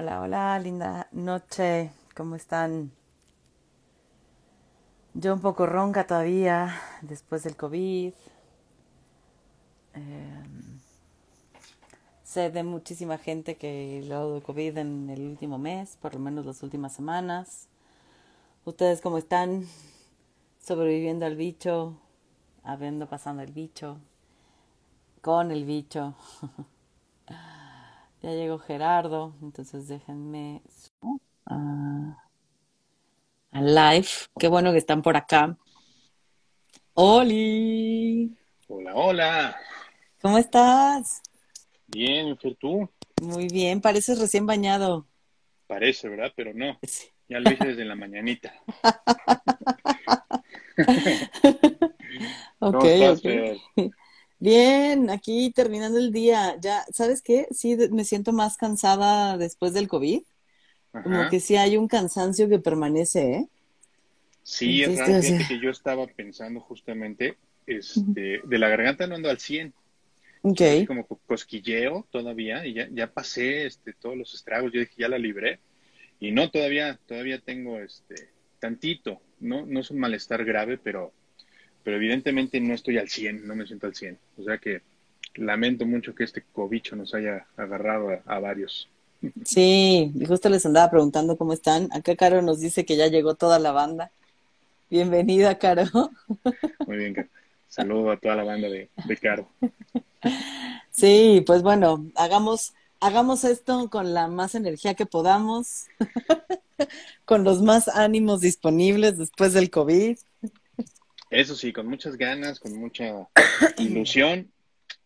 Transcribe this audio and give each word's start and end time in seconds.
Hola, 0.00 0.20
hola, 0.20 0.56
linda 0.60 1.08
noche. 1.10 1.90
¿Cómo 2.14 2.36
están? 2.36 2.92
Yo 5.12 5.34
un 5.34 5.40
poco 5.40 5.66
ronca 5.66 6.06
todavía 6.06 6.72
después 7.02 7.42
del 7.42 7.56
COVID. 7.56 8.12
Eh, 9.94 10.44
sé 12.22 12.50
de 12.50 12.62
muchísima 12.62 13.18
gente 13.18 13.56
que 13.56 14.04
lo 14.06 14.14
dado 14.14 14.42
COVID 14.44 14.78
en 14.78 15.10
el 15.10 15.26
último 15.26 15.58
mes, 15.58 15.98
por 16.00 16.14
lo 16.14 16.20
menos 16.20 16.46
las 16.46 16.62
últimas 16.62 16.92
semanas. 16.92 17.66
¿Ustedes 18.64 19.00
cómo 19.00 19.18
están? 19.18 19.66
Sobreviviendo 20.60 21.26
al 21.26 21.34
bicho, 21.34 21.98
habiendo 22.62 23.08
pasado 23.08 23.40
el 23.40 23.50
bicho, 23.50 23.98
con 25.22 25.50
el 25.50 25.64
bicho. 25.64 26.14
Ya 28.22 28.30
llegó 28.30 28.58
Gerardo, 28.58 29.36
entonces 29.42 29.86
déjenme 29.86 30.62
a, 31.46 32.16
a 33.52 33.62
live. 33.62 34.08
Qué 34.38 34.48
bueno 34.48 34.72
que 34.72 34.78
están 34.78 35.02
por 35.02 35.16
acá. 35.16 35.56
¡Oli! 36.94 38.36
Hola, 38.66 38.94
hola. 38.94 39.56
¿Cómo 40.20 40.36
estás? 40.36 41.22
Bien, 41.86 42.36
¿tú? 42.58 42.90
Muy 43.22 43.46
bien, 43.46 43.80
pareces 43.80 44.18
recién 44.18 44.46
bañado. 44.46 45.06
Parece, 45.68 46.08
¿verdad? 46.08 46.32
Pero 46.34 46.52
no. 46.52 46.76
Ya 47.28 47.38
lo 47.38 47.52
hice 47.52 47.68
desde 47.68 47.84
la 47.84 47.94
mañanita. 47.94 48.52
ok. 52.58 52.84
Bien, 54.40 55.10
aquí 55.10 55.50
terminando 55.52 55.98
el 55.98 56.12
día. 56.12 56.56
Ya, 56.60 56.84
¿sabes 56.92 57.22
qué? 57.22 57.48
Sí, 57.50 57.76
me 57.90 58.04
siento 58.04 58.32
más 58.32 58.56
cansada 58.56 59.36
después 59.36 59.72
del 59.74 59.88
COVID. 59.88 60.22
Como 61.02 61.26
que 61.28 61.40
sí 61.40 61.56
hay 61.56 61.76
un 61.78 61.88
cansancio 61.88 62.48
que 62.48 62.58
permanece, 62.60 63.32
¿eh? 63.34 63.48
Sí, 64.42 64.82
es 64.82 64.94
raro. 64.94 65.14
Fíjate 65.16 65.46
que 65.46 65.60
yo 65.60 65.70
estaba 65.70 66.06
pensando 66.06 66.60
justamente, 66.60 67.36
este, 67.66 68.40
de 68.44 68.58
la 68.58 68.68
garganta 68.68 69.06
no 69.06 69.14
ando 69.16 69.28
al 69.30 69.38
100. 69.38 69.74
ok. 70.42 70.60
Siento 70.60 70.72
así 70.74 70.84
como 70.84 71.06
co- 71.06 71.20
cosquilleo 71.26 72.06
todavía 72.10 72.66
y 72.66 72.74
ya, 72.74 72.88
ya 72.92 73.12
pasé 73.12 73.66
este, 73.66 73.92
todos 73.94 74.16
los 74.16 74.34
estragos. 74.34 74.72
Yo 74.72 74.80
dije, 74.80 74.94
ya 74.98 75.08
la 75.08 75.18
libré. 75.18 75.60
Y 76.20 76.32
no, 76.32 76.50
todavía, 76.50 76.98
todavía 77.06 77.40
tengo 77.40 77.80
este, 77.80 78.30
tantito. 78.60 79.20
No, 79.40 79.66
no 79.66 79.80
es 79.80 79.90
un 79.90 80.00
malestar 80.00 80.44
grave, 80.44 80.78
pero, 80.78 81.12
pero 81.84 81.96
evidentemente 81.96 82.60
no 82.60 82.74
estoy 82.74 82.98
al 82.98 83.08
100, 83.08 83.46
no 83.46 83.54
me 83.54 83.66
siento 83.66 83.86
al 83.86 83.94
100. 83.94 84.18
O 84.38 84.44
sea 84.44 84.58
que 84.58 84.82
lamento 85.34 85.86
mucho 85.86 86.14
que 86.14 86.24
este 86.24 86.42
cobicho 86.52 86.96
nos 86.96 87.14
haya 87.14 87.46
agarrado 87.56 88.10
a, 88.10 88.20
a 88.26 88.38
varios. 88.40 88.88
Sí, 89.44 90.12
y 90.14 90.24
justo 90.26 90.48
les 90.48 90.64
andaba 90.66 90.90
preguntando 90.90 91.36
cómo 91.36 91.52
están. 91.52 91.88
Acá 91.92 92.14
Caro 92.16 92.40
nos 92.42 92.60
dice 92.60 92.84
que 92.84 92.96
ya 92.96 93.08
llegó 93.08 93.34
toda 93.34 93.58
la 93.58 93.72
banda. 93.72 94.10
Bienvenida, 94.90 95.58
Caro. 95.58 95.84
Muy 96.86 96.96
bien, 96.96 97.14
Car- 97.14 97.28
saludo 97.68 98.10
a 98.12 98.16
toda 98.16 98.36
la 98.36 98.44
banda 98.44 98.68
de, 98.68 98.88
de 99.06 99.16
Caro. 99.16 99.48
Sí, 100.90 101.42
pues 101.46 101.62
bueno, 101.62 102.06
hagamos, 102.16 102.74
hagamos 103.00 103.44
esto 103.44 103.88
con 103.90 104.14
la 104.14 104.28
más 104.28 104.54
energía 104.54 104.94
que 104.94 105.06
podamos, 105.06 105.86
con 107.24 107.44
los 107.44 107.62
más 107.62 107.88
ánimos 107.88 108.40
disponibles 108.40 109.18
después 109.18 109.52
del 109.52 109.70
COVID. 109.70 110.16
Eso 111.30 111.54
sí, 111.54 111.72
con 111.72 111.86
muchas 111.86 112.16
ganas, 112.16 112.60
con 112.60 112.78
mucha 112.78 113.28
ilusión 113.78 114.52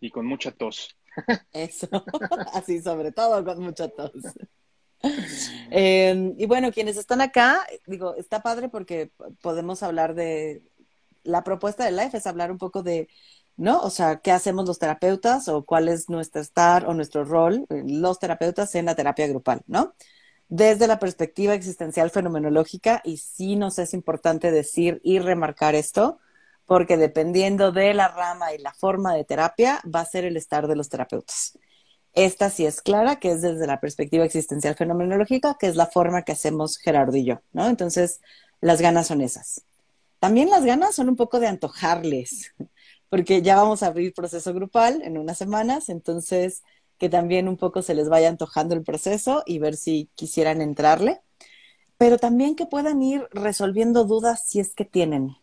y 0.00 0.10
con 0.10 0.26
mucha 0.26 0.52
tos. 0.52 0.96
Eso, 1.52 1.88
así 2.54 2.80
sobre 2.80 3.12
todo 3.12 3.44
con 3.44 3.62
mucha 3.62 3.88
tos. 3.88 4.12
Eh, 5.70 6.34
y 6.38 6.46
bueno, 6.46 6.70
quienes 6.70 6.96
están 6.96 7.20
acá, 7.20 7.66
digo, 7.86 8.14
está 8.16 8.40
padre 8.40 8.68
porque 8.68 9.10
podemos 9.40 9.82
hablar 9.82 10.14
de, 10.14 10.62
la 11.24 11.44
propuesta 11.44 11.84
de 11.84 11.92
Life 11.92 12.16
es 12.16 12.26
hablar 12.26 12.50
un 12.50 12.58
poco 12.58 12.82
de, 12.82 13.08
¿no? 13.56 13.80
O 13.80 13.90
sea, 13.90 14.20
¿qué 14.20 14.30
hacemos 14.30 14.66
los 14.66 14.78
terapeutas 14.78 15.48
o 15.48 15.64
cuál 15.64 15.88
es 15.88 16.08
nuestro 16.08 16.40
estar 16.40 16.86
o 16.86 16.94
nuestro 16.94 17.24
rol, 17.24 17.66
los 17.68 18.18
terapeutas 18.18 18.74
en 18.74 18.86
la 18.86 18.94
terapia 18.94 19.26
grupal, 19.26 19.62
¿no? 19.66 19.94
Desde 20.54 20.86
la 20.86 20.98
perspectiva 20.98 21.54
existencial 21.54 22.10
fenomenológica, 22.10 23.00
y 23.06 23.16
sí 23.16 23.56
nos 23.56 23.78
es 23.78 23.94
importante 23.94 24.50
decir 24.50 25.00
y 25.02 25.18
remarcar 25.18 25.74
esto, 25.74 26.18
porque 26.66 26.98
dependiendo 26.98 27.72
de 27.72 27.94
la 27.94 28.08
rama 28.08 28.52
y 28.52 28.58
la 28.58 28.74
forma 28.74 29.14
de 29.14 29.24
terapia, 29.24 29.80
va 29.84 30.00
a 30.00 30.04
ser 30.04 30.26
el 30.26 30.36
estar 30.36 30.68
de 30.68 30.76
los 30.76 30.90
terapeutas. 30.90 31.58
Esta 32.12 32.50
sí 32.50 32.66
es 32.66 32.82
clara, 32.82 33.16
que 33.16 33.30
es 33.30 33.40
desde 33.40 33.66
la 33.66 33.80
perspectiva 33.80 34.26
existencial 34.26 34.74
fenomenológica, 34.74 35.56
que 35.58 35.68
es 35.68 35.76
la 35.76 35.86
forma 35.86 36.20
que 36.20 36.32
hacemos 36.32 36.76
Gerardo 36.76 37.16
y 37.16 37.24
yo, 37.24 37.40
¿no? 37.54 37.66
Entonces, 37.66 38.20
las 38.60 38.82
ganas 38.82 39.06
son 39.06 39.22
esas. 39.22 39.64
También 40.18 40.50
las 40.50 40.66
ganas 40.66 40.94
son 40.94 41.08
un 41.08 41.16
poco 41.16 41.40
de 41.40 41.46
antojarles, 41.46 42.52
porque 43.08 43.40
ya 43.40 43.56
vamos 43.56 43.82
a 43.82 43.86
abrir 43.86 44.12
proceso 44.12 44.52
grupal 44.52 45.00
en 45.00 45.16
unas 45.16 45.38
semanas, 45.38 45.88
entonces 45.88 46.62
que 47.02 47.08
también 47.08 47.48
un 47.48 47.56
poco 47.56 47.82
se 47.82 47.96
les 47.96 48.08
vaya 48.08 48.28
antojando 48.28 48.76
el 48.76 48.84
proceso 48.84 49.42
y 49.44 49.58
ver 49.58 49.74
si 49.74 50.08
quisieran 50.14 50.62
entrarle, 50.62 51.20
pero 51.98 52.16
también 52.16 52.54
que 52.54 52.64
puedan 52.64 53.02
ir 53.02 53.26
resolviendo 53.32 54.04
dudas 54.04 54.44
si 54.46 54.60
es 54.60 54.72
que 54.72 54.84
tienen, 54.84 55.36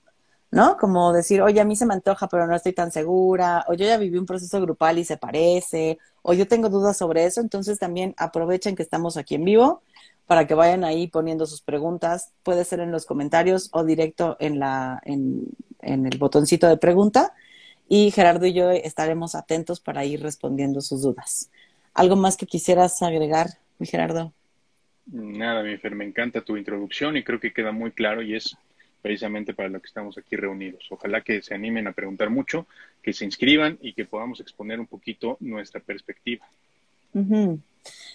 ¿no? 0.51 0.77
Como 0.77 1.11
decir, 1.11 1.41
oye, 1.41 1.59
a 1.59 1.65
mí 1.65 1.75
se 1.75 1.85
me 1.85 1.93
antoja, 1.93 2.29
pero 2.29 2.47
no 2.47 2.55
estoy 2.55 2.71
tan 2.71 2.93
segura, 2.93 3.65
o 3.67 3.73
yo 3.73 3.85
ya 3.85 3.97
viví 3.97 4.17
un 4.17 4.25
proceso 4.25 4.61
grupal 4.61 4.99
y 4.99 5.03
se 5.03 5.17
parece, 5.17 5.97
o 6.21 6.31
yo 6.31 6.47
tengo 6.47 6.69
dudas 6.69 6.95
sobre 6.95 7.25
eso, 7.25 7.41
entonces 7.41 7.77
también 7.77 8.15
aprovechen 8.15 8.77
que 8.77 8.83
estamos 8.83 9.17
aquí 9.17 9.35
en 9.35 9.43
vivo 9.43 9.81
para 10.27 10.47
que 10.47 10.53
vayan 10.53 10.85
ahí 10.85 11.07
poniendo 11.07 11.45
sus 11.45 11.61
preguntas, 11.61 12.31
puede 12.43 12.63
ser 12.63 12.79
en 12.79 12.93
los 12.93 13.05
comentarios 13.05 13.67
o 13.73 13.83
directo 13.83 14.37
en, 14.39 14.59
la, 14.59 15.01
en, 15.03 15.43
en 15.81 16.05
el 16.05 16.17
botoncito 16.19 16.69
de 16.69 16.77
pregunta, 16.77 17.33
y 17.89 18.11
Gerardo 18.11 18.45
y 18.45 18.53
yo 18.53 18.69
estaremos 18.69 19.33
atentos 19.33 19.79
para 19.81 20.05
ir 20.05 20.21
respondiendo 20.21 20.79
sus 20.79 21.01
dudas. 21.01 21.49
¿Algo 21.95 22.15
más 22.15 22.37
que 22.37 22.45
quisieras 22.45 23.01
agregar, 23.01 23.47
mi 23.79 23.87
Gerardo? 23.87 24.31
Nada, 25.07 25.63
mi 25.63 25.75
Fer, 25.77 25.95
me 25.95 26.05
encanta 26.05 26.41
tu 26.41 26.55
introducción 26.55 27.17
y 27.17 27.23
creo 27.23 27.39
que 27.39 27.51
queda 27.51 27.71
muy 27.71 27.91
claro 27.91 28.21
y 28.21 28.35
es 28.35 28.55
precisamente 29.01 29.55
para 29.55 29.69
lo 29.69 29.81
que 29.81 29.87
estamos 29.87 30.17
aquí 30.19 30.35
reunidos. 30.35 30.85
Ojalá 30.91 31.21
que 31.21 31.41
se 31.41 31.55
animen 31.55 31.87
a 31.87 31.93
preguntar 31.93 32.29
mucho, 32.29 32.67
que 33.01 33.11
se 33.11 33.25
inscriban 33.25 33.79
y 33.81 33.93
que 33.93 34.05
podamos 34.05 34.39
exponer 34.39 34.79
un 34.79 34.87
poquito 34.87 35.37
nuestra 35.39 35.81
perspectiva. 35.81 36.45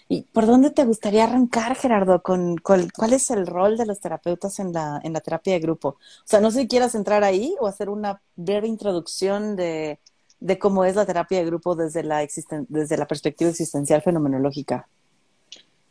¿Y 0.08 0.22
por 0.22 0.46
dónde 0.46 0.70
te 0.70 0.84
gustaría 0.84 1.24
arrancar, 1.24 1.76
Gerardo? 1.76 2.22
Con, 2.22 2.56
cuál, 2.58 2.90
es 3.12 3.30
el 3.30 3.46
rol 3.46 3.76
de 3.76 3.86
los 3.86 4.00
terapeutas 4.00 4.58
en 4.58 4.72
la, 4.72 5.00
en 5.02 5.12
la 5.12 5.20
terapia 5.20 5.54
de 5.54 5.60
grupo? 5.60 5.88
O 5.88 6.26
sea, 6.26 6.40
no 6.40 6.50
sé 6.50 6.62
si 6.62 6.68
quieras 6.68 6.94
entrar 6.94 7.24
ahí 7.24 7.54
o 7.60 7.66
hacer 7.66 7.88
una 7.88 8.20
breve 8.36 8.68
introducción 8.68 9.56
de, 9.56 9.98
de 10.40 10.58
cómo 10.58 10.84
es 10.84 10.96
la 10.96 11.06
terapia 11.06 11.38
de 11.38 11.46
grupo 11.46 11.74
desde 11.74 12.02
la, 12.02 12.22
existen- 12.22 12.66
desde 12.68 12.96
la 12.96 13.06
perspectiva 13.06 13.50
existencial 13.50 14.02
fenomenológica. 14.02 14.88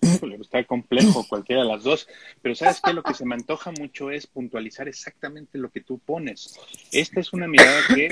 Híjole, 0.02 0.36
está 0.36 0.64
complejo 0.66 1.26
cualquiera 1.28 1.64
de 1.64 1.70
las 1.70 1.84
dos, 1.84 2.08
pero 2.42 2.54
¿sabes 2.56 2.82
qué? 2.82 2.94
Lo 2.94 3.04
que 3.04 3.14
se 3.14 3.26
me 3.26 3.36
antoja 3.36 3.72
mucho 3.72 4.12
es 4.12 4.28
puntualizar 4.28 4.88
exactamente 4.88 5.58
lo 5.58 5.70
que 5.70 5.82
tú 5.82 5.98
pones. 5.98 6.60
Esta 6.92 7.22
es 7.22 7.32
una 7.32 7.48
mirada 7.48 7.80
que 7.96 8.10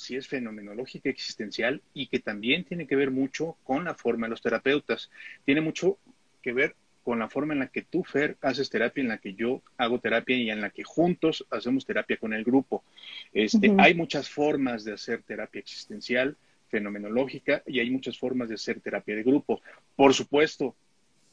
sí 0.00 0.16
es 0.16 0.26
fenomenológica 0.26 1.08
existencial 1.08 1.82
y 1.94 2.06
que 2.06 2.18
también 2.18 2.64
tiene 2.64 2.86
que 2.86 2.96
ver 2.96 3.10
mucho 3.10 3.56
con 3.64 3.84
la 3.84 3.94
forma 3.94 4.26
de 4.26 4.30
los 4.30 4.42
terapeutas. 4.42 5.10
Tiene 5.44 5.60
mucho 5.60 5.98
que 6.42 6.52
ver 6.52 6.74
con 7.02 7.18
la 7.18 7.28
forma 7.28 7.54
en 7.54 7.60
la 7.60 7.68
que 7.68 7.82
tú, 7.82 8.04
Fer, 8.04 8.36
haces 8.40 8.70
terapia, 8.70 9.02
en 9.02 9.08
la 9.08 9.18
que 9.18 9.34
yo 9.34 9.62
hago 9.78 10.00
terapia 10.00 10.36
y 10.36 10.50
en 10.50 10.60
la 10.60 10.70
que 10.70 10.84
juntos 10.84 11.46
hacemos 11.50 11.86
terapia 11.86 12.16
con 12.18 12.34
el 12.34 12.44
grupo. 12.44 12.84
Este. 13.32 13.74
Hay 13.78 13.94
muchas 13.94 14.28
formas 14.28 14.84
de 14.84 14.92
hacer 14.92 15.22
terapia 15.22 15.60
existencial, 15.60 16.36
fenomenológica, 16.68 17.62
y 17.66 17.80
hay 17.80 17.90
muchas 17.90 18.18
formas 18.18 18.48
de 18.48 18.56
hacer 18.56 18.80
terapia 18.80 19.16
de 19.16 19.22
grupo. 19.22 19.60
Por 19.96 20.14
supuesto, 20.14 20.76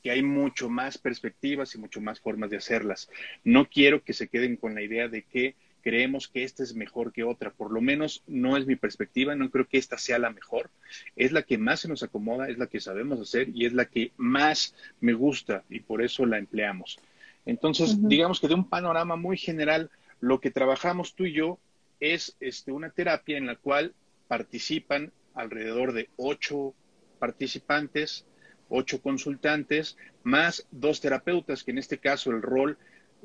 que 0.02 0.12
hay 0.12 0.24
mucho 0.24 0.70
más 0.70 0.98
perspectivas 0.98 1.76
y 1.76 1.80
mucho 1.80 2.02
más 2.02 2.20
formas 2.20 2.50
de 2.50 2.58
hacerlas. 2.58 3.10
No 3.44 3.70
quiero 3.70 4.04
que 4.04 4.14
se 4.14 4.28
queden 4.28 4.56
con 4.56 4.74
la 4.74 4.82
idea 4.82 5.08
de 5.08 5.24
que 5.24 5.56
creemos 5.88 6.28
que 6.28 6.44
esta 6.44 6.64
es 6.64 6.76
mejor 6.76 7.14
que 7.14 7.24
otra. 7.24 7.50
Por 7.50 7.72
lo 7.72 7.80
menos 7.80 8.22
no 8.28 8.58
es 8.58 8.68
mi 8.68 8.76
perspectiva, 8.76 9.36
no 9.36 9.50
creo 9.50 9.70
que 9.70 9.78
esta 9.78 9.98
sea 9.98 10.20
la 10.20 10.32
mejor. 10.32 10.70
Es 11.16 11.32
la 11.32 11.44
que 11.44 11.58
más 11.58 11.80
se 11.80 11.88
nos 11.88 12.04
acomoda, 12.04 12.50
es 12.50 12.58
la 12.58 12.68
que 12.68 12.82
sabemos 12.82 13.22
hacer 13.22 13.48
y 13.54 13.66
es 13.66 13.72
la 13.72 13.86
que 13.86 14.12
más 14.18 14.76
me 15.00 15.14
gusta 15.14 15.64
y 15.70 15.80
por 15.80 16.02
eso 16.02 16.26
la 16.26 16.40
empleamos. 16.40 17.00
Entonces, 17.46 18.06
digamos 18.06 18.42
que 18.42 18.50
de 18.50 18.56
un 18.56 18.68
panorama 18.68 19.16
muy 19.16 19.38
general, 19.38 19.90
lo 20.20 20.42
que 20.42 20.52
trabajamos 20.52 21.16
tú 21.16 21.24
y 21.24 21.32
yo 21.32 21.58
es 22.02 22.36
este, 22.42 22.74
una 22.74 22.90
terapia 22.90 23.38
en 23.38 23.46
la 23.46 23.56
cual 23.56 23.94
participan 24.28 25.14
alrededor 25.36 25.94
de 25.94 26.10
ocho 26.18 26.74
participantes, 27.18 28.26
ocho 28.68 29.02
consultantes, 29.02 29.96
más 30.24 30.68
dos 30.70 31.00
terapeutas, 31.00 31.64
que 31.64 31.72
en 31.72 31.78
este 31.78 31.98
caso 31.98 32.32
el 32.32 32.42
rol 32.42 32.78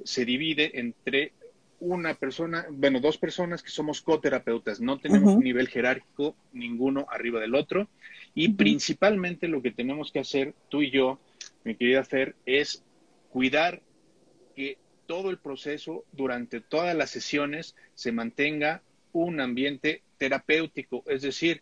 se 0.04 0.24
divide 0.24 0.78
entre 0.78 1.32
una 1.82 2.14
persona, 2.14 2.64
bueno, 2.70 3.00
dos 3.00 3.18
personas 3.18 3.60
que 3.60 3.70
somos 3.70 4.02
coterapeutas, 4.02 4.80
no 4.80 5.00
tenemos 5.00 5.30
Ujú. 5.30 5.38
un 5.38 5.44
nivel 5.44 5.68
jerárquico 5.68 6.36
ninguno 6.52 7.06
arriba 7.10 7.40
del 7.40 7.56
otro 7.56 7.88
y 8.34 8.50
principalmente 8.50 9.48
lo 9.48 9.60
que 9.62 9.72
tenemos 9.72 10.12
que 10.12 10.20
hacer 10.20 10.54
tú 10.68 10.82
y 10.82 10.92
yo 10.92 11.18
mi 11.64 11.74
querida 11.74 12.04
Fer, 12.04 12.36
es 12.46 12.84
cuidar 13.30 13.82
que 14.54 14.78
todo 15.06 15.30
el 15.30 15.38
proceso, 15.38 16.04
durante 16.12 16.60
todas 16.60 16.96
las 16.96 17.10
sesiones, 17.10 17.74
se 17.94 18.12
mantenga 18.12 18.82
un 19.12 19.40
ambiente 19.40 20.02
terapéutico, 20.18 21.02
es 21.06 21.22
decir, 21.22 21.60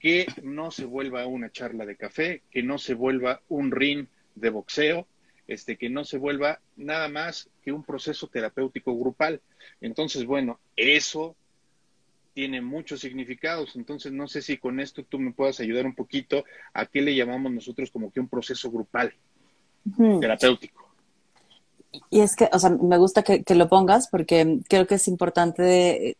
que 0.00 0.26
no 0.42 0.70
se 0.70 0.84
vuelva 0.84 1.26
una 1.26 1.50
charla 1.50 1.86
de 1.86 1.96
café, 1.96 2.42
que 2.50 2.62
no 2.62 2.78
se 2.78 2.94
vuelva 2.94 3.40
un 3.48 3.70
ring 3.70 4.06
de 4.34 4.50
boxeo, 4.50 5.06
este, 5.46 5.76
que 5.76 5.90
no 5.90 6.04
se 6.04 6.18
vuelva 6.18 6.60
nada 6.76 7.08
más 7.08 7.48
que 7.62 7.72
un 7.72 7.84
proceso 7.84 8.28
terapéutico 8.28 8.96
grupal. 8.96 9.40
Entonces, 9.80 10.24
bueno, 10.24 10.58
eso 10.76 11.36
tiene 12.34 12.60
muchos 12.60 13.00
significados. 13.00 13.76
Entonces, 13.76 14.12
no 14.12 14.26
sé 14.26 14.42
si 14.42 14.56
con 14.56 14.80
esto 14.80 15.04
tú 15.04 15.18
me 15.18 15.32
puedas 15.32 15.60
ayudar 15.60 15.86
un 15.86 15.94
poquito 15.94 16.44
a 16.72 16.86
qué 16.86 17.02
le 17.02 17.14
llamamos 17.14 17.52
nosotros 17.52 17.90
como 17.90 18.10
que 18.10 18.20
un 18.20 18.28
proceso 18.28 18.70
grupal 18.70 19.12
terapéutico. 20.20 20.90
Y 22.10 22.20
es 22.20 22.36
que, 22.36 22.48
o 22.52 22.58
sea, 22.58 22.70
me 22.70 22.96
gusta 22.96 23.22
que, 23.22 23.44
lo 23.54 23.68
pongas 23.68 24.08
porque 24.08 24.60
creo 24.68 24.86
que 24.86 24.94
es 24.94 25.08
importante 25.08 26.16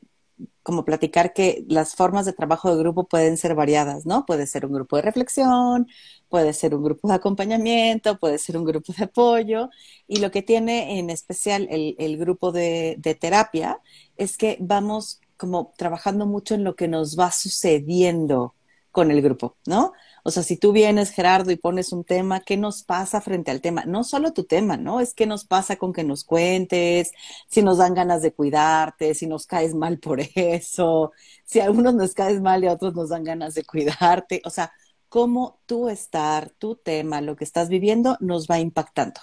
como 0.62 0.84
platicar 0.84 1.32
que 1.32 1.64
las 1.68 1.94
formas 1.94 2.26
de 2.26 2.32
trabajo 2.32 2.70
de 2.70 2.82
grupo 2.82 3.06
pueden 3.08 3.36
ser 3.36 3.54
variadas, 3.54 4.06
¿no? 4.06 4.24
Puede 4.26 4.46
ser 4.46 4.66
un 4.66 4.72
grupo 4.72 4.96
de 4.96 5.02
reflexión, 5.02 5.88
puede 6.28 6.52
ser 6.52 6.74
un 6.74 6.84
grupo 6.84 7.08
de 7.08 7.14
acompañamiento, 7.14 8.18
puede 8.18 8.38
ser 8.38 8.56
un 8.56 8.64
grupo 8.64 8.92
de 8.96 9.04
apoyo. 9.04 9.70
Y 10.06 10.20
lo 10.20 10.30
que 10.30 10.42
tiene 10.42 10.98
en 10.98 11.10
especial 11.10 11.68
el, 11.70 12.16
grupo 12.16 12.52
de 12.52 13.18
terapia 13.20 13.80
es 14.16 14.36
que 14.36 14.56
vamos 14.60 15.20
como 15.36 15.72
trabajando 15.76 16.26
mucho 16.26 16.54
en 16.54 16.64
lo 16.64 16.76
que 16.76 16.88
nos 16.88 17.18
va 17.18 17.32
sucediendo 17.32 18.54
con 18.92 19.10
el 19.10 19.22
grupo, 19.22 19.56
¿no? 19.66 19.92
O 20.24 20.30
sea, 20.30 20.42
si 20.42 20.56
tú 20.56 20.72
vienes, 20.72 21.10
Gerardo, 21.10 21.50
y 21.50 21.56
pones 21.56 21.92
un 21.92 22.04
tema, 22.04 22.40
¿qué 22.40 22.56
nos 22.56 22.84
pasa 22.84 23.20
frente 23.20 23.50
al 23.50 23.60
tema? 23.60 23.84
No 23.86 24.04
solo 24.04 24.32
tu 24.32 24.44
tema, 24.44 24.76
¿no? 24.76 25.00
Es 25.00 25.14
qué 25.14 25.26
nos 25.26 25.44
pasa 25.44 25.76
con 25.76 25.92
que 25.92 26.04
nos 26.04 26.24
cuentes, 26.24 27.12
si 27.48 27.62
nos 27.62 27.78
dan 27.78 27.94
ganas 27.94 28.22
de 28.22 28.32
cuidarte, 28.32 29.14
si 29.14 29.26
nos 29.26 29.46
caes 29.46 29.74
mal 29.74 29.98
por 29.98 30.20
eso, 30.34 31.12
si 31.44 31.60
a 31.60 31.64
algunos 31.64 31.94
nos 31.94 32.14
caes 32.14 32.40
mal 32.40 32.62
y 32.64 32.68
a 32.68 32.72
otros 32.72 32.94
nos 32.94 33.08
dan 33.08 33.24
ganas 33.24 33.54
de 33.54 33.64
cuidarte. 33.64 34.42
O 34.44 34.50
sea, 34.50 34.72
cómo 35.08 35.58
tú 35.66 35.88
estar, 35.88 36.50
tu 36.50 36.76
tema, 36.76 37.20
lo 37.20 37.36
que 37.36 37.44
estás 37.44 37.68
viviendo, 37.68 38.16
nos 38.20 38.46
va 38.48 38.58
impactando. 38.60 39.20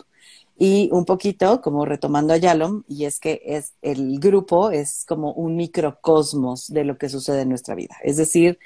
Y 0.62 0.90
un 0.92 1.06
poquito, 1.06 1.62
como 1.62 1.86
retomando 1.86 2.34
a 2.34 2.38
Yalom, 2.38 2.84
y 2.88 3.06
es 3.06 3.22
que 3.22 3.42
es 3.46 3.76
el 3.82 4.20
grupo 4.20 4.72
es 4.72 5.06
como 5.08 5.32
un 5.32 5.56
microcosmos 5.56 6.68
de 6.68 6.84
lo 6.84 6.98
que 6.98 7.08
sucede 7.08 7.42
en 7.44 7.50
nuestra 7.50 7.76
vida. 7.76 7.96
Es 8.04 8.18
decir, 8.18 8.60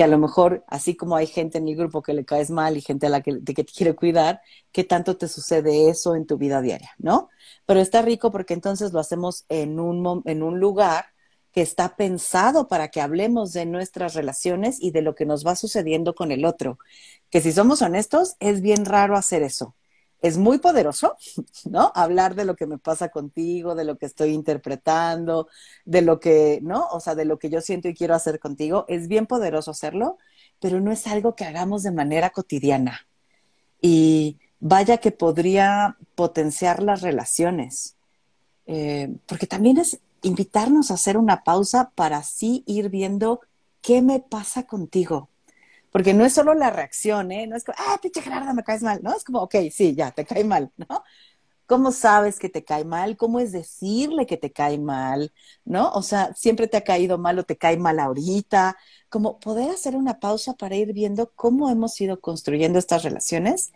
que 0.00 0.04
a 0.04 0.06
lo 0.06 0.16
mejor, 0.16 0.64
así 0.66 0.96
como 0.96 1.14
hay 1.14 1.26
gente 1.26 1.58
en 1.58 1.68
el 1.68 1.76
grupo 1.76 2.00
que 2.00 2.14
le 2.14 2.24
caes 2.24 2.50
mal 2.50 2.74
y 2.74 2.80
gente 2.80 3.04
a 3.04 3.10
la 3.10 3.20
que, 3.20 3.44
que 3.44 3.52
te 3.52 3.64
quiere 3.66 3.94
cuidar, 3.94 4.40
¿qué 4.72 4.82
tanto 4.82 5.18
te 5.18 5.28
sucede 5.28 5.90
eso 5.90 6.14
en 6.14 6.26
tu 6.26 6.38
vida 6.38 6.62
diaria, 6.62 6.92
no? 6.96 7.28
Pero 7.66 7.80
está 7.80 8.00
rico 8.00 8.30
porque 8.30 8.54
entonces 8.54 8.94
lo 8.94 8.98
hacemos 8.98 9.44
en 9.50 9.78
un, 9.78 10.22
en 10.24 10.42
un 10.42 10.58
lugar 10.58 11.04
que 11.52 11.60
está 11.60 11.96
pensado 11.96 12.66
para 12.66 12.88
que 12.88 13.02
hablemos 13.02 13.52
de 13.52 13.66
nuestras 13.66 14.14
relaciones 14.14 14.80
y 14.80 14.90
de 14.90 15.02
lo 15.02 15.14
que 15.14 15.26
nos 15.26 15.46
va 15.46 15.54
sucediendo 15.54 16.14
con 16.14 16.32
el 16.32 16.46
otro. 16.46 16.78
Que 17.28 17.42
si 17.42 17.52
somos 17.52 17.82
honestos, 17.82 18.36
es 18.40 18.62
bien 18.62 18.86
raro 18.86 19.18
hacer 19.18 19.42
eso 19.42 19.74
es 20.22 20.38
muy 20.38 20.58
poderoso, 20.58 21.16
¿no? 21.64 21.92
Hablar 21.94 22.34
de 22.34 22.44
lo 22.44 22.56
que 22.56 22.66
me 22.66 22.78
pasa 22.78 23.08
contigo, 23.08 23.74
de 23.74 23.84
lo 23.84 23.96
que 23.96 24.06
estoy 24.06 24.30
interpretando, 24.30 25.48
de 25.84 26.02
lo 26.02 26.20
que, 26.20 26.60
¿no? 26.62 26.86
O 26.88 27.00
sea, 27.00 27.14
de 27.14 27.24
lo 27.24 27.38
que 27.38 27.50
yo 27.50 27.60
siento 27.60 27.88
y 27.88 27.94
quiero 27.94 28.14
hacer 28.14 28.38
contigo. 28.38 28.84
Es 28.88 29.08
bien 29.08 29.26
poderoso 29.26 29.70
hacerlo, 29.70 30.18
pero 30.60 30.80
no 30.80 30.92
es 30.92 31.06
algo 31.06 31.34
que 31.34 31.44
hagamos 31.44 31.82
de 31.82 31.90
manera 31.90 32.30
cotidiana. 32.30 33.06
Y 33.80 34.38
vaya 34.60 34.98
que 34.98 35.10
podría 35.10 35.96
potenciar 36.14 36.82
las 36.82 37.00
relaciones, 37.00 37.96
eh, 38.66 39.14
porque 39.26 39.46
también 39.46 39.78
es 39.78 40.00
invitarnos 40.22 40.90
a 40.90 40.94
hacer 40.94 41.16
una 41.16 41.44
pausa 41.44 41.92
para 41.94 42.18
así 42.18 42.62
ir 42.66 42.90
viendo 42.90 43.40
qué 43.80 44.02
me 44.02 44.20
pasa 44.20 44.64
contigo 44.66 45.29
porque 45.90 46.14
no 46.14 46.24
es 46.24 46.32
solo 46.32 46.54
la 46.54 46.70
reacción, 46.70 47.32
¿eh? 47.32 47.46
No 47.46 47.56
es 47.56 47.64
como, 47.64 47.76
ah, 47.78 47.98
pinche 48.00 48.22
Gerardo, 48.22 48.54
me 48.54 48.64
caes 48.64 48.82
mal, 48.82 49.00
¿no? 49.02 49.14
Es 49.14 49.24
como, 49.24 49.40
ok, 49.42 49.56
sí, 49.72 49.94
ya, 49.94 50.10
te 50.12 50.24
cae 50.24 50.44
mal, 50.44 50.70
¿no? 50.76 51.02
¿Cómo 51.70 51.92
sabes 51.92 52.40
que 52.40 52.48
te 52.48 52.64
cae 52.64 52.84
mal? 52.84 53.16
¿Cómo 53.16 53.38
es 53.38 53.52
decirle 53.52 54.26
que 54.26 54.36
te 54.36 54.50
cae 54.50 54.76
mal? 54.76 55.32
¿No? 55.64 55.92
O 55.92 56.02
sea, 56.02 56.34
siempre 56.34 56.66
te 56.66 56.76
ha 56.76 56.82
caído 56.82 57.16
mal 57.16 57.38
o 57.38 57.44
te 57.44 57.56
cae 57.56 57.76
mal 57.76 58.00
ahorita. 58.00 58.76
Como 59.08 59.38
poder 59.38 59.70
hacer 59.70 59.94
una 59.94 60.18
pausa 60.18 60.54
para 60.54 60.74
ir 60.74 60.92
viendo 60.92 61.30
cómo 61.36 61.70
hemos 61.70 62.00
ido 62.00 62.20
construyendo 62.20 62.80
estas 62.80 63.04
relaciones 63.04 63.70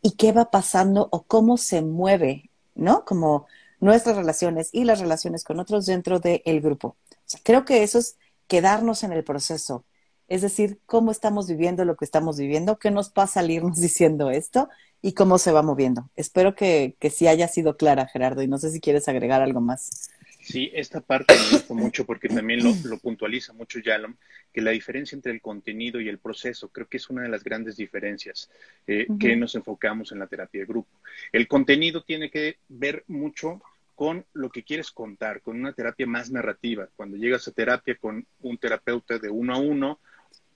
y 0.00 0.12
qué 0.12 0.30
va 0.30 0.52
pasando 0.52 1.08
o 1.10 1.24
cómo 1.24 1.56
se 1.56 1.82
mueve, 1.82 2.50
¿no? 2.76 3.04
Como 3.04 3.46
nuestras 3.80 4.16
relaciones 4.16 4.70
y 4.72 4.84
las 4.84 5.00
relaciones 5.00 5.42
con 5.42 5.58
otros 5.58 5.86
dentro 5.86 6.20
del 6.20 6.60
grupo. 6.60 6.96
O 7.10 7.22
sea, 7.24 7.40
creo 7.42 7.64
que 7.64 7.82
eso 7.82 7.98
es 7.98 8.16
quedarnos 8.46 9.02
en 9.02 9.10
el 9.10 9.24
proceso, 9.24 9.84
es 10.30 10.42
decir, 10.42 10.78
cómo 10.86 11.10
estamos 11.10 11.48
viviendo 11.48 11.84
lo 11.84 11.96
que 11.96 12.04
estamos 12.04 12.38
viviendo, 12.38 12.78
qué 12.78 12.90
nos 12.90 13.10
pasa 13.10 13.40
al 13.40 13.50
irnos 13.50 13.80
diciendo 13.80 14.30
esto 14.30 14.70
y 15.02 15.12
cómo 15.12 15.38
se 15.38 15.50
va 15.50 15.60
moviendo. 15.60 16.08
Espero 16.16 16.54
que, 16.54 16.94
que 17.00 17.10
sí 17.10 17.26
haya 17.26 17.48
sido 17.48 17.76
clara, 17.76 18.06
Gerardo, 18.06 18.40
y 18.40 18.48
no 18.48 18.56
sé 18.56 18.70
si 18.70 18.80
quieres 18.80 19.08
agregar 19.08 19.42
algo 19.42 19.60
más. 19.60 20.08
Sí, 20.40 20.70
esta 20.72 21.00
parte 21.00 21.34
me 21.34 21.50
gusta 21.50 21.74
mucho 21.74 22.06
porque 22.06 22.28
también 22.28 22.60
lo, 22.62 22.98
puntualiza 22.98 23.52
mucho 23.52 23.80
Yalom, 23.80 24.14
que 24.52 24.60
la 24.60 24.70
diferencia 24.70 25.16
entre 25.16 25.32
el 25.32 25.40
contenido 25.40 26.00
y 26.00 26.08
el 26.08 26.18
proceso 26.18 26.68
creo 26.68 26.86
que 26.86 26.96
es 26.96 27.10
una 27.10 27.22
de 27.22 27.28
las 27.28 27.44
grandes 27.44 27.76
diferencias 27.76 28.50
eh, 28.86 29.06
que 29.18 29.36
nos 29.36 29.54
enfocamos 29.56 30.12
en 30.12 30.20
la 30.20 30.28
terapia 30.28 30.60
de 30.60 30.66
grupo. 30.66 30.90
El 31.32 31.46
contenido 31.46 32.04
tiene 32.04 32.30
que 32.30 32.58
ver 32.68 33.04
mucho 33.08 33.60
con 33.96 34.24
lo 34.32 34.48
que 34.48 34.62
quieres 34.62 34.92
contar, 34.92 35.42
con 35.42 35.58
una 35.58 35.74
terapia 35.74 36.06
más 36.06 36.30
narrativa. 36.30 36.88
Cuando 36.96 37.18
llegas 37.18 37.46
a 37.48 37.52
terapia 37.52 37.96
con 37.96 38.26
un 38.40 38.58
terapeuta 38.58 39.18
de 39.18 39.28
uno 39.28 39.54
a 39.54 39.58
uno, 39.58 40.00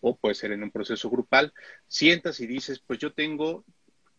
o 0.06 0.16
puede 0.16 0.34
ser 0.34 0.52
en 0.52 0.62
un 0.62 0.70
proceso 0.70 1.08
grupal, 1.08 1.52
sientas 1.88 2.38
y 2.40 2.46
dices, 2.46 2.78
pues 2.78 2.98
yo 2.98 3.14
tengo 3.14 3.64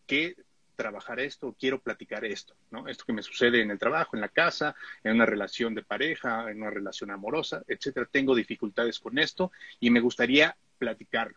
que 0.06 0.34
trabajar 0.74 1.20
esto, 1.20 1.56
quiero 1.58 1.80
platicar 1.80 2.24
esto, 2.24 2.54
¿no? 2.72 2.88
Esto 2.88 3.04
que 3.06 3.12
me 3.12 3.22
sucede 3.22 3.62
en 3.62 3.70
el 3.70 3.78
trabajo, 3.78 4.16
en 4.16 4.20
la 4.20 4.28
casa, 4.28 4.74
en 5.04 5.14
una 5.14 5.26
relación 5.26 5.74
de 5.74 5.84
pareja, 5.84 6.50
en 6.50 6.60
una 6.60 6.70
relación 6.70 7.12
amorosa, 7.12 7.62
etcétera. 7.68 8.08
Tengo 8.10 8.34
dificultades 8.34 8.98
con 8.98 9.18
esto 9.18 9.52
y 9.78 9.90
me 9.90 10.00
gustaría 10.00 10.56
platicarlo. 10.76 11.36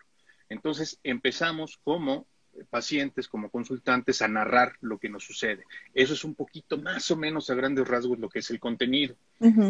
Entonces 0.49 0.99
empezamos 1.03 1.79
como 1.83 2.25
pacientes, 2.71 3.27
como 3.27 3.51
consultantes, 3.51 4.23
a 4.23 4.27
narrar 4.27 4.73
lo 4.81 4.97
que 4.97 5.09
nos 5.09 5.23
sucede. 5.23 5.63
Eso 5.93 6.13
es 6.13 6.23
un 6.23 6.33
poquito 6.33 6.77
más 6.79 7.09
o 7.11 7.15
menos 7.15 7.49
a 7.49 7.55
grandes 7.55 7.87
rasgos 7.87 8.17
lo 8.17 8.29
que 8.29 8.39
es 8.39 8.49
el 8.49 8.59
contenido. 8.59 9.15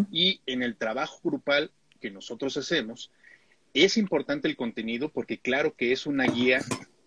Y 0.10 0.42
en 0.46 0.64
el 0.64 0.78
trabajo 0.78 1.20
grupal 1.22 1.70
que 2.00 2.10
nosotros 2.10 2.56
hacemos, 2.56 3.12
es 3.74 3.98
importante 3.98 4.48
el 4.48 4.56
contenido 4.56 5.10
porque 5.10 5.40
claro 5.40 5.74
que 5.76 5.92
es 5.92 6.06
una 6.06 6.26
guía 6.26 6.62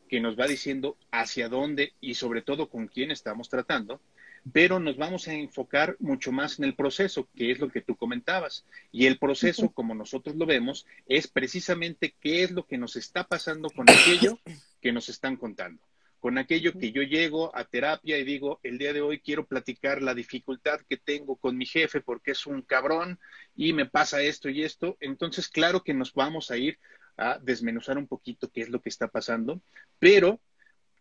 que 0.08 0.20
nos 0.20 0.38
va 0.38 0.46
diciendo 0.46 0.96
hacia 1.10 1.48
dónde 1.48 1.94
y 2.00 2.14
sobre 2.14 2.42
todo 2.42 2.68
con 2.68 2.86
quién 2.86 3.10
estamos 3.10 3.48
tratando, 3.48 4.00
pero 4.52 4.78
nos 4.78 4.96
vamos 4.96 5.28
a 5.28 5.34
enfocar 5.34 5.96
mucho 6.00 6.32
más 6.32 6.58
en 6.58 6.64
el 6.64 6.74
proceso, 6.74 7.28
que 7.34 7.50
es 7.50 7.60
lo 7.60 7.70
que 7.70 7.80
tú 7.80 7.96
comentabas. 7.96 8.64
Y 8.90 9.06
el 9.06 9.18
proceso, 9.18 9.70
como 9.70 9.94
nosotros 9.94 10.36
lo 10.36 10.46
vemos, 10.46 10.86
es 11.06 11.28
precisamente 11.28 12.14
qué 12.20 12.42
es 12.42 12.50
lo 12.50 12.66
que 12.66 12.78
nos 12.78 12.96
está 12.96 13.24
pasando 13.24 13.70
con 13.70 13.88
aquello 13.88 14.38
que 14.80 14.92
nos 14.92 15.08
están 15.08 15.36
contando 15.36 15.80
con 16.22 16.38
aquello 16.38 16.72
que 16.78 16.92
yo 16.92 17.02
llego 17.02 17.54
a 17.56 17.64
terapia 17.64 18.16
y 18.16 18.22
digo, 18.22 18.60
el 18.62 18.78
día 18.78 18.92
de 18.92 19.00
hoy 19.00 19.18
quiero 19.18 19.44
platicar 19.44 20.00
la 20.02 20.14
dificultad 20.14 20.80
que 20.88 20.96
tengo 20.96 21.34
con 21.34 21.56
mi 21.56 21.66
jefe 21.66 22.00
porque 22.00 22.30
es 22.30 22.46
un 22.46 22.62
cabrón 22.62 23.18
y 23.56 23.72
me 23.72 23.86
pasa 23.86 24.22
esto 24.22 24.48
y 24.48 24.62
esto, 24.62 24.96
entonces 25.00 25.48
claro 25.48 25.82
que 25.82 25.94
nos 25.94 26.14
vamos 26.14 26.52
a 26.52 26.56
ir 26.56 26.78
a 27.16 27.40
desmenuzar 27.40 27.98
un 27.98 28.06
poquito 28.06 28.48
qué 28.52 28.60
es 28.60 28.68
lo 28.68 28.80
que 28.80 28.88
está 28.88 29.08
pasando, 29.08 29.60
pero 29.98 30.40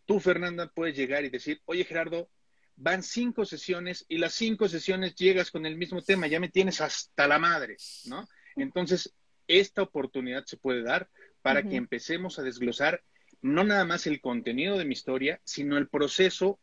tú, 0.06 0.18
Fernanda, 0.18 0.72
puedes 0.74 0.96
llegar 0.96 1.24
y 1.24 1.30
decir, 1.30 1.62
oye, 1.66 1.84
Gerardo, 1.84 2.28
van 2.74 3.04
cinco 3.04 3.44
sesiones 3.44 4.04
y 4.08 4.18
las 4.18 4.34
cinco 4.34 4.68
sesiones 4.68 5.14
llegas 5.14 5.52
con 5.52 5.66
el 5.66 5.76
mismo 5.76 6.02
tema, 6.02 6.26
ya 6.26 6.40
me 6.40 6.48
tienes 6.48 6.80
hasta 6.80 7.28
la 7.28 7.38
madre, 7.38 7.76
¿no? 8.06 8.26
Entonces, 8.56 9.14
esta 9.46 9.82
oportunidad 9.82 10.44
se 10.46 10.56
puede 10.56 10.82
dar 10.82 11.08
para 11.42 11.62
que 11.62 11.76
empecemos 11.76 12.40
a 12.40 12.42
desglosar 12.42 13.04
no 13.42 13.64
nada 13.64 13.84
más 13.84 14.06
el 14.06 14.20
contenido 14.20 14.78
de 14.78 14.84
mi 14.84 14.92
historia, 14.92 15.40
sino 15.44 15.76
el 15.76 15.88
proceso 15.88 16.58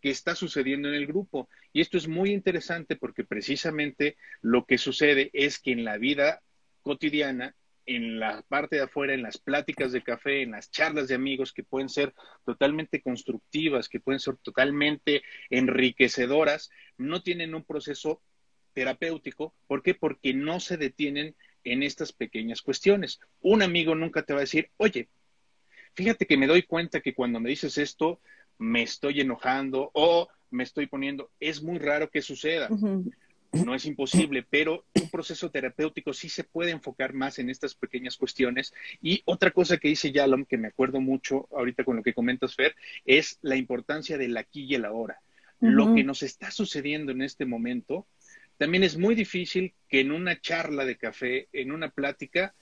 que 0.00 0.10
está 0.10 0.34
sucediendo 0.34 0.88
en 0.88 0.94
el 0.94 1.06
grupo. 1.06 1.48
Y 1.72 1.80
esto 1.80 1.96
es 1.96 2.08
muy 2.08 2.30
interesante 2.30 2.96
porque 2.96 3.24
precisamente 3.24 4.16
lo 4.42 4.66
que 4.66 4.76
sucede 4.76 5.30
es 5.32 5.58
que 5.58 5.72
en 5.72 5.84
la 5.84 5.96
vida 5.96 6.42
cotidiana, 6.82 7.56
en 7.86 8.18
la 8.20 8.42
parte 8.48 8.76
de 8.76 8.82
afuera, 8.82 9.14
en 9.14 9.22
las 9.22 9.38
pláticas 9.38 9.92
de 9.92 10.02
café, 10.02 10.42
en 10.42 10.50
las 10.50 10.70
charlas 10.70 11.08
de 11.08 11.14
amigos 11.14 11.52
que 11.52 11.62
pueden 11.62 11.88
ser 11.88 12.12
totalmente 12.44 13.00
constructivas, 13.00 13.88
que 13.88 14.00
pueden 14.00 14.20
ser 14.20 14.36
totalmente 14.36 15.22
enriquecedoras, 15.48 16.70
no 16.98 17.22
tienen 17.22 17.54
un 17.54 17.64
proceso 17.64 18.20
terapéutico. 18.74 19.54
¿Por 19.66 19.82
qué? 19.82 19.94
Porque 19.94 20.34
no 20.34 20.60
se 20.60 20.76
detienen 20.76 21.34
en 21.62 21.82
estas 21.82 22.12
pequeñas 22.12 22.60
cuestiones. 22.60 23.20
Un 23.40 23.62
amigo 23.62 23.94
nunca 23.94 24.22
te 24.22 24.34
va 24.34 24.40
a 24.40 24.42
decir, 24.42 24.70
oye, 24.76 25.08
Fíjate 25.94 26.26
que 26.26 26.36
me 26.36 26.46
doy 26.46 26.62
cuenta 26.62 27.00
que 27.00 27.14
cuando 27.14 27.40
me 27.40 27.50
dices 27.50 27.78
esto, 27.78 28.20
me 28.58 28.82
estoy 28.82 29.20
enojando 29.20 29.90
o 29.94 30.28
me 30.50 30.62
estoy 30.64 30.86
poniendo. 30.86 31.30
Es 31.40 31.62
muy 31.62 31.78
raro 31.78 32.10
que 32.10 32.22
suceda. 32.22 32.68
No 33.52 33.74
es 33.74 33.86
imposible, 33.86 34.44
pero 34.48 34.84
un 34.94 35.08
proceso 35.10 35.50
terapéutico 35.50 36.12
sí 36.12 36.28
se 36.28 36.42
puede 36.42 36.72
enfocar 36.72 37.12
más 37.12 37.38
en 37.38 37.50
estas 37.50 37.74
pequeñas 37.74 38.16
cuestiones. 38.16 38.74
Y 39.00 39.22
otra 39.26 39.52
cosa 39.52 39.76
que 39.78 39.88
dice 39.88 40.10
Yalom, 40.10 40.44
que 40.44 40.58
me 40.58 40.68
acuerdo 40.68 41.00
mucho 41.00 41.48
ahorita 41.52 41.84
con 41.84 41.96
lo 41.96 42.02
que 42.02 42.14
comentas, 42.14 42.56
Fer, 42.56 42.74
es 43.04 43.38
la 43.42 43.56
importancia 43.56 44.18
del 44.18 44.36
aquí 44.36 44.64
y 44.64 44.74
el 44.74 44.84
ahora. 44.84 45.20
Lo 45.60 45.94
que 45.94 46.04
nos 46.04 46.22
está 46.22 46.50
sucediendo 46.50 47.12
en 47.12 47.22
este 47.22 47.46
momento, 47.46 48.06
también 48.58 48.84
es 48.84 48.98
muy 48.98 49.14
difícil 49.14 49.72
que 49.88 50.00
en 50.00 50.12
una 50.12 50.40
charla 50.40 50.84
de 50.84 50.96
café, 50.96 51.48
en 51.52 51.72
una 51.72 51.90
plática, 51.90 52.54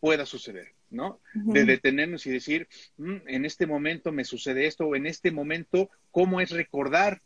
pueda 0.00 0.26
suceder. 0.26 0.74
¿No? 0.92 1.20
De 1.34 1.64
detenernos 1.64 2.26
y 2.26 2.30
decir, 2.30 2.68
mm, 2.98 3.16
en 3.26 3.44
este 3.44 3.66
momento 3.66 4.12
me 4.12 4.24
sucede 4.24 4.66
esto, 4.66 4.86
o 4.86 4.96
en 4.96 5.06
este 5.06 5.30
momento, 5.30 5.90
¿cómo 6.10 6.40
es 6.40 6.50
recordar 6.50 7.22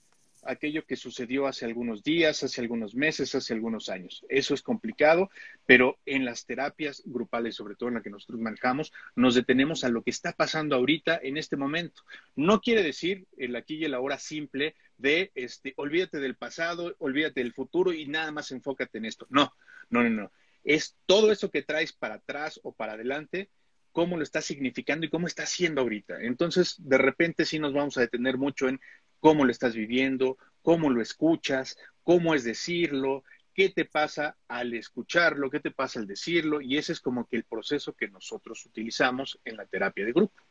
aquello 0.49 0.87
que 0.87 0.95
sucedió 0.95 1.49
hace 1.49 1.65
algunos 1.65 2.05
días, 2.05 2.45
hace 2.45 2.61
algunos 2.61 2.95
meses, 2.95 3.35
hace 3.35 3.53
algunos 3.53 3.89
años? 3.89 4.25
Eso 4.29 4.55
es 4.55 4.63
complicado, 4.63 5.31
pero 5.67 5.99
en 6.07 6.25
las 6.25 6.47
terapias 6.47 7.03
grupales, 7.05 7.57
sobre 7.57 7.75
todo 7.75 7.89
en 7.89 7.97
la 7.97 8.03
que 8.03 8.11
nosotros 8.11 8.41
manejamos, 8.41 8.93
nos 9.17 9.35
detenemos 9.35 9.83
a 9.85 9.89
lo 9.89 10.03
que 10.03 10.11
está 10.11 10.33
pasando 10.33 10.77
ahorita, 10.77 11.19
en 11.23 11.37
este 11.37 11.57
momento. 11.57 12.03
No 12.37 12.61
quiere 12.61 12.83
decir 12.83 13.27
el 13.37 13.57
aquí 13.57 13.77
y 13.77 13.85
el 13.85 13.95
ahora 13.95 14.19
simple 14.19 14.77
de, 14.99 15.33
este, 15.35 15.75
olvídate 15.77 16.21
del 16.21 16.37
pasado, 16.37 16.95
olvídate 16.99 17.41
del 17.41 17.53
futuro 17.53 17.93
y 17.93 18.07
nada 18.07 18.31
más 18.31 18.53
enfócate 18.53 18.99
en 18.99 19.07
esto. 19.07 19.27
No, 19.31 19.53
no, 19.91 20.03
no, 20.05 20.11
no 20.11 20.31
es 20.67 20.97
todo 21.07 21.31
eso 21.31 21.51
que 21.51 21.63
traes 21.63 21.93
para 21.93 22.17
atrás 22.17 22.61
o 22.65 22.73
para 22.73 22.95
adelante, 22.95 23.49
cómo 23.97 24.19
lo 24.19 24.25
está 24.25 24.43
significando 24.43 25.07
y 25.07 25.09
cómo 25.09 25.27
está 25.27 25.45
haciendo 25.45 25.81
ahorita. 25.81 26.21
Entonces, 26.21 26.75
de 26.77 26.99
repente 26.99 27.47
sí 27.47 27.59
nos 27.59 27.73
vamos 27.73 27.97
a 27.97 28.03
detener 28.03 28.37
mucho 28.37 28.69
en 28.69 28.79
cómo 29.21 29.47
lo 29.47 29.51
estás 29.51 29.75
viviendo, 29.75 30.37
cómo 30.61 30.91
lo 30.91 31.01
escuchas, 31.01 31.79
cómo 32.03 32.35
es 32.35 32.45
decirlo, 32.45 33.25
qué 33.55 33.71
te 33.71 33.87
pasa 33.87 34.37
al 34.49 34.75
escucharlo, 34.75 35.49
qué 35.49 35.61
te 35.61 35.71
pasa 35.71 35.99
al 35.99 36.07
decirlo, 36.07 36.61
y 36.61 36.77
ese 36.77 36.93
es 36.93 37.01
como 37.01 37.25
que 37.25 37.37
el 37.37 37.45
proceso 37.45 37.95
que 37.95 38.09
nosotros 38.09 38.67
utilizamos 38.67 39.41
en 39.47 39.57
la 39.57 39.65
terapia 39.65 40.05
de 40.05 40.13
grupo. 40.13 40.43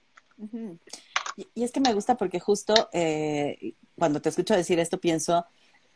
y, 1.38 1.64
es 1.64 1.72
que 1.72 1.82
me 1.82 1.94
gusta 1.94 2.18
porque 2.18 2.40
justo 2.40 2.90
eh, 2.94 3.74
cuando 3.96 4.24
te 4.24 4.30
escucho 4.30 4.56
decir 4.56 4.80
esto 4.80 5.00
pienso, 5.00 5.46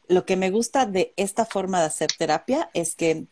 lo 0.08 0.24
que 0.24 0.36
me 0.36 0.52
gusta 0.52 0.86
de 0.86 1.14
esta 1.18 1.48
forma 1.48 1.80
de 1.80 1.88
hacer 1.88 2.12
terapia 2.16 2.70
es 2.76 2.96
que 2.96 3.26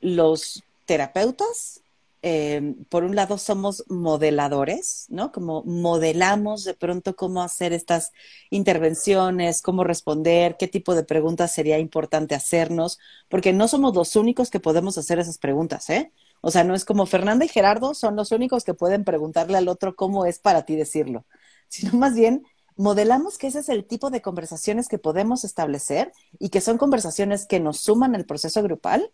los 0.00 0.64
terapeutas, 0.86 1.84
eh, 2.22 2.74
por 2.90 3.04
un 3.04 3.16
lado, 3.16 3.38
somos 3.38 3.84
modeladores, 3.88 5.06
¿no? 5.08 5.32
Como 5.32 5.62
modelamos 5.64 6.64
de 6.64 6.74
pronto 6.74 7.16
cómo 7.16 7.42
hacer 7.42 7.72
estas 7.72 8.12
intervenciones, 8.50 9.62
cómo 9.62 9.84
responder, 9.84 10.56
qué 10.58 10.68
tipo 10.68 10.94
de 10.94 11.04
preguntas 11.04 11.52
sería 11.52 11.78
importante 11.78 12.34
hacernos, 12.34 12.98
porque 13.28 13.52
no 13.52 13.68
somos 13.68 13.94
los 13.94 14.16
únicos 14.16 14.50
que 14.50 14.60
podemos 14.60 14.98
hacer 14.98 15.18
esas 15.18 15.38
preguntas, 15.38 15.88
¿eh? 15.90 16.12
O 16.42 16.50
sea, 16.50 16.64
no 16.64 16.74
es 16.74 16.84
como 16.84 17.06
Fernanda 17.06 17.44
y 17.44 17.48
Gerardo 17.48 17.94
son 17.94 18.16
los 18.16 18.32
únicos 18.32 18.64
que 18.64 18.74
pueden 18.74 19.04
preguntarle 19.04 19.58
al 19.58 19.68
otro 19.68 19.96
cómo 19.96 20.26
es 20.26 20.38
para 20.38 20.64
ti 20.64 20.76
decirlo, 20.76 21.26
sino 21.68 21.92
más 21.98 22.14
bien 22.14 22.44
modelamos 22.76 23.36
que 23.38 23.46
ese 23.48 23.60
es 23.60 23.68
el 23.68 23.84
tipo 23.84 24.10
de 24.10 24.22
conversaciones 24.22 24.88
que 24.88 24.98
podemos 24.98 25.44
establecer 25.44 26.12
y 26.38 26.48
que 26.48 26.60
son 26.60 26.78
conversaciones 26.78 27.46
que 27.46 27.60
nos 27.60 27.80
suman 27.80 28.14
al 28.14 28.24
proceso 28.24 28.62
grupal 28.62 29.12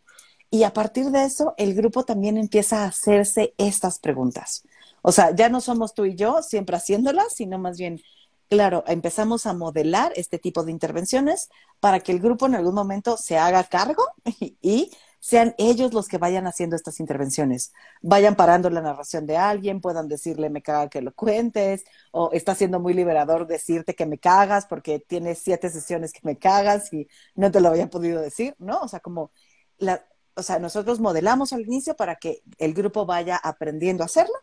y 0.51 0.63
a 0.63 0.73
partir 0.73 1.07
de 1.11 1.25
eso, 1.25 1.55
el 1.57 1.75
grupo 1.75 2.05
también 2.05 2.37
empieza 2.39 2.85
a 2.85 2.89
hacerse 2.89 3.55
estas 3.59 3.99
preguntas. 3.99 4.63
O 5.03 5.13
sea, 5.13 5.35
ya 5.35 5.49
no 5.49 5.61
somos 5.61 5.95
tú 5.95 6.05
y 6.05 6.15
yo 6.15 6.43
siempre 6.43 6.77
haciéndolas, 6.77 7.35
sino 7.35 7.59
más 7.59 7.79
bien, 7.79 8.01
claro, 8.49 8.85
empezamos 8.87 9.47
a 9.47 9.55
modelar 9.55 10.13
este 10.17 10.39
tipo 10.39 10.63
de 10.65 10.73
intervenciones 10.73 11.49
para 11.81 12.01
que 12.01 12.13
el 12.13 12.21
grupo 12.21 12.47
en 12.47 12.55
algún 12.55 12.75
momento 12.75 13.17
se 13.17 13.39
haga 13.39 13.65
cargo 13.65 14.05
y, 14.63 14.91
sean 15.19 15.57
ellos 15.59 15.93
los 15.93 16.07
que 16.07 16.19
vayan 16.19 16.47
haciendo 16.47 16.77
estas 16.77 17.01
intervenciones. 17.01 17.73
Vayan 18.01 18.37
parando 18.37 18.71
la 18.71 18.81
narración 18.81 19.27
de 19.27 19.37
alguien, 19.37 19.81
puedan 19.81 20.07
decirle, 20.07 20.51
me 20.51 20.63
caga 20.63 20.89
que 20.89 21.03
lo 21.03 21.13
cuentes, 21.15 21.85
o 22.13 22.31
está 22.33 22.55
siendo 22.55 22.79
muy 22.79 22.95
liberador 22.95 23.49
decirte 23.49 23.97
que 23.97 24.07
me 24.07 24.19
cagas 24.19 24.67
porque 24.67 25.01
tienes 25.01 25.41
siete 25.41 25.69
sesiones 25.71 26.13
que 26.13 26.21
me 26.23 26.39
cagas 26.39 26.93
y 26.93 27.09
no 27.35 27.51
te 27.51 27.61
lo 27.61 27.71
había 27.71 27.91
podido 27.91 28.21
decir, 28.21 28.55
¿no? 28.59 28.79
O 28.83 28.89
sea, 28.89 29.01
como 29.01 29.33
la, 29.79 30.07
o 30.37 30.43
sea, 30.43 30.59
nosotros 30.59 31.01
modelamos 31.01 31.53
al 31.53 31.63
inicio 31.63 31.97
para 31.97 32.17
que 32.17 32.43
el 32.59 32.75
grupo 32.75 33.07
vaya 33.07 33.37
aprendiendo 33.37 34.03
a 34.03 34.07
hacerlo, 34.07 34.35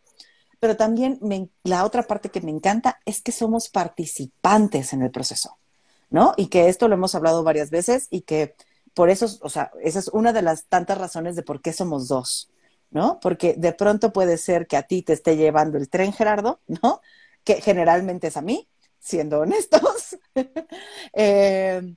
pero 0.60 0.76
también 0.76 1.20
la 1.64 1.86
otra 1.86 2.04
parte 2.04 2.30
que 2.30 2.42
me 2.42 2.52
encanta 2.52 3.00
es 3.06 3.22
que 3.22 3.32
somos 3.32 3.70
participantes 3.70 4.94
en 4.94 5.02
el 5.04 5.12
proceso, 5.12 5.58
¿no? 6.10 6.34
Y 6.38 6.48
que 6.48 6.70
esto 6.70 6.88
lo 6.88 6.96
hemos 6.96 7.16
hablado 7.16 7.44
varias 7.44 7.70
veces 7.70 8.08
y 8.10 8.22
que 8.22 8.56
por 8.94 9.10
eso, 9.10 9.28
o 9.42 9.50
sea, 9.50 9.72
esa 9.82 10.00
es 10.00 10.08
una 10.08 10.34
de 10.34 10.42
las 10.42 10.66
tantas 10.66 10.98
razones 10.98 11.36
de 11.36 11.44
por 11.44 11.62
qué 11.62 11.74
somos 11.74 12.08
dos, 12.08 12.50
¿no? 12.92 13.20
Porque 13.20 13.56
de 13.58 13.74
pronto 13.74 14.14
puede 14.14 14.38
ser 14.38 14.68
que 14.68 14.78
a 14.78 14.84
ti 14.84 15.02
te 15.02 15.14
esté 15.14 15.36
llevando 15.36 15.78
el 15.78 15.90
tren, 15.90 16.14
Gerardo, 16.14 16.62
¿no? 16.68 17.02
Que 17.44 17.62
generalmente 17.62 18.28
es 18.28 18.38
a 18.38 18.42
mí, 18.42 18.70
siendo 19.00 19.40
honestos. 19.42 20.18
Eh, 21.16 21.96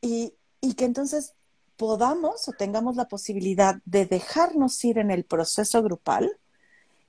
y, 0.00 0.34
y 0.60 0.74
que 0.74 0.84
entonces 0.84 1.34
podamos 1.76 2.48
o 2.48 2.52
tengamos 2.52 2.96
la 2.96 3.08
posibilidad 3.08 3.76
de 3.84 4.06
dejarnos 4.06 4.82
ir 4.84 4.98
en 4.98 5.10
el 5.10 5.24
proceso 5.24 5.82
grupal 5.82 6.38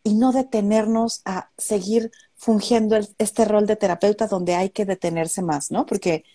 y 0.04 0.16
no 0.16 0.32
detenernos 0.32 1.22
a 1.26 1.50
seguir 1.58 2.12
fungiendo 2.36 2.98
este 3.18 3.46
rol 3.46 3.66
de 3.66 3.78
terapeuta 3.78 4.28
donde 4.28 4.56
hay 4.56 4.70
que 4.70 4.86
detenerse 4.86 5.42
más, 5.42 5.72
¿no? 5.72 5.86
Porque 5.86 6.26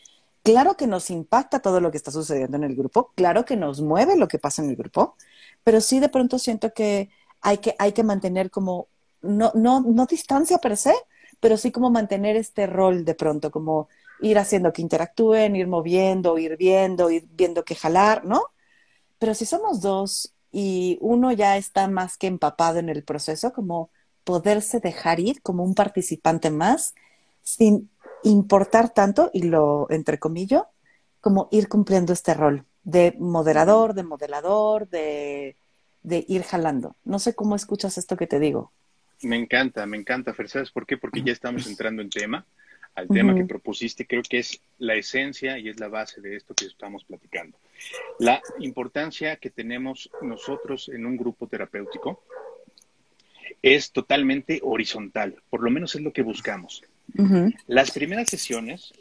claro 0.43 0.77
que 0.77 0.87
nos 0.87 1.11
impacta 1.11 1.61
todo 1.61 1.81
lo 1.81 1.91
que 1.91 1.99
está 1.99 2.11
sucediendo 2.11 2.57
en 2.57 2.65
el 2.65 2.75
grupo, 2.75 3.13
claro 3.15 3.45
que 3.45 3.57
nos 3.57 3.83
mueve 3.83 4.17
lo 4.17 4.29
que 4.29 4.39
pasa 4.39 4.63
en 4.63 4.71
el 4.71 4.77
grupo, 4.77 5.17
pero 5.65 5.81
sí 5.81 6.01
de 6.01 6.09
pronto 6.09 6.39
siento 6.39 6.73
que 6.73 7.11
hay 7.43 7.59
que, 7.59 7.75
hay 7.79 7.93
que 7.93 8.05
mantener 8.05 8.51
como, 8.51 8.89
no, 9.21 9.53
no, 9.55 9.81
no 9.83 10.07
distancia 10.07 10.59
per 10.59 10.77
se, 10.77 10.95
pero 11.41 11.57
sí 11.57 11.71
como 11.71 11.91
mantener 11.91 12.37
este 12.37 12.67
rol 12.67 13.05
de 13.05 13.15
pronto, 13.15 13.51
como 13.51 13.89
ir 14.21 14.39
haciendo 14.39 14.73
que 14.73 14.83
interactúen, 14.83 15.57
ir 15.57 15.67
moviendo, 15.67 16.39
ir 16.39 16.57
viendo, 16.57 17.11
ir 17.11 17.27
viendo 17.31 17.65
que 17.65 17.75
jalar, 17.75 18.25
¿no? 18.25 18.43
Pero 19.19 19.35
si 19.35 19.45
somos 19.47 19.81
dos 19.81 20.35
y 20.51 20.99
uno 21.01 21.33
ya 21.33 21.57
está 21.57 21.89
más 21.89 22.17
que 22.17 22.27
empapado 22.27 22.79
en 22.79 22.89
el 22.89 23.05
proceso, 23.05 23.53
como 23.53 23.91
poderse 24.25 24.81
dejar 24.81 25.21
ir 25.21 25.41
como 25.43 25.65
un 25.65 25.75
participante 25.75 26.51
más, 26.51 26.95
sin 27.43 27.91
importar 28.25 28.91
tanto, 28.91 29.31
y 29.33 29.43
lo 29.43 29.87
entrecomillo, 29.91 30.67
como 31.21 31.49
ir 31.51 31.69
cumpliendo 31.69 32.13
este 32.13 32.35
rol 32.35 32.65
de 32.83 33.15
moderador, 33.19 33.95
de 33.95 34.03
modelador, 34.03 34.89
de, 34.89 35.57
de 36.03 36.25
ir 36.29 36.43
jalando. 36.43 36.97
No 37.05 37.19
sé 37.19 37.35
cómo 37.35 37.57
escuchas 37.57 37.99
esto 37.99 38.17
que 38.17 38.27
te 38.27 38.39
digo. 38.39 38.73
Me 39.23 39.37
encanta, 39.37 39.85
me 39.87 39.97
encanta, 39.97 40.33
Fer. 40.33 40.49
¿Sabes 40.49 40.71
por 40.71 40.87
qué? 40.87 40.97
Porque 40.97 41.23
ya 41.23 41.33
estamos 41.33 41.67
entrando 41.67 42.03
en 42.03 42.11
tema 42.11 42.47
al 42.99 43.09
tema 43.09 43.35
que 43.35 43.45
propusiste, 43.45 44.07
creo 44.07 44.23
que 44.23 44.39
es 44.39 44.61
la 44.79 44.95
esencia 44.95 45.57
y 45.59 45.69
es 45.69 45.79
la 45.79 45.89
base 45.89 46.21
de 46.21 46.35
esto 46.35 46.55
que 46.55 46.67
estamos 46.67 47.05
platicando. 47.05 47.57
La 48.19 48.43
importancia 48.59 49.37
que 49.37 49.51
tenemos 49.51 50.11
nosotros 50.21 50.89
en 50.89 51.07
un 51.07 51.17
grupo 51.17 51.47
terapéutico 51.47 52.25
es 53.63 53.93
totalmente 53.93 54.61
horizontal, 54.63 55.37
por 55.49 55.63
lo 55.63 55.71
menos 55.71 55.95
es 55.95 56.03
lo 56.03 56.13
que 56.13 56.23
buscamos. 56.23 56.83
Las 57.69 57.93
primeras 57.93 58.29
sesiones, 58.29 58.93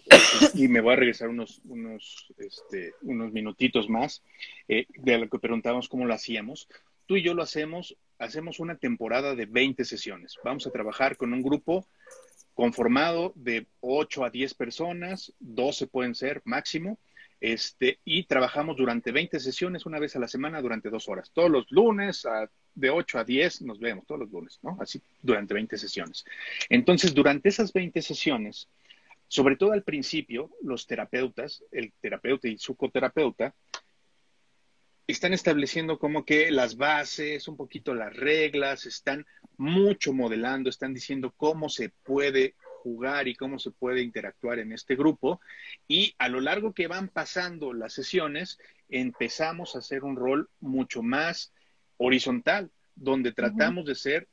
y 0.53 0.67
me 0.67 0.79
voy 0.79 0.93
a 0.93 0.97
regresar 0.97 1.27
unos, 1.27 1.59
unos, 1.65 2.27
este, 2.37 2.93
unos 3.01 3.31
minutitos 3.33 3.89
más, 3.89 4.23
eh, 4.67 4.85
de 4.95 5.17
lo 5.17 5.27
que 5.27 5.39
preguntábamos 5.39 5.89
cómo 5.89 6.05
lo 6.05 6.13
hacíamos, 6.13 6.69
tú 7.07 7.17
y 7.17 7.23
yo 7.23 7.33
lo 7.33 7.41
hacemos, 7.41 7.97
hacemos 8.19 8.59
una 8.59 8.75
temporada 8.75 9.33
de 9.33 9.45
20 9.45 9.83
sesiones. 9.85 10.35
Vamos 10.43 10.67
a 10.67 10.71
trabajar 10.71 11.17
con 11.17 11.33
un 11.33 11.41
grupo 11.41 11.87
conformado 12.57 13.33
de 13.35 13.67
8 13.81 14.25
a 14.25 14.31
10 14.31 14.55
personas, 14.55 15.31
12 15.39 15.85
pueden 15.85 16.15
ser 16.15 16.41
máximo, 16.43 16.97
este, 17.39 17.99
y 18.03 18.23
trabajamos 18.23 18.77
durante 18.77 19.11
20 19.11 19.39
sesiones 19.39 19.85
una 19.85 19.99
vez 19.99 20.15
a 20.15 20.19
la 20.19 20.27
semana 20.27 20.59
durante 20.59 20.89
dos 20.89 21.07
horas. 21.07 21.29
Todos 21.31 21.51
los 21.51 21.71
lunes, 21.71 22.27
de 22.73 22.89
8 22.89 23.19
a 23.19 23.23
10, 23.23 23.61
nos 23.61 23.79
vemos 23.79 24.07
todos 24.07 24.21
los 24.21 24.31
lunes, 24.31 24.57
¿no? 24.63 24.75
Así 24.81 24.99
durante 25.21 25.53
20 25.53 25.77
sesiones. 25.77 26.25
Entonces, 26.67 27.13
durante 27.13 27.49
esas 27.49 27.71
20 27.71 28.01
sesiones, 28.01 28.67
sobre 29.27 29.55
todo 29.55 29.73
al 29.73 29.83
principio, 29.83 30.49
los 30.63 30.87
terapeutas, 30.87 31.63
el 31.71 31.93
terapeuta 32.01 32.47
y 32.47 32.57
su 32.57 32.75
coterapeuta, 32.75 33.53
están 35.07 35.33
estableciendo 35.33 35.97
como 35.97 36.25
que 36.25 36.51
las 36.51 36.75
bases, 36.75 37.47
un 37.47 37.55
poquito 37.55 37.95
las 37.95 38.15
reglas, 38.15 38.85
están 38.85 39.25
mucho 39.57 40.13
modelando, 40.13 40.69
están 40.69 40.93
diciendo 40.93 41.33
cómo 41.37 41.69
se 41.69 41.89
puede 41.89 42.55
jugar 42.83 43.27
y 43.27 43.35
cómo 43.35 43.57
se 43.57 43.71
puede 43.71 44.01
interactuar 44.01 44.59
en 44.59 44.73
este 44.73 44.95
grupo. 44.95 45.39
Y 45.87 46.13
a 46.19 46.27
lo 46.27 46.41
largo 46.41 46.73
que 46.73 46.87
van 46.87 47.07
pasando 47.07 47.73
las 47.73 47.93
sesiones, 47.93 48.59
empezamos 48.89 49.75
a 49.75 49.79
hacer 49.79 50.03
un 50.03 50.17
rol 50.17 50.49
mucho 50.59 51.01
más 51.01 51.53
horizontal, 51.97 52.69
donde 52.95 53.31
tratamos 53.31 53.85
de 53.85 53.95
ser 53.95 54.27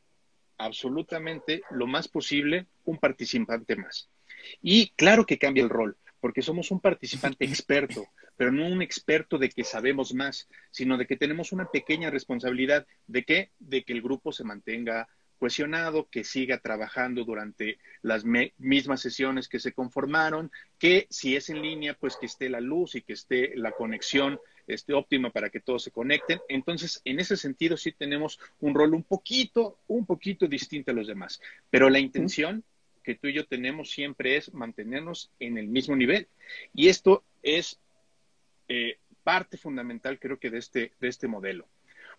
absolutamente 0.58 1.62
lo 1.70 1.86
más 1.86 2.08
posible 2.08 2.66
un 2.84 2.98
participante 2.98 3.76
más. 3.76 4.08
Y 4.60 4.90
claro 4.90 5.24
que 5.24 5.38
cambia 5.38 5.62
el 5.62 5.70
rol, 5.70 5.96
porque 6.20 6.42
somos 6.42 6.70
un 6.70 6.80
participante 6.80 7.44
experto, 7.44 8.06
pero 8.36 8.52
no 8.52 8.66
un 8.66 8.82
experto 8.82 9.38
de 9.38 9.48
que 9.48 9.64
sabemos 9.64 10.14
más, 10.14 10.48
sino 10.70 10.96
de 10.96 11.06
que 11.06 11.16
tenemos 11.16 11.52
una 11.52 11.70
pequeña 11.70 12.10
responsabilidad 12.10 12.86
de 13.06 13.24
que, 13.24 13.50
de 13.58 13.84
que 13.84 13.92
el 13.92 14.02
grupo 14.02 14.32
se 14.32 14.44
mantenga 14.44 15.08
cohesionado, 15.38 16.08
que 16.08 16.24
siga 16.24 16.58
trabajando 16.58 17.24
durante 17.24 17.78
las 18.02 18.24
mismas 18.24 19.00
sesiones 19.00 19.48
que 19.48 19.58
se 19.58 19.72
conformaron, 19.72 20.50
que 20.78 21.06
si 21.10 21.36
es 21.36 21.50
en 21.50 21.60
línea, 21.60 21.94
pues 21.94 22.16
que 22.16 22.26
esté 22.26 22.48
la 22.48 22.60
luz 22.60 22.94
y 22.94 23.02
que 23.02 23.12
esté 23.12 23.52
la 23.56 23.72
conexión 23.72 24.38
este, 24.66 24.94
óptima 24.94 25.30
para 25.30 25.50
que 25.50 25.60
todos 25.60 25.82
se 25.82 25.90
conecten. 25.90 26.40
Entonces, 26.48 27.02
en 27.04 27.20
ese 27.20 27.36
sentido, 27.36 27.76
sí 27.76 27.92
tenemos 27.92 28.38
un 28.60 28.74
rol 28.74 28.94
un 28.94 29.02
poquito, 29.02 29.78
un 29.86 30.06
poquito 30.06 30.46
distinto 30.46 30.92
a 30.92 30.94
los 30.94 31.06
demás. 31.06 31.40
Pero 31.68 31.90
la 31.90 31.98
intención 31.98 32.64
que 33.02 33.14
tú 33.14 33.28
y 33.28 33.34
yo 33.34 33.46
tenemos 33.46 33.90
siempre 33.90 34.36
es 34.36 34.54
mantenernos 34.54 35.30
en 35.38 35.58
el 35.58 35.68
mismo 35.68 35.94
nivel. 35.94 36.26
Y 36.72 36.88
esto 36.88 37.22
es 37.42 37.78
eh, 38.68 38.98
parte 39.22 39.56
fundamental, 39.56 40.18
creo 40.18 40.38
que, 40.38 40.50
de 40.50 40.58
este, 40.58 40.92
de 41.00 41.08
este 41.08 41.28
modelo. 41.28 41.68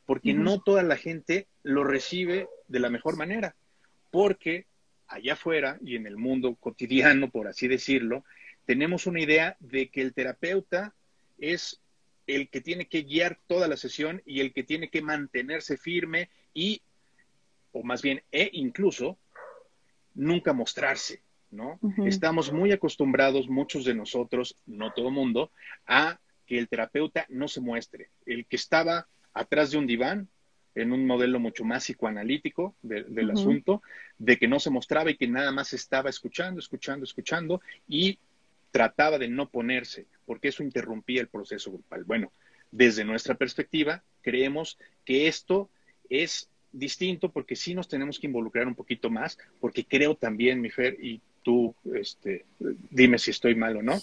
Porque 0.05 0.33
no 0.33 0.59
toda 0.59 0.83
la 0.83 0.97
gente 0.97 1.47
lo 1.63 1.83
recibe 1.83 2.47
de 2.67 2.79
la 2.79 2.89
mejor 2.89 3.17
manera. 3.17 3.55
Porque 4.11 4.67
allá 5.07 5.33
afuera 5.33 5.77
y 5.81 5.95
en 5.95 6.05
el 6.07 6.17
mundo 6.17 6.55
cotidiano, 6.55 7.29
por 7.29 7.47
así 7.47 7.67
decirlo, 7.67 8.23
tenemos 8.65 9.07
una 9.07 9.21
idea 9.21 9.57
de 9.59 9.89
que 9.89 10.01
el 10.01 10.13
terapeuta 10.13 10.93
es 11.37 11.81
el 12.27 12.49
que 12.49 12.61
tiene 12.61 12.87
que 12.87 13.03
guiar 13.03 13.39
toda 13.47 13.67
la 13.67 13.77
sesión 13.77 14.21
y 14.25 14.39
el 14.41 14.53
que 14.53 14.63
tiene 14.63 14.89
que 14.89 15.01
mantenerse 15.01 15.77
firme 15.77 16.29
y, 16.53 16.81
o 17.71 17.83
más 17.83 18.01
bien, 18.01 18.23
e 18.31 18.49
incluso, 18.53 19.17
nunca 20.15 20.53
mostrarse, 20.53 21.21
¿no? 21.51 21.79
Estamos 22.05 22.51
muy 22.51 22.71
acostumbrados, 22.71 23.47
muchos 23.47 23.85
de 23.85 23.93
nosotros, 23.93 24.57
no 24.65 24.93
todo 24.93 25.09
el 25.09 25.13
mundo, 25.13 25.51
a 25.85 26.19
que 26.45 26.57
el 26.57 26.67
terapeuta 26.67 27.25
no 27.29 27.47
se 27.47 27.61
muestre. 27.61 28.09
El 28.25 28.45
que 28.45 28.55
estaba 28.55 29.07
atrás 29.33 29.71
de 29.71 29.77
un 29.77 29.87
diván, 29.87 30.29
en 30.75 30.91
un 30.91 31.05
modelo 31.07 31.39
mucho 31.39 31.63
más 31.63 31.83
psicoanalítico 31.83 32.75
del 32.81 33.31
asunto, 33.31 33.81
de 34.17 34.37
que 34.37 34.47
no 34.47 34.59
se 34.59 34.69
mostraba 34.69 35.09
y 35.09 35.17
que 35.17 35.27
nada 35.27 35.51
más 35.51 35.73
estaba 35.73 36.09
escuchando, 36.09 36.59
escuchando, 36.59 37.05
escuchando 37.05 37.61
y 37.87 38.19
trataba 38.71 39.17
de 39.17 39.29
no 39.29 39.49
ponerse, 39.49 40.05
porque 40.25 40.49
eso 40.49 40.63
interrumpía 40.63 41.21
el 41.21 41.29
proceso 41.29 41.71
grupal. 41.71 42.03
Bueno, 42.03 42.33
desde 42.71 43.05
nuestra 43.05 43.35
perspectiva, 43.35 44.03
creemos 44.21 44.77
que 45.05 45.27
esto 45.27 45.69
es 46.09 46.49
distinto 46.73 47.31
porque 47.31 47.55
sí 47.55 47.73
nos 47.73 47.87
tenemos 47.87 48.19
que 48.19 48.27
involucrar 48.27 48.67
un 48.67 48.75
poquito 48.75 49.09
más, 49.09 49.37
porque 49.61 49.85
creo 49.85 50.15
también, 50.15 50.59
mi 50.59 50.69
Fer, 50.69 50.97
y 51.01 51.21
tú 51.41 51.73
este, 51.93 52.43
dime 52.89 53.17
si 53.17 53.31
estoy 53.31 53.55
mal 53.55 53.77
o 53.77 53.81
no, 53.81 54.01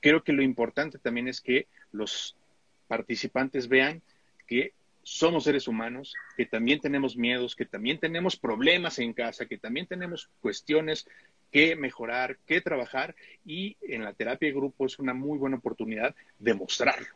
creo 0.00 0.22
que 0.22 0.32
lo 0.32 0.42
importante 0.42 0.98
también 0.98 1.28
es 1.28 1.40
que 1.40 1.66
los 1.92 2.36
participantes 2.86 3.68
vean 3.68 4.02
que 4.46 4.72
somos 5.02 5.44
seres 5.44 5.68
humanos, 5.68 6.14
que 6.36 6.44
también 6.44 6.80
tenemos 6.80 7.16
miedos, 7.16 7.56
que 7.56 7.64
también 7.64 7.98
tenemos 7.98 8.36
problemas 8.36 8.98
en 8.98 9.14
casa, 9.14 9.46
que 9.46 9.56
también 9.56 9.86
tenemos 9.86 10.28
cuestiones 10.42 11.06
que 11.50 11.76
mejorar, 11.76 12.36
que 12.46 12.60
trabajar 12.60 13.14
y 13.44 13.76
en 13.80 14.04
la 14.04 14.12
terapia 14.12 14.48
de 14.48 14.54
grupo 14.54 14.84
es 14.84 14.98
una 14.98 15.14
muy 15.14 15.38
buena 15.38 15.56
oportunidad 15.56 16.14
de 16.38 16.54
mostrarlo. 16.54 17.06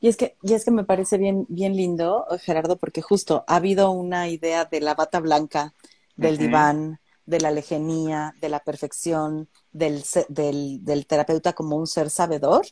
Y 0.00 0.08
es 0.08 0.16
que, 0.16 0.34
y 0.42 0.54
es 0.54 0.64
que 0.64 0.70
me 0.70 0.84
parece 0.84 1.18
bien, 1.18 1.46
bien 1.48 1.76
lindo, 1.76 2.26
Gerardo, 2.40 2.76
porque 2.76 3.02
justo 3.02 3.44
ha 3.46 3.56
habido 3.56 3.90
una 3.90 4.28
idea 4.28 4.64
de 4.64 4.80
la 4.80 4.94
bata 4.94 5.20
blanca, 5.20 5.74
del 6.16 6.38
diván, 6.38 7.00
de 7.26 7.40
la 7.40 7.50
lejanía, 7.50 8.34
de 8.40 8.48
la 8.48 8.60
perfección, 8.60 9.48
del, 9.70 10.04
del, 10.28 11.06
terapeuta 11.06 11.52
como 11.52 11.76
un 11.76 11.86
ser 11.86 12.10
sabedor. 12.10 12.66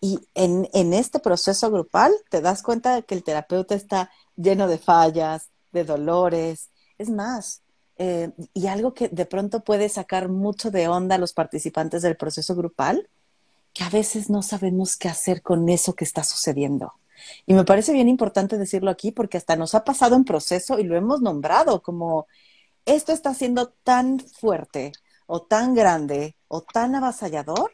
Y 0.00 0.20
en, 0.34 0.68
en 0.72 0.92
este 0.92 1.18
proceso 1.18 1.70
grupal 1.70 2.12
te 2.30 2.40
das 2.40 2.62
cuenta 2.62 2.94
de 2.94 3.02
que 3.04 3.14
el 3.14 3.24
terapeuta 3.24 3.74
está 3.74 4.10
lleno 4.36 4.68
de 4.68 4.78
fallas, 4.78 5.48
de 5.72 5.84
dolores. 5.84 6.70
Es 6.98 7.10
más, 7.10 7.62
eh, 7.96 8.32
y 8.52 8.66
algo 8.66 8.92
que 8.94 9.08
de 9.08 9.26
pronto 9.26 9.62
puede 9.62 9.88
sacar 9.88 10.28
mucho 10.28 10.70
de 10.70 10.88
onda 10.88 11.14
a 11.14 11.18
los 11.18 11.32
participantes 11.32 12.02
del 12.02 12.16
proceso 12.16 12.54
grupal, 12.54 13.08
que 13.72 13.84
a 13.84 13.90
veces 13.90 14.30
no 14.30 14.42
sabemos 14.42 14.96
qué 14.96 15.08
hacer 15.08 15.42
con 15.42 15.68
eso 15.68 15.94
que 15.94 16.04
está 16.04 16.24
sucediendo. 16.24 16.94
Y 17.46 17.54
me 17.54 17.64
parece 17.64 17.92
bien 17.92 18.08
importante 18.08 18.58
decirlo 18.58 18.90
aquí 18.90 19.12
porque 19.12 19.36
hasta 19.36 19.56
nos 19.56 19.74
ha 19.74 19.84
pasado 19.84 20.16
en 20.16 20.24
proceso 20.24 20.78
y 20.78 20.84
lo 20.84 20.96
hemos 20.96 21.20
nombrado 21.22 21.82
como 21.82 22.26
esto 22.86 23.12
está 23.12 23.34
siendo 23.34 23.68
tan 23.68 24.20
fuerte 24.20 24.92
o 25.26 25.42
tan 25.42 25.74
grande 25.74 26.36
o 26.48 26.62
tan 26.62 26.94
avasallador 26.94 27.72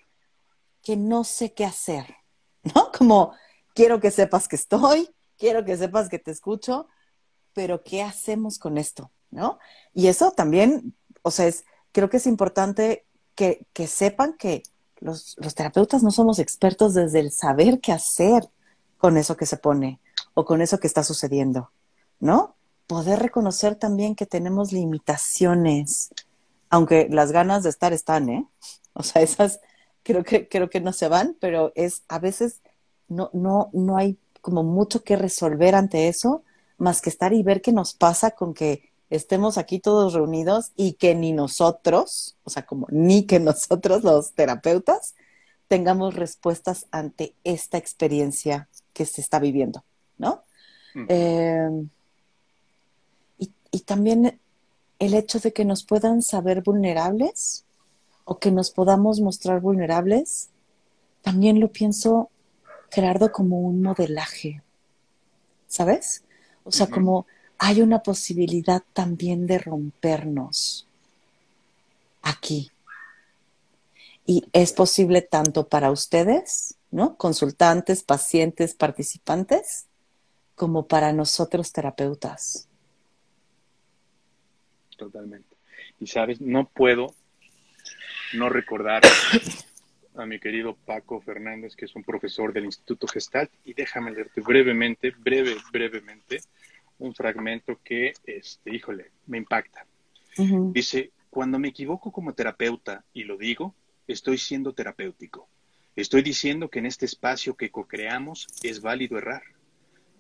que 0.83 0.97
no 0.97 1.25
sé 1.25 1.53
qué 1.53 1.65
hacer, 1.65 2.17
¿no? 2.75 2.91
Como 2.97 3.33
quiero 3.75 4.01
que 4.01 4.11
sepas 4.11 4.49
que 4.49 4.57
estoy, 4.57 5.11
quiero 5.39 5.65
que 5.65 5.77
sepas 5.77 6.09
que 6.09 6.19
te 6.19 6.31
escucho, 6.31 6.87
pero 7.53 7.83
¿qué 7.83 8.03
hacemos 8.03 8.59
con 8.59 8.79
esto? 8.79 9.11
¿no? 9.31 9.59
Y 9.95 10.09
eso 10.09 10.33
también, 10.33 10.95
o 11.23 11.31
sea, 11.31 11.47
es, 11.47 11.65
creo 11.93 12.11
que 12.11 12.19
es 12.19 12.27
importante 12.27 13.07
que, 13.35 13.67
que 13.73 13.87
sepan 13.87 14.35
que 14.37 14.63
los, 14.99 15.37
los, 15.39 15.55
terapeutas 15.55 16.03
no 16.03 16.11
somos 16.11 16.39
expertos 16.39 16.95
desde 16.95 17.21
el 17.21 17.33
saber 17.33 17.81
qué 17.81 17.93
hacer 17.93 18.51
con 18.99 19.17
eso 19.17 19.37
que 19.37 19.47
se 19.47 19.57
pone 19.57 19.99
o 20.35 20.45
con 20.45 20.61
eso 20.61 20.79
que 20.79 20.87
está 20.87 21.03
sucediendo, 21.03 21.71
¿no? 22.19 22.55
Poder 22.91 23.21
reconocer 23.21 23.77
también 23.77 24.17
que 24.17 24.27
tenemos 24.27 24.73
limitaciones, 24.73 26.11
aunque 26.71 27.07
las 27.09 27.31
ganas 27.31 27.63
de 27.63 27.71
estar 27.71 27.93
están, 27.93 28.29
¿eh? 28.29 28.49
O 28.95 29.05
sea, 29.05 29.23
esas 29.23 29.61
creo 30.03 30.25
que, 30.25 30.49
creo 30.49 30.69
que 30.71 30.81
no 30.81 30.93
se 30.93 31.07
van, 31.07 31.37
pero 31.39 31.71
es 31.77 32.03
a 32.09 32.19
veces 32.19 32.63
no, 33.07 33.31
no, 33.33 33.71
no 33.73 33.97
hay 33.97 34.19
como 34.41 34.65
mucho 34.65 35.05
que 35.05 35.15
resolver 35.15 35.77
ante 35.77 36.09
eso, 36.09 36.43
más 36.79 37.01
que 37.01 37.11
estar 37.11 37.33
y 37.33 37.45
ver 37.45 37.63
qué 37.63 37.71
nos 37.71 37.95
pasa 37.95 38.33
con 38.33 38.55
que 38.55 38.91
estemos 39.09 39.57
aquí 39.57 39.79
todos 39.79 40.13
reunidos 40.13 40.73
y 40.75 40.95
que 40.95 41.15
ni 41.15 41.33
nosotros, 41.33 42.39
o 42.43 42.51
sea, 42.51 42.67
como 42.67 42.89
ni 42.91 43.23
que 43.25 43.39
nosotros 43.39 44.03
los 44.03 44.33
terapeutas, 44.33 45.15
tengamos 45.69 46.15
respuestas 46.15 46.89
ante 46.91 47.37
esta 47.45 47.79
experiencia 47.79 48.69
que 48.93 49.07
se 49.07 49.21
está 49.21 49.39
viviendo, 49.39 49.85
¿no? 50.19 50.43
Y, 50.97 52.00
y 53.71 53.81
también 53.81 54.39
el 54.99 55.15
hecho 55.15 55.39
de 55.41 55.53
que 55.53 55.65
nos 55.65 55.85
puedan 55.85 56.23
saber 56.23 56.63
vulnerables 56.63 57.65
o 58.25 58.39
que 58.39 58.51
nos 58.51 58.71
podamos 58.71 59.21
mostrar 59.21 59.61
vulnerables, 59.61 60.51
también 61.23 61.61
lo 61.61 61.73
pienso, 61.73 62.31
Gerardo, 62.91 63.33
como 63.33 63.61
un 63.61 63.83
modelaje, 63.83 64.63
¿sabes? 65.67 66.23
O 66.65 66.71
sea, 66.71 66.89
como 66.89 67.27
hay 67.59 67.83
una 67.83 68.03
posibilidad 68.03 68.83
también 68.93 69.47
de 69.47 69.59
rompernos 69.59 70.87
aquí. 72.23 72.71
Y 74.27 74.45
es 74.53 74.73
posible 74.73 75.23
tanto 75.23 75.69
para 75.69 75.91
ustedes, 75.91 76.77
¿no? 76.91 77.17
Consultantes, 77.17 78.03
pacientes, 78.03 78.75
participantes, 78.75 79.87
como 80.55 80.87
para 80.87 81.13
nosotros 81.13 81.73
terapeutas. 81.73 82.69
Totalmente. 85.01 85.57
Y 85.99 86.07
sabes, 86.07 86.43
no 86.43 86.69
puedo 86.69 87.15
no 88.35 88.51
recordar 88.51 89.03
a 90.15 90.27
mi 90.27 90.39
querido 90.39 90.77
Paco 90.77 91.23
Fernández, 91.23 91.75
que 91.75 91.87
es 91.87 91.97
un 91.97 92.05
profesor 92.05 92.53
del 92.53 92.67
Instituto 92.67 93.07
Gestalt, 93.07 93.51
y 93.65 93.73
déjame 93.73 94.11
leerte 94.11 94.43
brevemente, 94.43 95.15
breve, 95.19 95.57
brevemente, 95.73 96.41
un 96.99 97.15
fragmento 97.15 97.81
que, 97.83 98.13
este, 98.27 98.75
híjole, 98.75 99.11
me 99.27 99.39
impacta. 99.39 99.87
Dice, 100.37 101.13
cuando 101.31 101.59
me 101.59 101.69
equivoco 101.69 102.13
como 102.13 102.35
terapeuta 102.35 103.03
y 103.15 103.25
lo 103.25 103.39
digo, 103.39 103.75
estoy 104.07 104.37
siendo 104.37 104.75
terapéutico. 104.75 105.49
Estoy 105.97 106.21
diciendo 106.21 106.69
que 106.69 106.81
en 106.81 106.87
este 106.87 107.07
espacio 107.07 107.57
que 107.57 107.71
co-creamos 107.71 108.49
es 108.63 108.83
válido 108.83 109.17
errar, 109.17 109.43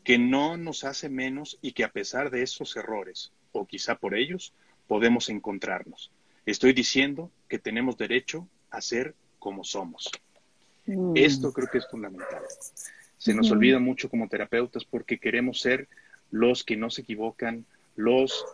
que 0.04 0.16
no 0.18 0.56
nos 0.56 0.84
hace 0.84 1.10
menos 1.10 1.58
y 1.60 1.72
que 1.72 1.84
a 1.84 1.92
pesar 1.92 2.30
de 2.30 2.42
esos 2.42 2.74
errores, 2.76 3.32
o 3.52 3.66
quizá 3.66 3.96
por 3.96 4.14
ellos, 4.14 4.54
podemos 4.90 5.29
encontrarnos. 5.29 6.11
Estoy 6.44 6.72
diciendo 6.72 7.31
que 7.48 7.61
tenemos 7.61 7.96
derecho 7.96 8.48
a 8.70 8.81
ser 8.81 9.14
como 9.38 9.62
somos. 9.62 10.11
Mm. 10.85 11.12
Esto 11.14 11.53
creo 11.53 11.68
que 11.70 11.79
es 11.79 11.87
fundamental. 11.87 12.42
Se 13.16 13.33
nos 13.33 13.53
olvida 13.53 13.79
mucho 13.79 14.11
como 14.11 14.29
terapeutas 14.29 14.85
porque 14.85 15.20
queremos 15.20 15.61
ser 15.61 15.87
los 16.33 16.64
que 16.64 16.76
no 16.76 16.90
se 16.90 17.03
equivocan, 17.03 17.66
los 17.94 18.44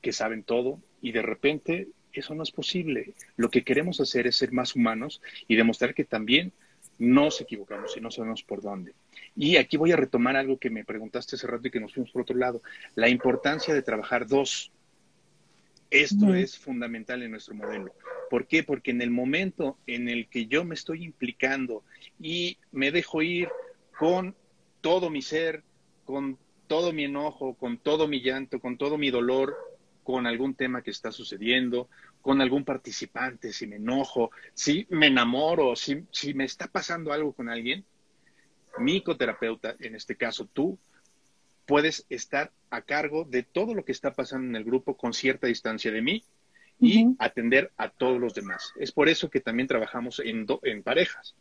que 0.00 0.14
saben 0.14 0.42
todo 0.42 0.80
y 1.02 1.12
de 1.12 1.20
repente 1.20 1.88
eso 2.14 2.34
no 2.34 2.44
es 2.44 2.50
posible. 2.50 3.12
Lo 3.36 3.50
que 3.50 3.62
queremos 3.62 4.00
hacer 4.00 4.26
es 4.26 4.36
ser 4.36 4.52
más 4.52 4.74
humanos 4.74 5.20
y 5.48 5.56
demostrar 5.56 5.92
que 5.92 6.04
también 6.04 6.50
nos 6.98 7.42
equivocamos 7.42 7.94
y 7.94 8.00
no 8.00 8.10
sabemos 8.10 8.42
por 8.42 8.62
dónde. 8.62 8.94
Y 9.36 9.56
aquí 9.56 9.76
voy 9.76 9.92
a 9.92 9.96
retomar 9.96 10.34
algo 10.34 10.56
que 10.56 10.70
me 10.70 10.86
preguntaste 10.86 11.36
hace 11.36 11.46
rato 11.46 11.68
y 11.68 11.70
que 11.70 11.80
nos 11.80 11.92
fuimos 11.92 12.10
por 12.10 12.22
otro 12.22 12.38
lado, 12.38 12.62
la 12.94 13.10
importancia 13.10 13.74
de 13.74 13.82
trabajar 13.82 14.26
dos. 14.26 14.72
Esto 15.92 16.34
es 16.34 16.58
fundamental 16.58 17.22
en 17.22 17.32
nuestro 17.32 17.54
modelo. 17.54 17.94
¿Por 18.30 18.46
qué? 18.46 18.62
Porque 18.62 18.92
en 18.92 19.02
el 19.02 19.10
momento 19.10 19.76
en 19.86 20.08
el 20.08 20.26
que 20.26 20.46
yo 20.46 20.64
me 20.64 20.74
estoy 20.74 21.04
implicando 21.04 21.84
y 22.18 22.56
me 22.70 22.90
dejo 22.90 23.20
ir 23.20 23.50
con 23.98 24.34
todo 24.80 25.10
mi 25.10 25.20
ser, 25.20 25.62
con 26.06 26.38
todo 26.66 26.94
mi 26.94 27.04
enojo, 27.04 27.54
con 27.54 27.76
todo 27.76 28.08
mi 28.08 28.22
llanto, 28.22 28.58
con 28.58 28.78
todo 28.78 28.96
mi 28.96 29.10
dolor, 29.10 29.54
con 30.02 30.26
algún 30.26 30.54
tema 30.54 30.80
que 30.80 30.90
está 30.90 31.12
sucediendo, 31.12 31.90
con 32.22 32.40
algún 32.40 32.64
participante, 32.64 33.52
si 33.52 33.66
me 33.66 33.76
enojo, 33.76 34.30
si 34.54 34.86
me 34.88 35.08
enamoro, 35.08 35.76
si, 35.76 36.06
si 36.10 36.32
me 36.32 36.44
está 36.44 36.68
pasando 36.68 37.12
algo 37.12 37.34
con 37.34 37.50
alguien, 37.50 37.84
mi 38.78 39.00
psicoterapeuta, 39.00 39.76
en 39.78 39.94
este 39.94 40.16
caso 40.16 40.48
tú, 40.50 40.78
puedes 41.72 42.04
estar 42.10 42.52
a 42.68 42.82
cargo 42.82 43.24
de 43.24 43.44
todo 43.44 43.72
lo 43.72 43.82
que 43.82 43.92
está 43.92 44.12
pasando 44.12 44.46
en 44.46 44.56
el 44.56 44.64
grupo 44.64 44.94
con 44.94 45.14
cierta 45.14 45.46
distancia 45.46 45.90
de 45.90 46.02
mí 46.02 46.22
y 46.78 47.06
atender 47.18 47.72
a 47.78 47.88
todos 47.88 48.20
los 48.20 48.34
demás. 48.34 48.74
Es 48.78 48.92
por 48.92 49.08
eso 49.08 49.30
que 49.30 49.40
también 49.40 49.68
trabajamos 49.68 50.20
en, 50.22 50.46
en 50.64 50.82
parejas. 50.82 51.34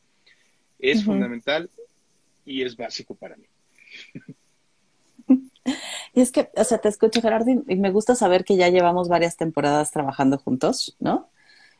Es 0.80 1.04
fundamental 1.04 1.70
y 2.46 2.62
es 2.62 2.78
básico 2.78 3.14
para 3.14 3.36
mí. 3.36 3.46
Y 6.14 6.22
es 6.22 6.32
que, 6.32 6.50
o 6.56 6.64
sea, 6.64 6.80
te 6.80 6.90
escucho, 6.90 7.22
Gerardo, 7.22 7.52
y 7.52 7.76
me 7.76 7.92
gusta 7.92 8.16
saber 8.16 8.44
que 8.44 8.58
ya 8.58 8.68
llevamos 8.70 9.08
varias 9.10 9.38
temporadas 9.38 9.92
trabajando 9.92 10.38
juntos, 10.38 10.98
¿no? 11.00 11.30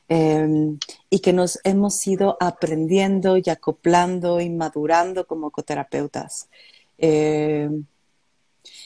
Em, 0.08 0.78
y 1.10 1.20
que 1.20 1.34
nos 1.34 1.60
hemos 1.64 2.06
ido 2.06 2.38
aprendiendo 2.40 3.38
y 3.38 3.50
acoplando 3.50 4.40
y 4.40 4.50
madurando 4.50 5.26
como 5.26 5.52
coterapeutas. 5.52 6.50
Em, 6.98 7.86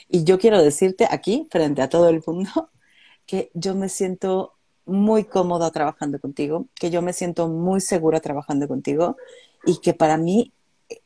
y 0.09 0.23
yo 0.23 0.39
quiero 0.39 0.61
decirte 0.61 1.07
aquí, 1.09 1.47
frente 1.51 1.81
a 1.81 1.89
todo 1.89 2.09
el 2.09 2.23
mundo, 2.25 2.69
que 3.25 3.51
yo 3.53 3.75
me 3.75 3.89
siento 3.89 4.53
muy 4.85 5.25
cómoda 5.25 5.71
trabajando 5.71 6.19
contigo, 6.19 6.67
que 6.75 6.91
yo 6.91 7.01
me 7.01 7.13
siento 7.13 7.47
muy 7.47 7.81
segura 7.81 8.19
trabajando 8.19 8.67
contigo 8.67 9.17
y 9.65 9.79
que 9.79 9.93
para 9.93 10.17
mí 10.17 10.53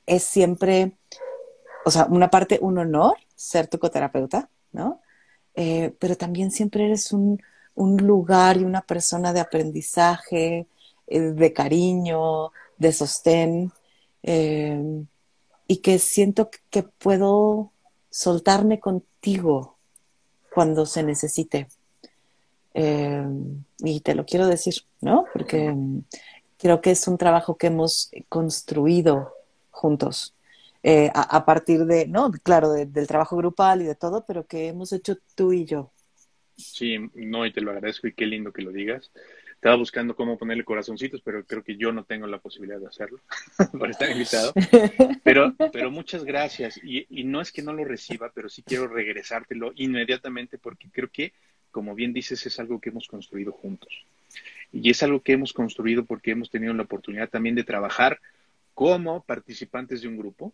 es 0.06 0.24
siempre, 0.24 0.98
o 1.86 1.92
sea, 1.92 2.06
una 2.10 2.30
parte, 2.30 2.60
un 2.62 2.78
honor 2.78 3.16
ser 3.36 3.68
tu 3.68 3.80
coterapeuta, 3.80 4.50
¿no? 4.74 5.02
Eh, 5.56 5.96
pero 6.00 6.16
también 6.18 6.52
siempre 6.52 6.86
eres 6.86 7.12
un, 7.14 7.42
lugar 7.76 8.58
y 8.58 8.66
una 8.66 8.82
persona 8.82 9.32
de 9.32 9.40
aprendizaje, 9.40 10.68
eh, 11.08 11.20
de 11.20 11.54
cariño, 11.54 12.52
de 12.78 12.92
sostén, 12.92 13.72
eh, 14.24 15.06
y 15.68 15.78
que 15.78 15.98
siento 16.00 16.50
que 16.70 16.84
puedo 16.84 17.72
soltarme 18.10 18.80
contigo 18.80 19.78
cuando 20.54 20.86
se 20.86 21.04
necesite. 21.04 21.68
y 22.74 24.00
te 24.02 24.16
lo 24.16 24.26
quiero 24.26 24.48
decir, 24.48 24.76
¿no? 25.02 25.26
Porque 25.34 25.76
creo 26.58 26.82
que 26.82 26.92
es 26.92 27.08
un 27.08 27.18
trabajo 27.18 27.58
que 27.58 27.68
hemos 27.68 28.12
construido 28.30 29.34
juntos. 29.72 30.36
Eh, 30.82 31.10
a, 31.14 31.46
partir 31.46 31.86
de, 31.86 32.08
¿no? 32.08 32.32
Claro, 32.44 32.72
del 32.72 33.08
trabajo 33.08 33.36
grupal 33.36 33.82
y 33.82 33.86
de 33.86 33.96
todo, 33.96 34.24
pero 34.26 34.46
que 34.46 34.68
hemos 34.68 34.94
hecho 34.94 35.18
tú 35.36 35.52
y 35.52 35.66
yo. 35.66 35.92
Sí, 36.56 36.98
no, 37.16 37.46
y 37.46 37.52
te 37.52 37.62
lo 37.62 37.72
agradezco 37.72 38.08
y 38.08 38.14
qué 38.14 38.26
lindo 38.26 38.54
que 38.54 38.62
lo 38.62 38.72
digas. 38.72 39.12
Estaba 39.60 39.76
buscando 39.76 40.16
cómo 40.16 40.38
ponerle 40.38 40.64
corazoncitos, 40.64 41.20
pero 41.22 41.44
creo 41.44 41.62
que 41.66 41.76
yo 41.76 41.92
no 41.92 42.06
tengo 42.06 42.26
la 42.28 42.38
posibilidad 42.38 42.80
de 42.80 42.88
hacerlo 42.88 43.20
por 43.78 43.90
estar 43.90 44.10
invitado. 44.10 44.54
Pero, 45.24 45.54
pero 45.74 45.92
muchas 45.92 46.24
gracias. 46.24 46.80
Y, 46.82 47.06
y 47.10 47.26
no 47.26 47.42
es 47.42 47.52
que 47.52 47.62
no 47.62 47.74
lo 47.74 47.84
reciba, 47.84 48.32
pero 48.34 48.48
sí 48.48 48.64
quiero 48.64 48.88
regresártelo 48.88 49.74
inmediatamente 49.76 50.58
porque 50.58 50.90
creo 50.90 51.10
que, 51.10 51.34
como 51.72 51.94
bien 51.94 52.14
dices, 52.14 52.46
es 52.46 52.58
algo 52.60 52.80
que 52.80 52.90
hemos 52.90 53.08
construido 53.08 53.52
juntos. 53.52 54.06
Y 54.72 54.90
es 54.90 55.04
algo 55.04 55.22
que 55.22 55.34
hemos 55.34 55.52
construido 55.52 56.06
porque 56.06 56.32
hemos 56.32 56.50
tenido 56.50 56.74
la 56.74 56.84
oportunidad 56.84 57.30
también 57.30 57.56
de 57.56 57.66
trabajar 57.66 58.20
como 58.74 59.22
participantes 59.24 60.02
de 60.02 60.08
un 60.08 60.18
grupo, 60.18 60.54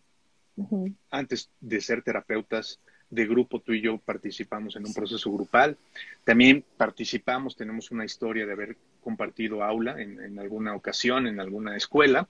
antes 1.10 1.48
de 1.60 1.80
ser 1.80 2.02
terapeutas 2.02 2.80
de 3.10 3.26
grupo, 3.26 3.60
tú 3.60 3.72
y 3.72 3.80
yo 3.80 3.98
participamos 3.98 4.76
en 4.76 4.86
un 4.86 4.94
proceso 4.94 5.30
grupal. 5.32 5.76
También 6.24 6.64
participamos, 6.76 7.56
tenemos 7.56 7.90
una 7.90 8.04
historia 8.04 8.46
de 8.46 8.52
haber 8.52 8.76
compartido 9.02 9.62
aula 9.62 10.00
en, 10.00 10.38
alguna 10.38 10.74
ocasión, 10.74 11.26
en 11.26 11.40
alguna 11.40 11.76
escuela. 11.76 12.28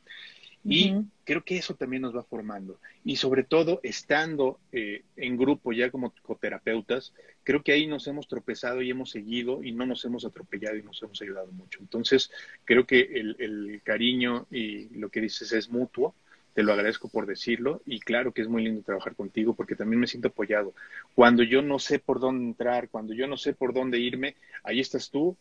Y 0.68 0.94
creo 1.22 1.44
que 1.44 1.58
eso 1.58 1.74
también 1.74 2.02
nos 2.02 2.16
va 2.16 2.24
formando. 2.24 2.80
Y 3.04 3.16
sobre 3.16 3.44
todo, 3.44 3.78
estando 3.84 4.58
eh, 4.72 5.04
en 5.16 5.36
grupo 5.36 5.72
ya 5.72 5.92
como 5.92 6.12
coterapeutas, 6.22 7.14
creo 7.44 7.62
que 7.62 7.70
ahí 7.70 7.86
nos 7.86 8.08
hemos 8.08 8.26
tropezado 8.26 8.82
y 8.82 8.90
hemos 8.90 9.10
seguido 9.10 9.62
y 9.62 9.70
no 9.70 9.86
nos 9.86 10.04
hemos 10.04 10.24
atropellado 10.24 10.76
y 10.76 10.82
nos 10.82 11.00
hemos 11.04 11.22
ayudado 11.22 11.52
mucho. 11.52 11.78
Entonces, 11.80 12.32
creo 12.64 12.84
que 12.84 13.00
el 13.00 13.80
cariño 13.84 14.48
y 14.50 14.88
lo 14.98 15.08
que 15.08 15.20
dices 15.20 15.52
es 15.52 15.70
mutuo 15.70 16.16
te 16.56 16.62
lo 16.62 16.72
agradezco 16.72 17.08
por 17.08 17.26
decirlo 17.26 17.82
y 17.84 18.00
claro 18.00 18.32
que 18.32 18.40
es 18.40 18.48
muy 18.48 18.64
lindo 18.64 18.80
trabajar 18.80 19.14
contigo 19.14 19.52
porque 19.52 19.76
también 19.76 20.00
me 20.00 20.06
siento 20.06 20.28
apoyado. 20.28 20.72
Cuando 21.14 21.42
yo 21.42 21.60
no 21.60 21.78
sé 21.78 21.98
por 21.98 22.18
dónde 22.18 22.46
entrar, 22.46 22.88
cuando 22.88 23.12
yo 23.12 23.26
no 23.26 23.36
sé 23.36 23.52
por 23.52 23.74
dónde 23.74 23.98
irme, 23.98 24.36
ahí 24.64 24.80
estás 24.80 25.10
tú 25.10 25.36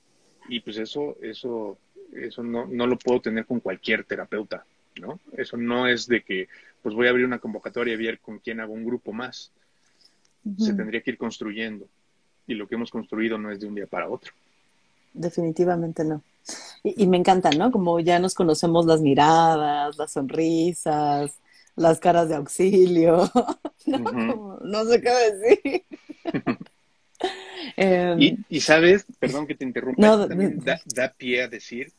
y 0.49 0.59
pues 0.59 0.77
eso, 0.77 1.15
eso, 1.21 1.77
eso 2.13 2.43
no, 2.43 2.67
no 2.67 2.85
lo 2.85 2.97
puedo 2.97 3.21
tener 3.21 3.45
con 3.45 3.61
cualquier 3.61 4.03
terapeuta, 4.03 4.65
¿no? 4.99 5.21
Eso 5.37 5.55
no 5.55 5.87
es 5.87 6.05
de 6.05 6.21
que 6.21 6.49
pues 6.81 6.93
voy 6.93 7.07
a 7.07 7.11
abrir 7.11 7.25
una 7.25 7.39
convocatoria 7.39 7.93
y 7.93 7.97
ver 7.97 8.19
con 8.19 8.39
quién 8.39 8.59
hago 8.59 8.73
un 8.73 8.83
grupo 8.83 9.13
más. 9.13 9.53
Se 10.57 10.73
tendría 10.73 10.99
que 10.99 11.11
ir 11.11 11.17
construyendo 11.17 11.87
y 12.45 12.55
lo 12.55 12.67
que 12.67 12.75
hemos 12.75 12.91
construido 12.91 13.37
no 13.37 13.51
es 13.51 13.61
de 13.61 13.67
un 13.67 13.75
día 13.75 13.87
para 13.87 14.09
otro. 14.09 14.33
Definitivamente 15.13 16.03
no. 16.03 16.21
Y, 16.87 17.07
me 17.07 17.17
encanta, 17.17 17.49
¿no? 17.49 17.71
Como 17.71 17.99
ya 17.99 18.19
nos 18.19 18.35
conocemos 18.35 18.85
las 18.85 19.01
miradas, 19.01 19.97
las 19.97 20.11
sonrisas, 20.11 21.39
las 21.75 21.99
caras 21.99 22.29
de 22.29 22.35
auxilio. 22.35 23.27
no, 23.87 24.85
sé 24.85 25.01
qué 25.01 25.09
decir. 25.09 25.83
Em, 27.77 28.45
y, 28.49 28.59
sabes, 28.59 29.05
perdón 29.19 29.47
que 29.47 29.55
te 29.55 29.65
interrumpa, 29.65 30.27
también 30.27 30.61
da, 30.63 31.13
pie 31.17 31.41
a 31.41 31.47
decir 31.47 31.91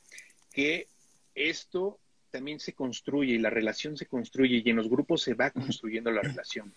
que 0.53 0.87
esto 1.35 1.99
también 2.31 2.61
se 2.61 2.73
construye 2.73 3.35
y 3.35 3.39
la 3.39 3.51
relación 3.51 3.97
se 3.97 4.07
construye 4.07 4.63
y 4.65 4.71
en 4.71 4.77
los 4.77 4.89
grupos 4.89 5.23
se 5.23 5.35
va 5.35 5.51
construyendo 5.51 6.11
la 6.13 6.23
relación. 6.23 6.73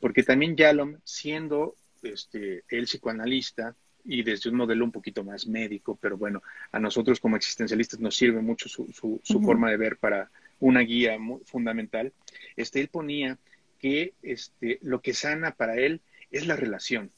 Porque 0.00 0.24
también 0.24 0.56
Yalom, 0.56 0.96
siendo 1.04 1.76
este, 2.02 2.64
el 2.68 2.84
psicoanalista, 2.84 3.76
y 4.04 4.22
desde 4.22 4.50
un 4.50 4.56
modelo 4.56 4.84
un 4.84 4.92
poquito 4.92 5.24
más 5.24 5.46
médico, 5.46 5.98
pero 6.00 6.16
bueno, 6.16 6.42
a 6.72 6.78
nosotros 6.78 7.20
como 7.20 7.36
existencialistas 7.36 8.00
nos 8.00 8.16
sirve 8.16 8.40
mucho 8.40 8.68
su, 8.68 8.86
su, 9.22 9.40
forma 9.40 9.70
de 9.70 9.76
ver 9.76 9.96
para 9.96 10.30
una 10.60 10.80
guía 10.80 11.18
muy 11.18 11.40
fundamental. 11.44 12.12
Este, 12.56 12.80
él 12.80 12.88
ponía 12.88 13.38
que 13.78 14.12
este, 14.22 14.78
lo 14.82 15.00
que 15.00 15.14
sana 15.14 15.52
para 15.52 15.76
él 15.76 16.00
es 16.30 16.46
la 16.46 16.56
relación, 16.56 17.10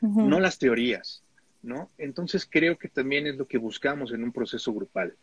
no 0.00 0.38
las 0.38 0.58
teorías, 0.58 1.22
¿no? 1.62 1.90
Entonces 1.96 2.46
creo 2.50 2.76
que 2.76 2.88
también 2.88 3.26
es 3.26 3.36
lo 3.36 3.46
que 3.46 3.56
buscamos 3.56 4.12
en 4.12 4.22
un 4.22 4.32
proceso 4.32 4.72
grupal, 4.72 5.14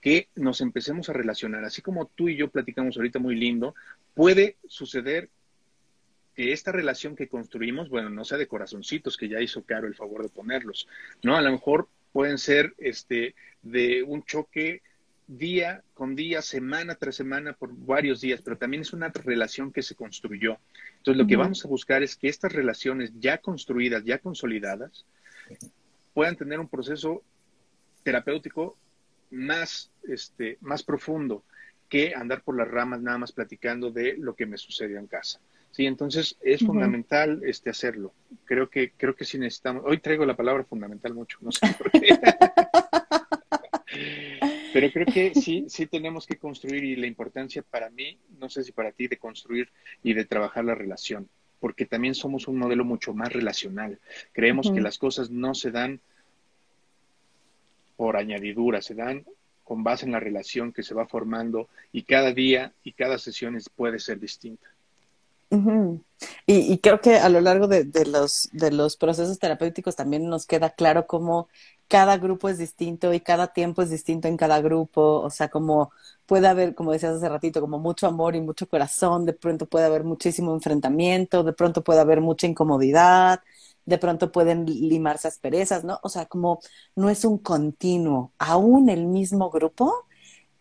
que 0.00 0.28
nos 0.34 0.62
empecemos 0.62 1.10
a 1.10 1.12
relacionar, 1.12 1.64
así 1.64 1.82
como 1.82 2.06
tú 2.06 2.30
y 2.30 2.36
yo 2.36 2.48
platicamos 2.48 2.96
ahorita 2.96 3.18
muy 3.18 3.36
lindo, 3.36 3.74
puede 4.14 4.56
suceder 4.66 5.28
que 6.40 6.54
esta 6.54 6.72
relación 6.72 7.16
que 7.16 7.28
construimos, 7.28 7.90
bueno, 7.90 8.08
no 8.08 8.24
sea 8.24 8.38
de 8.38 8.46
corazoncitos, 8.46 9.18
que 9.18 9.28
ya 9.28 9.42
hizo 9.42 9.62
Caro 9.62 9.86
el 9.86 9.94
favor 9.94 10.22
de 10.22 10.30
ponerlos, 10.30 10.88
¿no? 11.22 11.36
A 11.36 11.42
lo 11.42 11.52
mejor 11.52 11.86
pueden 12.14 12.38
ser 12.38 12.72
este, 12.78 13.34
de 13.60 14.02
un 14.02 14.22
choque 14.24 14.80
día 15.26 15.82
con 15.92 16.16
día, 16.16 16.40
semana 16.40 16.94
tras 16.94 17.16
semana, 17.16 17.52
por 17.52 17.76
varios 17.76 18.22
días, 18.22 18.40
pero 18.40 18.56
también 18.56 18.80
es 18.80 18.94
una 18.94 19.10
relación 19.10 19.70
que 19.70 19.82
se 19.82 19.94
construyó. 19.94 20.56
Entonces, 20.96 21.20
lo 21.20 21.26
que 21.26 21.36
vamos 21.36 21.62
a 21.62 21.68
buscar 21.68 22.02
es 22.02 22.16
que 22.16 22.30
estas 22.30 22.54
relaciones 22.54 23.12
ya 23.20 23.36
construidas, 23.36 24.02
ya 24.06 24.16
consolidadas, 24.16 25.04
puedan 26.14 26.36
tener 26.36 26.58
un 26.58 26.68
proceso 26.68 27.22
terapéutico 28.02 28.78
más, 29.30 29.90
este, 30.08 30.56
más 30.62 30.82
profundo 30.82 31.44
que 31.90 32.14
andar 32.14 32.42
por 32.42 32.56
las 32.56 32.66
ramas 32.66 33.02
nada 33.02 33.18
más 33.18 33.30
platicando 33.30 33.90
de 33.90 34.16
lo 34.16 34.34
que 34.34 34.46
me 34.46 34.56
sucedió 34.56 34.98
en 34.98 35.06
casa. 35.06 35.38
Sí, 35.70 35.86
entonces 35.86 36.36
es 36.40 36.60
fundamental 36.64 37.42
este 37.44 37.70
hacerlo. 37.70 38.12
Creo 38.44 38.68
que 38.68 38.90
creo 38.96 39.14
que 39.14 39.24
sí 39.24 39.38
necesitamos. 39.38 39.84
Hoy 39.86 39.98
traigo 39.98 40.26
la 40.26 40.36
palabra 40.36 40.64
fundamental 40.64 41.14
mucho, 41.14 41.38
no 41.40 41.52
sé 41.52 41.74
por 41.78 41.90
qué. 41.92 42.18
Pero 44.72 44.92
creo 44.92 45.06
que 45.06 45.34
sí 45.34 45.66
sí 45.68 45.86
tenemos 45.86 46.26
que 46.26 46.36
construir 46.36 46.84
y 46.84 46.96
la 46.96 47.06
importancia 47.06 47.62
para 47.62 47.90
mí, 47.90 48.18
no 48.38 48.48
sé 48.48 48.64
si 48.64 48.72
para 48.72 48.92
ti 48.92 49.08
de 49.08 49.16
construir 49.16 49.68
y 50.02 50.14
de 50.14 50.24
trabajar 50.24 50.64
la 50.64 50.74
relación, 50.74 51.28
porque 51.60 51.86
también 51.86 52.14
somos 52.14 52.48
un 52.48 52.56
modelo 52.58 52.84
mucho 52.84 53.12
más 53.14 53.32
relacional. 53.32 53.98
Creemos 54.32 54.70
que 54.70 54.80
las 54.80 54.98
cosas 54.98 55.30
no 55.30 55.54
se 55.54 55.70
dan 55.70 56.00
por 57.96 58.16
añadidura, 58.16 58.80
se 58.80 58.94
dan 58.94 59.24
con 59.62 59.84
base 59.84 60.06
en 60.06 60.12
la 60.12 60.20
relación 60.20 60.72
que 60.72 60.82
se 60.82 60.94
va 60.94 61.06
formando 61.06 61.68
y 61.92 62.02
cada 62.02 62.32
día 62.32 62.72
y 62.82 62.92
cada 62.92 63.18
sesión 63.18 63.56
puede 63.76 63.98
ser 64.00 64.18
distinta. 64.18 64.66
Y, 66.46 66.78
creo 66.78 67.00
que 67.00 67.16
a 67.16 67.28
lo 67.28 67.40
largo 67.40 67.66
de, 67.66 67.84
los, 68.06 68.48
de 68.52 68.70
los 68.70 68.96
procesos 68.96 69.38
terapéuticos 69.38 69.96
también 69.96 70.28
nos 70.28 70.46
queda 70.46 70.70
claro 70.70 71.06
cómo 71.06 71.48
cada 71.88 72.18
grupo 72.18 72.48
es 72.48 72.58
distinto 72.58 73.12
y 73.12 73.20
cada 73.20 73.52
tiempo 73.52 73.82
es 73.82 73.90
distinto 73.90 74.28
en 74.28 74.36
cada 74.36 74.60
grupo. 74.60 75.20
O 75.20 75.30
sea, 75.30 75.48
como 75.48 75.90
puede 76.26 76.46
haber, 76.46 76.74
como 76.76 76.92
decías 76.92 77.16
hace 77.16 77.28
ratito, 77.28 77.60
como 77.60 77.78
mucho 77.80 78.06
amor 78.06 78.36
y 78.36 78.40
mucho 78.40 78.68
corazón, 78.68 79.26
de 79.26 79.32
pronto 79.32 79.66
puede 79.66 79.86
haber 79.86 80.04
muchísimo 80.04 80.54
enfrentamiento, 80.54 81.42
de 81.42 81.52
pronto 81.52 81.82
puede 81.82 82.00
haber 82.00 82.20
mucha 82.20 82.46
incomodidad, 82.46 83.40
de 83.84 83.98
pronto 83.98 84.30
pueden 84.30 84.66
limarse 84.66 85.26
asperezas, 85.28 85.82
¿no? 85.84 85.98
O 86.02 86.08
sea, 86.08 86.26
como 86.26 86.60
no 86.94 87.10
es 87.10 87.24
un 87.24 87.38
continuo, 87.38 88.32
aún 88.38 88.88
el 88.88 89.06
mismo 89.06 89.50
grupo 89.50 90.06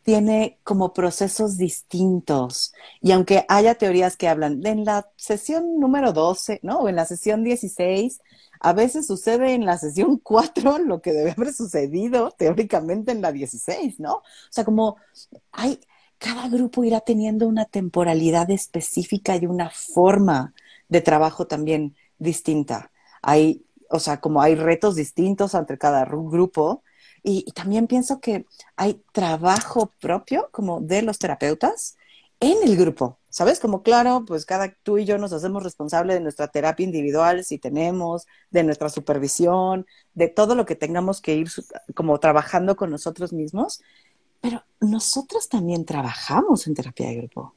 tiene 0.10 0.58
como 0.64 0.92
procesos 0.92 1.56
distintos. 1.56 2.74
Y 3.00 3.12
aunque 3.12 3.46
haya 3.48 3.76
teorías 3.76 4.18
que 4.18 4.28
hablan 4.28 4.66
en 4.66 4.84
la 4.84 5.08
sesión 5.18 5.80
número 5.80 6.14
12, 6.14 6.62
¿no? 6.64 6.80
O 6.80 6.90
en 6.90 6.96
la 6.96 7.06
sesión 7.06 7.44
16, 7.44 8.20
a 8.60 8.74
veces 8.74 9.06
sucede 9.06 9.54
en 9.54 9.68
la 9.68 9.78
sesión 9.78 10.18
4 10.24 10.80
lo 10.80 11.00
que 11.00 11.14
debe 11.14 11.36
haber 11.38 11.54
sucedido 11.54 12.32
teóricamente 12.32 13.12
en 13.12 13.22
la 13.22 13.32
16, 13.32 14.00
¿no? 14.00 14.14
O 14.16 14.24
sea, 14.50 14.66
como 14.66 14.98
hay, 15.52 15.80
cada 16.18 16.50
grupo 16.50 16.84
irá 16.84 17.02
teniendo 17.02 17.48
una 17.48 17.66
temporalidad 17.66 18.50
específica 18.50 19.36
y 19.36 19.46
una 19.46 19.70
forma 19.70 20.56
de 20.88 21.02
trabajo 21.02 21.46
también 21.46 21.96
distinta. 22.18 22.92
Hay, 23.22 23.64
o 23.92 24.00
sea, 24.00 24.20
como 24.20 24.42
hay 24.42 24.56
retos 24.56 24.96
distintos 24.96 25.54
entre 25.54 25.78
cada 25.78 26.04
grupo, 26.06 26.82
y, 27.30 27.52
también 27.52 27.86
pienso 27.86 28.20
que 28.20 28.46
hay 28.76 29.04
trabajo 29.12 29.94
propio 30.00 30.50
como 30.52 30.82
de 30.82 31.04
los 31.04 31.20
terapeutas 31.20 31.96
en 32.40 32.58
el 32.64 32.76
grupo, 32.76 33.20
¿sabes? 33.30 33.60
Como 33.60 33.84
claro, 33.84 34.24
pues 34.26 34.46
cada 34.46 34.74
tú 34.82 34.98
y 34.98 35.06
yo 35.06 35.20
nos 35.20 35.32
hacemos 35.32 35.62
responsable 35.62 36.16
de 36.16 36.22
nuestra 36.22 36.48
terapia 36.48 36.84
individual 36.84 37.44
si 37.44 37.60
tenemos, 37.60 38.26
de 38.50 38.64
nuestra 38.64 38.90
supervisión, 38.90 39.86
de 40.16 40.28
todo 40.28 40.56
lo 40.56 40.66
que 40.66 40.76
tengamos 40.76 41.22
que 41.22 41.36
ir 41.36 41.50
como 41.94 42.20
trabajando 42.20 42.76
con 42.76 42.90
nosotros 42.90 43.32
mismos, 43.32 43.82
pero 44.42 44.64
nosotros 44.80 45.50
también 45.50 45.86
trabajamos 45.86 46.66
en 46.66 46.74
terapia 46.74 47.10
de 47.10 47.18
grupo. 47.18 47.54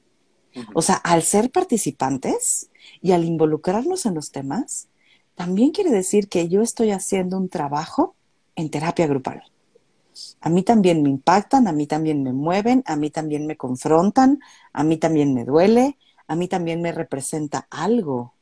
O 0.74 0.82
sea, 0.82 0.96
al 0.96 1.22
ser 1.22 1.50
participantes 1.50 2.68
y 3.00 3.12
al 3.12 3.24
involucrarnos 3.24 4.04
en 4.04 4.14
los 4.14 4.32
temas, 4.32 4.88
también 5.34 5.70
quiere 5.70 5.90
decir 5.90 6.28
que 6.28 6.50
yo 6.50 6.60
estoy 6.60 6.90
haciendo 6.90 7.38
un 7.38 7.48
trabajo 7.48 8.14
en 8.54 8.68
terapia 8.68 9.06
grupal 9.06 9.44
a 10.40 10.48
mí 10.48 10.62
también 10.62 11.02
me 11.02 11.08
impactan, 11.08 11.68
a 11.68 11.72
mí 11.72 11.86
también 11.86 12.22
me 12.22 12.32
mueven, 12.32 12.82
a 12.86 12.96
mí 12.96 13.10
también 13.10 13.46
me 13.46 13.56
confrontan, 13.56 14.40
a 14.72 14.84
mí 14.84 14.96
también 14.96 15.34
me 15.34 15.44
duele, 15.44 15.98
a 16.26 16.36
mí 16.36 16.48
también 16.48 16.82
me 16.82 16.92
representa 16.92 17.66
algo, 17.70 18.34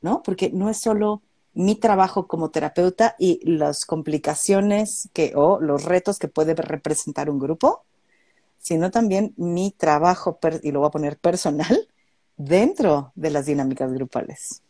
¿no? 0.00 0.22
Porque 0.22 0.50
no 0.50 0.70
es 0.70 0.78
solo 0.78 1.22
mi 1.52 1.74
trabajo 1.74 2.26
como 2.26 2.50
terapeuta 2.50 3.16
y 3.18 3.40
las 3.44 3.84
complicaciones 3.84 5.08
que 5.12 5.32
o 5.34 5.60
los 5.60 5.84
retos 5.84 6.18
que 6.18 6.28
puede 6.28 6.54
representar 6.54 7.28
un 7.28 7.38
grupo, 7.38 7.84
sino 8.58 8.90
también 8.90 9.34
mi 9.36 9.72
trabajo, 9.72 10.38
y 10.62 10.70
lo 10.70 10.80
voy 10.80 10.88
a 10.88 10.92
poner 10.92 11.18
personal, 11.18 11.88
dentro 12.36 13.12
de 13.14 13.30
las 13.30 13.46
dinámicas 13.46 13.92
grupales. 13.92 14.62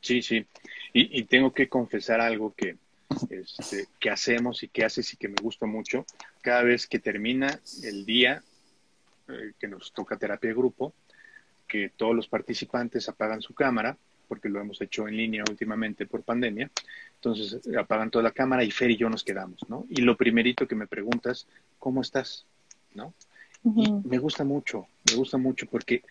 Sí, 0.00 0.22
sí. 0.22 0.46
y 0.92 1.24
tengo 1.24 1.52
que 1.52 1.68
confesar 1.68 2.20
algo 2.20 2.52
que, 2.54 2.76
este, 3.30 3.86
que 3.98 4.10
hacemos 4.10 4.62
y 4.62 4.68
que 4.68 4.84
haces 4.84 5.12
y 5.12 5.16
que 5.16 5.28
me 5.28 5.40
gusta 5.42 5.66
mucho. 5.66 6.04
Cada 6.42 6.62
vez 6.62 6.86
que 6.86 6.98
termina 6.98 7.60
el 7.82 8.04
día 8.04 8.42
eh, 9.28 9.52
que 9.58 9.68
nos 9.68 9.92
toca 9.92 10.16
terapia 10.16 10.48
de 10.48 10.56
grupo, 10.56 10.92
que 11.66 11.90
todos 11.96 12.14
los 12.14 12.28
participantes 12.28 13.08
apagan 13.08 13.42
su 13.42 13.54
cámara, 13.54 13.96
porque 14.28 14.48
lo 14.48 14.60
hemos 14.60 14.80
hecho 14.80 15.08
en 15.08 15.16
línea 15.16 15.44
últimamente 15.48 16.06
por 16.06 16.22
pandemia. 16.22 16.70
Entonces 17.16 17.60
apagan 17.76 18.10
toda 18.10 18.22
la 18.24 18.30
cámara 18.30 18.62
y 18.64 18.70
Fer 18.70 18.90
y 18.90 18.96
yo 18.96 19.10
nos 19.10 19.24
quedamos, 19.24 19.68
¿no? 19.68 19.86
Y 19.90 20.02
lo 20.02 20.16
primerito 20.16 20.68
que 20.68 20.76
me 20.76 20.86
preguntas, 20.86 21.46
¿cómo 21.78 22.00
estás? 22.00 22.44
¿No? 22.94 23.12
Y 23.64 23.92
me 24.08 24.18
gusta 24.18 24.42
mucho, 24.42 24.86
me 25.10 25.16
gusta 25.16 25.36
mucho 25.36 25.66
porque 25.66 26.02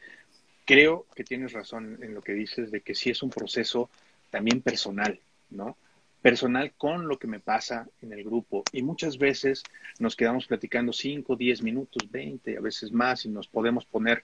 creo 0.65 1.07
que 1.15 1.23
tienes 1.23 1.51
razón 1.53 1.97
en 2.01 2.13
lo 2.13 2.21
que 2.21 2.33
dices 2.33 2.69
de 2.71 2.81
que 2.81 2.93
sí 2.93 3.09
es 3.09 3.23
un 3.23 3.31
proceso 3.31 3.89
también 4.29 4.61
personal, 4.61 5.19
¿no? 5.49 5.75
Personal 6.21 6.73
con 6.77 7.07
lo 7.07 7.17
que 7.17 7.27
me 7.27 7.39
pasa 7.39 7.87
en 8.01 8.13
el 8.13 8.23
grupo. 8.23 8.63
Y 8.71 8.81
muchas 8.81 9.17
veces 9.17 9.63
nos 9.99 10.15
quedamos 10.15 10.47
platicando 10.47 10.91
5, 10.91 11.35
10 11.35 11.63
minutos, 11.63 12.09
20, 12.11 12.57
a 12.57 12.61
veces 12.61 12.91
más, 12.91 13.25
y 13.25 13.29
nos 13.29 13.47
podemos 13.47 13.85
poner, 13.85 14.23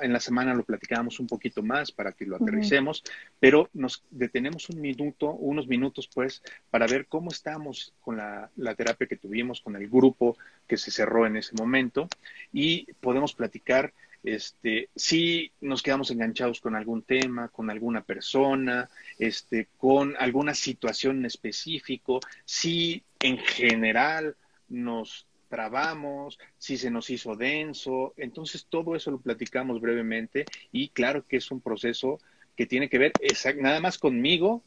en 0.00 0.12
la 0.12 0.20
semana 0.20 0.54
lo 0.54 0.64
platicamos 0.64 1.20
un 1.20 1.26
poquito 1.26 1.62
más 1.62 1.92
para 1.92 2.12
que 2.12 2.26
lo 2.26 2.36
aterricemos, 2.36 3.02
pero 3.38 3.68
nos 3.74 4.04
detenemos 4.10 4.68
un 4.70 4.80
minuto, 4.80 5.32
unos 5.32 5.66
minutos 5.66 6.08
pues, 6.12 6.42
para 6.70 6.86
ver 6.86 7.06
cómo 7.06 7.30
estamos 7.30 7.94
con 8.00 8.16
la, 8.16 8.50
la 8.56 8.74
terapia 8.74 9.06
que 9.06 9.16
tuvimos, 9.16 9.60
con 9.60 9.76
el 9.76 9.88
grupo 9.88 10.36
que 10.66 10.76
se 10.76 10.90
cerró 10.90 11.26
en 11.26 11.36
ese 11.36 11.54
momento, 11.56 12.08
y 12.52 12.90
podemos 12.94 13.34
platicar 13.34 13.92
este, 14.24 14.88
si 14.96 15.52
nos 15.60 15.82
quedamos 15.82 16.10
enganchados 16.10 16.60
con 16.60 16.74
algún 16.74 17.02
tema, 17.02 17.48
con 17.48 17.70
alguna 17.70 18.02
persona, 18.02 18.88
este, 19.18 19.68
con 19.76 20.16
alguna 20.18 20.54
situación 20.54 21.18
en 21.18 21.26
específico, 21.26 22.20
si 22.44 23.02
en 23.20 23.36
general 23.38 24.34
nos 24.68 25.26
trabamos, 25.48 26.38
si 26.58 26.78
se 26.78 26.90
nos 26.90 27.10
hizo 27.10 27.36
denso, 27.36 28.14
entonces 28.16 28.66
todo 28.68 28.96
eso 28.96 29.10
lo 29.10 29.20
platicamos 29.20 29.80
brevemente 29.80 30.46
y 30.72 30.88
claro 30.88 31.24
que 31.26 31.36
es 31.36 31.50
un 31.50 31.60
proceso 31.60 32.18
que 32.56 32.66
tiene 32.66 32.88
que 32.88 32.98
ver 32.98 33.12
nada 33.60 33.78
más 33.80 33.98
conmigo 33.98 34.62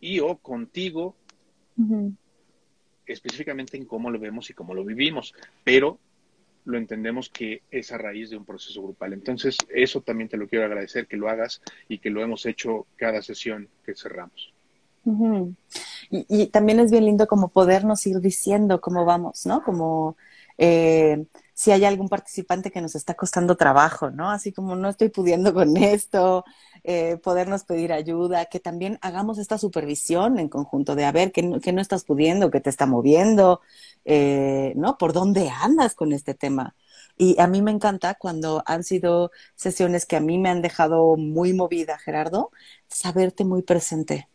y 0.00 0.20
o 0.20 0.38
contigo, 0.38 1.16
específicamente 3.06 3.76
en 3.76 3.86
cómo 3.86 4.10
lo 4.10 4.20
vemos 4.20 4.48
y 4.50 4.54
cómo 4.54 4.72
lo 4.72 4.84
vivimos, 4.84 5.34
pero 5.64 5.98
lo 6.68 6.76
entendemos 6.76 7.30
que 7.30 7.62
es 7.70 7.92
a 7.92 7.98
raíz 7.98 8.28
de 8.28 8.36
un 8.36 8.44
proceso 8.44 8.82
grupal. 8.82 9.14
Entonces, 9.14 9.56
eso 9.70 10.02
también 10.02 10.28
te 10.28 10.36
lo 10.36 10.46
quiero 10.46 10.66
agradecer, 10.66 11.06
que 11.06 11.16
lo 11.16 11.30
hagas 11.30 11.62
y 11.88 11.98
que 11.98 12.10
lo 12.10 12.22
hemos 12.22 12.44
hecho 12.44 12.86
cada 12.96 13.22
sesión 13.22 13.68
que 13.84 13.94
cerramos. 13.94 14.52
y, 16.10 16.46
también 16.48 16.80
es 16.80 16.90
bien 16.90 17.06
lindo 17.06 17.26
como 17.26 17.48
podernos 17.48 18.06
ir 18.06 18.20
diciendo 18.20 18.82
cómo 18.82 19.06
vamos, 19.06 19.46
¿no? 19.46 19.62
Como 19.62 20.18
eh, 20.58 21.24
si 21.58 21.72
hay 21.72 21.84
algún 21.84 22.08
participante 22.08 22.70
que 22.70 22.80
nos 22.80 22.94
está 22.94 23.14
costando 23.14 23.56
trabajo, 23.56 24.10
¿no? 24.12 24.30
Así 24.30 24.52
como 24.52 24.76
no 24.76 24.88
estoy 24.88 25.08
pudiendo 25.08 25.52
con 25.52 25.76
esto, 25.76 26.44
eh, 26.84 27.16
podernos 27.16 27.64
pedir 27.64 27.92
ayuda, 27.92 28.44
que 28.46 28.60
también 28.60 28.96
hagamos 29.02 29.38
esta 29.38 29.58
supervisión 29.58 30.38
en 30.38 30.48
conjunto 30.48 30.94
de 30.94 31.04
a 31.04 31.10
ver 31.10 31.32
qué 31.32 31.42
no, 31.42 31.58
no 31.58 31.80
estás 31.80 32.04
pudiendo, 32.04 32.52
qué 32.52 32.60
te 32.60 32.70
está 32.70 32.86
moviendo, 32.86 33.60
eh, 34.04 34.72
¿no? 34.76 34.98
¿Por 34.98 35.12
dónde 35.12 35.50
andas 35.50 35.96
con 35.96 36.12
este 36.12 36.32
tema? 36.34 36.76
Y 37.16 37.40
a 37.40 37.48
mí 37.48 37.60
me 37.60 37.72
encanta 37.72 38.14
cuando 38.14 38.62
han 38.64 38.84
sido 38.84 39.32
sesiones 39.56 40.06
que 40.06 40.14
a 40.14 40.20
mí 40.20 40.38
me 40.38 40.50
han 40.50 40.62
dejado 40.62 41.16
muy 41.16 41.54
movida, 41.54 41.98
Gerardo, 41.98 42.52
saberte 42.86 43.44
muy 43.44 43.62
presente 43.62 44.28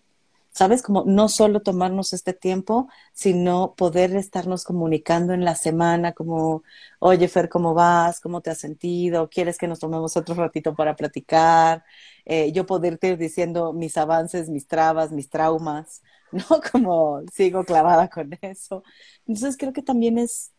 ¿sabes? 0.54 0.84
Como 0.84 1.04
no 1.06 1.30
solo 1.30 1.62
tomarnos 1.62 2.13
este 2.13 2.34
tiempo, 2.34 2.88
sino 3.13 3.74
poder 3.76 4.16
estarnos 4.16 4.63
comunicando 4.63 5.34
en 5.34 5.44
la 5.46 5.56
semana, 5.56 6.13
como, 6.13 6.63
oye, 7.00 7.28
Fer, 7.28 7.50
¿cómo 7.50 7.74
vas? 7.74 8.20
¿Cómo 8.22 8.42
te 8.42 8.52
has 8.52 8.60
sentido? 8.60 9.30
¿Quieres 9.30 9.58
que 9.58 9.68
nos 9.68 9.80
tomemos 9.80 10.16
otro 10.16 10.36
ratito 10.36 10.76
para 10.76 10.96
platicar? 10.96 11.84
Eh, 12.26 12.52
yo 12.54 12.66
poderte 12.66 13.10
ir 13.10 13.18
diciendo 13.18 13.74
mis 13.74 13.98
avances, 13.98 14.50
mis 14.50 14.68
trabas, 14.68 15.12
mis 15.12 15.30
traumas, 15.30 16.04
¿no? 16.32 16.46
Como 16.72 17.22
sigo 17.34 17.63
clavada 17.66 18.10
con 18.10 18.38
eso. 18.42 18.84
Entonces 19.28 19.58
creo 19.58 19.74
que 19.74 19.82
también 19.82 20.18
es, 20.20 20.52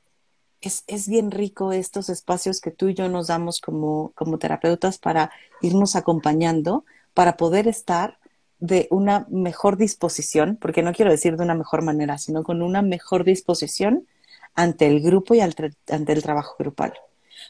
es, 0.61 0.85
es, 0.87 1.09
bien 1.09 1.31
rico 1.31 1.73
estos 1.73 2.09
espacios 2.09 2.61
que 2.61 2.71
tú 2.71 2.89
y 2.89 2.95
yo 2.95 3.09
nos 3.09 3.29
damos 3.29 3.61
como, 3.61 4.13
como 4.15 4.39
terapeutas 4.39 4.99
para 4.99 5.31
irnos 5.63 5.97
acompañando, 5.97 6.85
para 7.15 7.37
poder 7.37 7.69
estar 7.69 8.19
de 8.61 8.89
una 8.91 9.27
mejor 9.31 9.77
disposición, 9.77 10.57
porque 10.61 10.83
no 10.83 10.93
quiero 10.93 11.11
decir 11.11 11.37
de 11.37 11.45
una 11.45 11.55
mejor 11.55 11.83
manera, 11.83 12.19
sino 12.19 12.43
con 12.43 12.63
una 12.63 12.83
mejor 12.83 13.25
disposición 13.25 14.07
ante 14.55 14.87
el 14.87 15.01
grupo 15.01 15.35
y 15.35 15.41
ante 15.41 15.73
el 15.87 16.23
trabajo 16.23 16.55
grupal. 16.59 16.95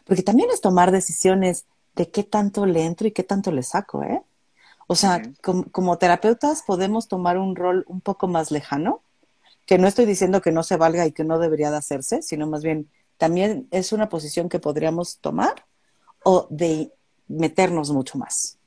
Porque 0.05 0.23
también 0.23 0.51
es 0.51 0.61
tomar 0.61 0.91
decisiones 0.91 1.67
de 1.95 2.11
qué 2.11 2.25
tanto 2.25 2.67
le 2.67 2.85
entro 2.85 3.07
y 3.07 3.13
qué 3.13 3.23
tanto 3.23 3.53
le 3.53 3.63
saco, 3.63 4.03
¿eh? 4.03 4.23
O 4.87 4.97
sea, 4.97 5.23
como, 5.41 5.99
terapeutas 5.99 6.63
podemos 6.63 7.09
tomar 7.09 7.39
un 7.39 7.57
rol 7.57 7.85
un 7.89 8.01
poco 8.01 8.29
más 8.29 8.51
lejano, 8.51 9.01
que 9.67 9.79
no 9.79 9.89
estoy 9.89 10.05
diciendo 10.05 10.43
que 10.43 10.53
no 10.53 10.63
se 10.63 10.77
valga 10.77 11.07
y 11.07 11.13
que 11.13 11.25
no 11.25 11.39
debería 11.39 11.71
de 11.71 11.79
hacerse, 11.79 12.21
sino 12.21 12.47
más 12.47 12.63
bien 12.63 12.91
también 13.17 13.67
es 13.71 13.93
una 13.93 14.11
posición 14.11 14.51
que 14.51 14.59
podríamos 14.59 15.19
tomar 15.19 15.65
o 16.23 16.47
de 16.51 16.93
meternos 17.29 17.91
mucho 17.91 18.19
más. 18.19 18.59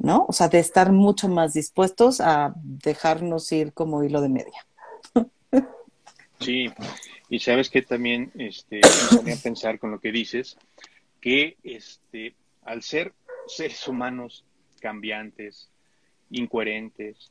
¿No? 0.00 0.24
O 0.28 0.32
sea, 0.32 0.48
de 0.48 0.58
estar 0.58 0.92
mucho 0.92 1.28
más 1.28 1.54
dispuestos 1.54 2.20
a 2.20 2.54
dejarnos 2.56 3.52
ir 3.52 3.72
como 3.72 4.02
hilo 4.02 4.20
de 4.20 4.28
media. 4.28 4.66
Sí, 6.40 6.70
y 7.28 7.38
sabes 7.38 7.68
que 7.68 7.82
también 7.82 8.32
este, 8.36 8.80
me 9.24 9.34
a 9.34 9.36
pensar 9.36 9.78
con 9.78 9.90
lo 9.90 10.00
que 10.00 10.10
dices, 10.10 10.56
que 11.20 11.58
este, 11.62 12.34
al 12.64 12.82
ser 12.82 13.12
seres 13.46 13.86
humanos 13.86 14.44
cambiantes, 14.80 15.68
incoherentes, 16.30 17.30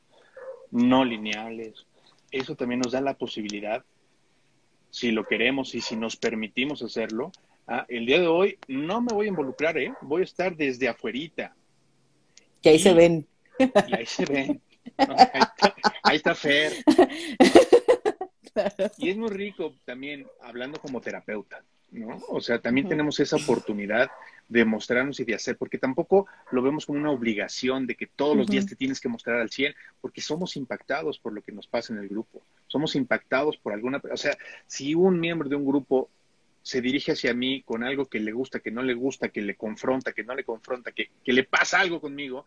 no 0.70 1.04
lineales. 1.04 1.86
Eso 2.30 2.54
también 2.54 2.80
nos 2.80 2.92
da 2.92 3.00
la 3.00 3.14
posibilidad, 3.14 3.84
si 4.90 5.10
lo 5.10 5.24
queremos 5.24 5.74
y 5.74 5.80
si 5.80 5.96
nos 5.96 6.16
permitimos 6.16 6.82
hacerlo, 6.82 7.32
el 7.88 8.06
día 8.06 8.20
de 8.20 8.26
hoy 8.26 8.58
no 8.68 9.00
me 9.00 9.12
voy 9.12 9.26
a 9.26 9.30
involucrar, 9.30 9.76
¿eh? 9.78 9.92
voy 10.02 10.22
a 10.22 10.24
estar 10.24 10.56
desde 10.56 10.88
afuerita. 10.88 11.54
Que 12.62 12.70
ahí 12.70 12.78
se 12.78 12.94
ven. 12.94 13.26
Y 13.58 13.94
ahí 13.94 14.06
se 14.06 14.24
ven. 14.24 14.60
ahí, 16.02 16.16
está, 16.16 16.34
Fer. 16.34 16.72
Y 18.98 19.10
es 19.10 19.16
muy 19.16 19.30
rico 19.30 19.74
también 19.84 20.26
hablando 20.42 20.80
como 20.80 21.00
terapeuta, 21.00 21.62
¿no? 21.92 22.20
O 22.28 22.40
sea, 22.40 22.60
también 22.60 22.88
tenemos 22.88 23.20
esa 23.20 23.36
oportunidad 23.36 24.10
de 24.48 24.64
mostrarnos 24.64 25.20
y 25.20 25.24
de 25.24 25.34
hacer, 25.34 25.56
porque 25.56 25.78
tampoco 25.78 26.26
lo 26.50 26.60
vemos 26.60 26.84
como 26.84 26.98
una 26.98 27.12
obligación 27.12 27.86
de 27.86 27.94
que 27.94 28.08
todos 28.08 28.36
los 28.36 28.48
días 28.48 28.66
te 28.66 28.74
tienes 28.74 29.00
que 29.00 29.08
mostrar 29.08 29.40
al 29.40 29.50
100, 29.50 29.74
porque 30.00 30.20
somos 30.20 30.56
impactados 30.56 31.20
por 31.20 31.32
lo 31.32 31.40
que 31.40 31.52
nos 31.52 31.68
pasa 31.68 31.92
en 31.92 32.00
el 32.00 32.08
grupo, 32.08 32.42
somos 32.66 32.96
impactados 32.96 33.56
por 33.56 33.72
alguna, 33.72 34.02
o 34.12 34.16
sea, 34.16 34.36
si 34.66 34.94
un 34.96 35.20
miembro 35.20 35.48
de 35.48 35.54
un 35.54 35.64
grupo 35.64 36.10
se 36.70 36.80
dirige 36.80 37.10
hacia 37.10 37.34
mí 37.34 37.62
con 37.62 37.82
algo 37.82 38.06
que 38.06 38.20
le 38.20 38.30
gusta, 38.30 38.60
que 38.60 38.70
no 38.70 38.84
le 38.84 38.94
gusta, 38.94 39.30
que 39.30 39.42
le 39.42 39.56
confronta, 39.56 40.12
que 40.12 40.22
no 40.22 40.36
le 40.36 40.44
confronta, 40.44 40.92
que, 40.92 41.10
que 41.24 41.32
le 41.32 41.42
pasa 41.42 41.80
algo 41.80 42.00
conmigo, 42.00 42.46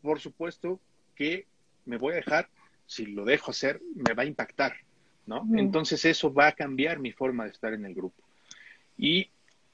por 0.00 0.20
supuesto 0.20 0.78
que 1.16 1.48
me 1.84 1.96
voy 1.96 2.12
a 2.12 2.16
dejar, 2.18 2.48
si 2.86 3.06
lo 3.06 3.24
dejo 3.24 3.50
hacer, 3.50 3.82
me 3.96 4.14
va 4.14 4.22
a 4.22 4.26
impactar, 4.26 4.76
¿no? 5.26 5.44
Entonces 5.56 6.04
eso 6.04 6.32
va 6.32 6.46
a 6.46 6.52
cambiar 6.52 7.00
mi 7.00 7.10
forma 7.10 7.46
de 7.46 7.50
estar 7.50 7.72
en 7.72 7.84
el 7.84 7.96
grupo. 7.96 8.22
Y 8.96 9.30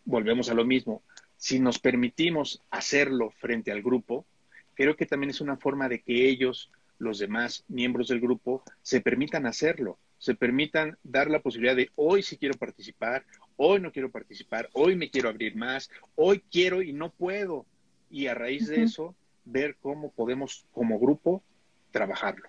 volvemos 0.07 0.49
a 0.49 0.55
lo 0.55 0.65
mismo, 0.65 1.03
si 1.37 1.61
nos 1.61 1.79
permitimos 1.79 2.63
hacerlo 2.71 3.33
frente 3.33 3.71
al 3.71 3.83
grupo, 3.83 4.25
creo 4.73 4.97
que 4.97 5.05
también 5.05 5.29
es 5.29 5.43
una 5.43 5.59
forma 5.59 5.91
de 5.91 6.01
que 6.01 6.27
ellos, 6.27 6.71
los 6.99 7.19
demás 7.19 7.67
miembros 7.69 8.09
del 8.09 8.23
grupo, 8.23 8.63
se 8.81 9.03
permitan 9.03 9.45
hacerlo, 9.45 9.99
se 10.21 10.35
permitan 10.35 10.99
dar 11.03 11.31
la 11.31 11.41
posibilidad 11.41 11.75
de 11.75 11.91
hoy 11.97 12.23
sí 12.23 12.37
quiero 12.37 12.57
participar, 12.59 13.25
hoy 13.63 13.79
no 13.79 13.93
quiero 13.93 14.11
participar, 14.11 14.71
hoy 14.73 14.97
me 14.97 15.11
quiero 15.11 15.29
abrir 15.29 15.55
más, 15.55 15.91
hoy 16.17 16.43
quiero 16.51 16.81
y 16.81 16.95
no 16.95 17.11
puedo. 17.11 17.67
Y 18.11 18.27
a 18.27 18.35
raíz 18.35 18.69
de 18.69 18.83
eso, 18.83 19.15
ver 19.45 19.77
cómo 19.83 20.11
podemos 20.11 20.65
como 20.73 20.99
grupo 20.99 21.43
trabajarlo. 21.91 22.49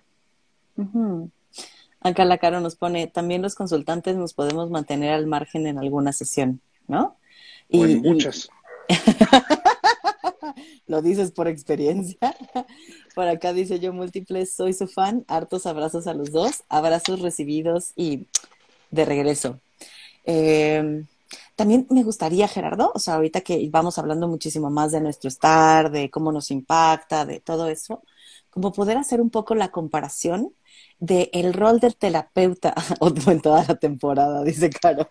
Acá 2.00 2.24
la 2.24 2.38
cara 2.38 2.60
nos 2.60 2.76
pone, 2.76 3.08
también 3.08 3.42
los 3.42 3.54
consultantes 3.54 4.16
nos 4.16 4.32
podemos 4.32 4.70
mantener 4.70 5.12
al 5.12 5.26
margen 5.26 5.66
en 5.66 5.78
alguna 5.78 6.14
sesión, 6.14 6.62
¿no? 6.88 7.18
y, 7.68 7.96
muchas. 7.96 8.48
Lo 10.86 11.02
dices 11.02 11.30
por 11.30 11.46
experiencia. 11.46 12.34
Por 13.14 13.28
acá 13.28 13.52
dice 13.52 13.80
yo 13.80 13.92
múltiples, 13.92 14.54
soy 14.54 14.72
su 14.72 14.88
fan, 14.88 15.26
hartos 15.28 15.66
abrazos 15.66 16.06
a 16.06 16.14
los 16.14 16.32
dos, 16.32 16.64
abrazos 16.70 17.20
recibidos 17.20 17.92
y 17.96 18.26
de 18.90 19.04
regreso. 19.04 19.60
Em, 20.24 21.06
también 21.56 21.86
me 21.90 22.02
gustaría, 22.02 22.48
Gerardo, 22.48 22.92
o 22.94 22.98
sea, 22.98 23.14
ahorita 23.14 23.42
que 23.42 23.68
vamos 23.70 23.98
hablando 23.98 24.28
muchísimo 24.28 24.70
más 24.70 24.92
de 24.92 25.00
nuestro 25.00 25.28
estar, 25.28 25.90
de 25.90 26.10
cómo 26.10 26.32
nos 26.32 26.50
impacta, 26.50 27.24
de 27.24 27.40
todo 27.40 27.68
eso, 27.68 28.02
como 28.50 28.72
poder 28.72 28.96
hacer 28.98 29.20
un 29.20 29.30
poco 29.30 29.54
la 29.54 29.70
comparación 29.70 30.54
de 30.98 31.30
rol 31.52 31.80
del 31.80 31.96
terapeuta, 31.96 32.74
o 33.00 33.12
en 33.30 33.40
toda 33.40 33.64
la 33.66 33.74
temporada, 33.76 34.44
dice 34.44 34.70
Caro, 34.70 35.08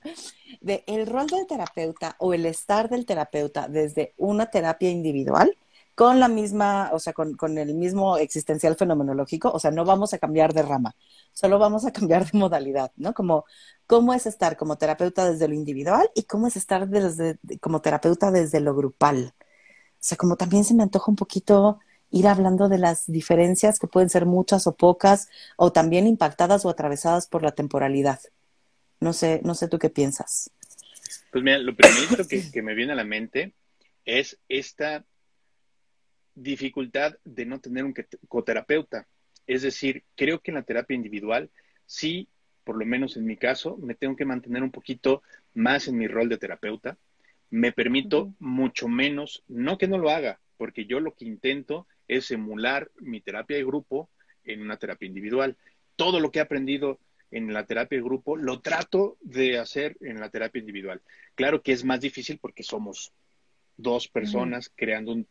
de 0.60 0.84
el 0.86 1.06
rol 1.06 1.26
del 1.28 1.46
terapeuta 1.46 2.16
o 2.18 2.34
el 2.34 2.46
estar 2.46 2.88
del 2.88 3.06
terapeuta 3.06 3.68
desde 3.68 4.14
una 4.16 4.46
terapia 4.46 4.90
individual 4.90 5.56
con 5.98 6.20
la 6.20 6.28
misma, 6.28 6.90
o 6.92 7.00
sea, 7.00 7.12
con, 7.12 7.34
con, 7.34 7.58
el 7.58 7.74
mismo 7.74 8.18
existencial 8.18 8.76
fenomenológico, 8.76 9.50
o 9.50 9.58
sea, 9.58 9.72
no 9.72 9.84
vamos 9.84 10.14
a 10.14 10.18
cambiar 10.18 10.54
de 10.54 10.62
rama, 10.62 10.94
solo 11.32 11.58
vamos 11.58 11.84
a 11.86 11.90
cambiar 11.92 12.24
de 12.30 12.38
modalidad, 12.38 12.92
¿no? 12.94 13.12
Como 13.14 13.46
cómo 13.84 14.14
es 14.14 14.24
estar 14.24 14.56
como 14.56 14.78
terapeuta 14.78 15.28
desde 15.28 15.48
lo 15.48 15.54
individual 15.54 16.08
y 16.14 16.22
cómo 16.22 16.46
es 16.46 16.54
estar 16.54 16.88
desde, 16.88 17.40
como 17.60 17.80
terapeuta 17.80 18.30
desde 18.30 18.60
lo 18.60 18.76
grupal. 18.76 19.34
O 19.34 19.96
sea, 19.98 20.16
como 20.16 20.36
también 20.36 20.62
se 20.62 20.72
me 20.72 20.84
antoja 20.84 21.10
un 21.10 21.16
poquito 21.16 21.80
ir 22.12 22.28
hablando 22.28 22.68
de 22.68 22.78
las 22.78 23.10
diferencias 23.10 23.80
que 23.80 23.88
pueden 23.88 24.08
ser 24.08 24.24
muchas 24.24 24.68
o 24.68 24.76
pocas, 24.76 25.28
o 25.56 25.72
también 25.72 26.06
impactadas 26.06 26.64
o 26.64 26.68
atravesadas 26.68 27.26
por 27.26 27.42
la 27.42 27.50
temporalidad. 27.50 28.20
No 29.00 29.12
sé, 29.12 29.40
no 29.42 29.56
sé 29.56 29.66
tú 29.66 29.80
qué 29.80 29.90
piensas. 29.90 30.52
Pues 31.32 31.42
mira, 31.42 31.58
lo 31.58 31.74
primero 31.74 32.24
que, 32.28 32.48
que 32.52 32.62
me 32.62 32.76
viene 32.76 32.92
a 32.92 32.96
la 32.96 33.02
mente 33.02 33.52
es 34.04 34.38
esta 34.48 35.04
dificultad 36.42 37.16
de 37.24 37.46
no 37.46 37.60
tener 37.60 37.84
un 37.84 37.94
coterapeuta. 38.28 39.06
Es 39.46 39.62
decir, 39.62 40.04
creo 40.14 40.40
que 40.40 40.50
en 40.50 40.56
la 40.56 40.62
terapia 40.62 40.94
individual 40.94 41.50
sí, 41.86 42.28
por 42.64 42.76
lo 42.76 42.84
menos 42.84 43.16
en 43.16 43.24
mi 43.24 43.36
caso, 43.36 43.76
me 43.78 43.94
tengo 43.94 44.16
que 44.16 44.24
mantener 44.24 44.62
un 44.62 44.70
poquito 44.70 45.22
más 45.54 45.88
en 45.88 45.96
mi 45.96 46.06
rol 46.06 46.28
de 46.28 46.38
terapeuta. 46.38 46.98
Me 47.50 47.72
permito 47.72 48.34
mucho 48.38 48.88
menos, 48.88 49.42
no 49.48 49.78
que 49.78 49.88
no 49.88 49.98
lo 49.98 50.10
haga, 50.10 50.38
porque 50.58 50.84
yo 50.84 51.00
lo 51.00 51.14
que 51.14 51.24
intento 51.24 51.86
es 52.06 52.30
emular 52.30 52.90
mi 52.98 53.20
terapia 53.20 53.56
de 53.56 53.64
grupo 53.64 54.10
en 54.44 54.60
una 54.60 54.76
terapia 54.76 55.06
individual. 55.06 55.56
Todo 55.96 56.20
lo 56.20 56.30
que 56.30 56.38
he 56.40 56.42
aprendido 56.42 57.00
en 57.30 57.52
la 57.52 57.66
terapia 57.66 57.98
de 57.98 58.04
grupo 58.04 58.36
lo 58.36 58.60
trato 58.60 59.16
de 59.20 59.58
hacer 59.58 59.96
en 60.00 60.20
la 60.20 60.30
terapia 60.30 60.60
individual. 60.60 61.00
Claro 61.34 61.62
que 61.62 61.72
es 61.72 61.84
más 61.84 62.00
difícil 62.00 62.38
porque 62.38 62.62
somos 62.62 63.12
dos 63.76 64.08
personas 64.08 64.70
creando 64.74 65.12
un 65.12 65.26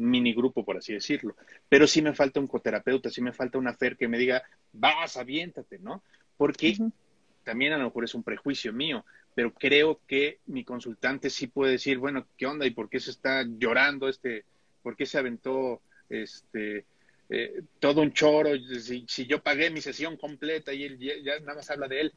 mini 0.00 0.32
grupo, 0.32 0.64
por 0.64 0.78
así 0.78 0.92
decirlo. 0.92 1.36
Pero 1.68 1.86
sí 1.86 2.02
me 2.02 2.14
falta 2.14 2.40
un 2.40 2.46
coterapeuta, 2.46 3.10
sí 3.10 3.20
me 3.20 3.32
falta 3.32 3.58
una 3.58 3.74
FER 3.74 3.96
que 3.96 4.08
me 4.08 4.18
diga, 4.18 4.42
vas, 4.72 5.16
aviéntate, 5.16 5.78
¿no? 5.78 6.02
Porque 6.36 6.76
también 7.44 7.72
a 7.72 7.78
lo 7.78 7.84
mejor 7.84 8.04
es 8.04 8.14
un 8.14 8.22
prejuicio 8.22 8.72
mío, 8.72 9.04
pero 9.34 9.52
creo 9.52 10.00
que 10.06 10.40
mi 10.46 10.64
consultante 10.64 11.30
sí 11.30 11.46
puede 11.46 11.72
decir, 11.72 11.98
bueno, 11.98 12.26
¿qué 12.36 12.46
onda? 12.46 12.66
¿Y 12.66 12.70
por 12.70 12.88
qué 12.88 12.98
se 12.98 13.10
está 13.10 13.44
llorando 13.46 14.08
este? 14.08 14.44
¿Por 14.82 14.96
qué 14.96 15.06
se 15.06 15.18
aventó 15.18 15.80
este 16.08 16.84
eh, 17.28 17.62
todo 17.78 18.02
un 18.02 18.12
choro? 18.12 18.50
Si, 18.80 19.04
si, 19.06 19.26
yo 19.26 19.42
pagué 19.42 19.70
mi 19.70 19.80
sesión 19.80 20.16
completa 20.16 20.72
y 20.72 20.84
él 20.84 20.98
ya, 20.98 21.38
nada 21.40 21.56
más 21.56 21.70
habla 21.70 21.88
de 21.88 22.00
él. 22.00 22.12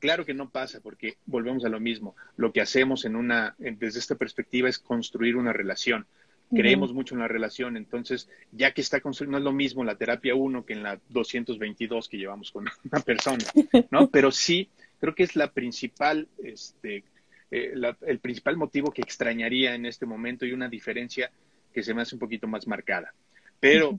Claro 0.00 0.24
que 0.24 0.34
no 0.34 0.48
pasa, 0.48 0.80
porque 0.80 1.16
volvemos 1.26 1.64
a 1.64 1.68
lo 1.68 1.80
mismo. 1.80 2.14
Lo 2.36 2.52
que 2.52 2.60
hacemos 2.60 3.04
en 3.04 3.16
una, 3.16 3.56
desde 3.58 3.98
esta 3.98 4.14
perspectiva 4.14 4.68
es 4.68 4.78
construir 4.78 5.36
una 5.36 5.52
relación 5.52 6.06
creemos 6.50 6.92
mucho 6.92 7.14
en 7.14 7.20
la 7.20 7.28
relación, 7.28 7.76
entonces 7.76 8.28
ya 8.52 8.72
que 8.72 8.80
está 8.80 9.00
construyendo, 9.00 9.38
no 9.38 9.38
es 9.38 9.44
lo 9.44 9.52
mismo 9.52 9.84
la 9.84 9.96
terapia 9.96 10.34
1 10.34 10.64
que 10.64 10.72
en 10.72 10.82
la 10.82 10.98
222 11.08 12.08
que 12.08 12.16
llevamos 12.16 12.50
con 12.50 12.66
una 12.90 13.00
persona, 13.00 13.44
¿no? 13.90 14.08
Pero 14.10 14.30
sí, 14.30 14.68
creo 15.00 15.14
que 15.14 15.24
es 15.24 15.36
la 15.36 15.52
principal, 15.52 16.28
este, 16.42 17.04
eh, 17.50 17.74
el 18.06 18.18
principal 18.20 18.56
motivo 18.56 18.90
que 18.90 19.02
extrañaría 19.02 19.74
en 19.74 19.86
este 19.86 20.06
momento 20.06 20.46
y 20.46 20.52
una 20.52 20.68
diferencia 20.68 21.30
que 21.72 21.82
se 21.82 21.94
me 21.94 22.02
hace 22.02 22.14
un 22.14 22.20
poquito 22.20 22.46
más 22.46 22.66
marcada. 22.66 23.12
Pero, 23.60 23.98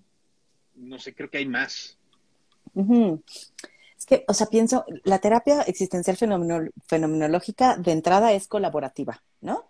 no 0.75 0.97
sé, 0.99 1.13
creo 1.13 1.29
que 1.29 1.37
hay 1.39 1.45
más. 1.45 1.97
Es 3.97 4.05
que, 4.05 4.23
o 4.27 4.33
sea, 4.33 4.47
pienso, 4.47 4.85
la 5.03 5.19
terapia 5.19 5.61
existencial 5.63 6.17
fenomenológica 6.87 7.77
de 7.77 7.91
entrada 7.91 8.31
es 8.33 8.47
colaborativa, 8.47 9.21
¿no? 9.41 9.68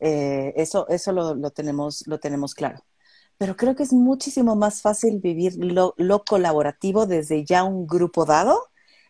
Eh, 0.00 0.52
eso 0.56 0.88
eso 0.88 1.12
lo, 1.12 1.50
tenemos, 1.50 2.06
lo 2.06 2.18
tenemos 2.18 2.54
claro. 2.54 2.84
Pero 3.38 3.56
creo 3.56 3.76
que 3.76 3.84
es 3.84 3.92
muchísimo 3.92 4.56
más 4.56 4.82
fácil 4.82 5.20
vivir 5.20 5.54
lo, 5.56 5.94
colaborativo 6.24 7.06
desde 7.06 7.44
ya 7.44 7.64
un 7.64 7.86
grupo 7.86 8.24
dado 8.24 8.60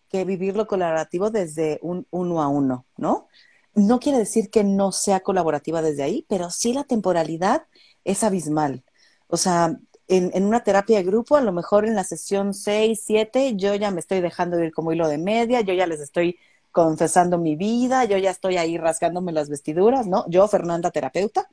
que 0.09 0.25
vivir 0.25 0.57
lo 0.57 0.67
colaborativo 0.67 1.31
desde 1.31 1.79
un 1.83 2.07
uno 2.11 2.43
a 2.43 2.49
uno, 2.49 2.87
¿no? 2.97 3.29
No 3.75 4.01
quiere 4.01 4.19
decir 4.19 4.51
que 4.51 4.65
no 4.65 4.93
sea 4.93 5.21
colaborativa 5.21 5.83
desde 5.83 6.03
ahí, 6.03 6.27
pero 6.29 6.51
sí 6.51 6.73
la 6.73 6.85
temporalidad 6.85 7.67
es 8.05 8.25
abismal. 8.25 8.85
O 9.29 9.37
sea, 9.37 9.79
en, 10.09 10.31
en, 10.35 10.45
una 10.45 10.65
terapia 10.65 10.99
de 10.99 11.05
grupo, 11.05 11.37
a 11.37 11.43
lo 11.43 11.53
mejor 11.53 11.87
en 11.87 11.95
la 11.95 12.05
sesión 12.05 12.55
6, 12.55 13.03
7, 13.05 13.57
yo 13.57 13.75
ya 13.75 13.91
me 13.91 14.01
estoy 14.01 14.21
dejando 14.21 14.59
ir 14.63 14.73
como 14.73 14.93
hilo 14.93 15.09
de 15.09 15.19
media, 15.19 15.61
yo 15.61 15.75
ya 15.75 15.87
les 15.87 16.01
estoy 16.01 16.39
confesando 16.73 17.39
mi 17.39 17.57
vida, 17.57 18.05
yo 18.05 18.19
ya 18.19 18.31
estoy 18.31 18.57
ahí 18.57 18.79
rasgándome 18.79 19.33
las 19.33 19.49
vestiduras, 19.49 20.07
¿no? 20.07 20.25
Yo, 20.29 20.47
Fernanda, 20.49 20.91
terapeuta, 20.91 21.49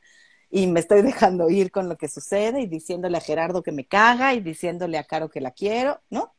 y 0.50 0.68
me 0.68 0.80
estoy 0.80 1.02
dejando 1.04 1.50
ir 1.50 1.72
con 1.72 1.90
lo 1.90 1.98
que 1.98 2.08
sucede 2.08 2.62
y 2.62 2.68
diciéndole 2.68 3.18
a 3.18 3.22
Gerardo 3.22 3.64
que 3.64 3.72
me 3.72 3.86
caga 3.86 4.34
y 4.34 4.42
diciéndole 4.42 4.98
a 4.98 5.04
Caro 5.04 5.30
que 5.30 5.42
la 5.42 5.52
quiero, 5.52 6.02
¿no? 6.10 6.34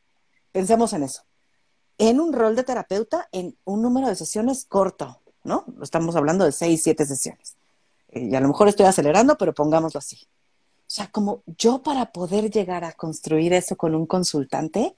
Pensemos 0.51 0.93
en 0.93 1.03
eso. 1.03 1.23
En 1.97 2.19
un 2.19 2.33
rol 2.33 2.55
de 2.55 2.63
terapeuta, 2.63 3.27
en 3.31 3.57
un 3.63 3.81
número 3.81 4.07
de 4.07 4.15
sesiones 4.15 4.65
corto, 4.65 5.21
¿no? 5.43 5.65
Estamos 5.81 6.15
hablando 6.15 6.45
de 6.45 6.51
seis, 6.51 6.83
siete 6.83 7.05
sesiones. 7.05 7.57
Eh, 8.09 8.29
y 8.31 8.35
a 8.35 8.39
lo 8.39 8.47
mejor 8.47 8.67
estoy 8.67 8.85
acelerando, 8.85 9.37
pero 9.37 9.53
pongámoslo 9.53 9.97
así. 9.97 10.27
O 10.87 10.89
sea, 10.89 11.07
como 11.07 11.43
yo 11.57 11.83
para 11.83 12.11
poder 12.11 12.49
llegar 12.49 12.83
a 12.83 12.93
construir 12.93 13.53
eso 13.53 13.75
con 13.75 13.93
un 13.93 14.05
consultante, 14.05 14.95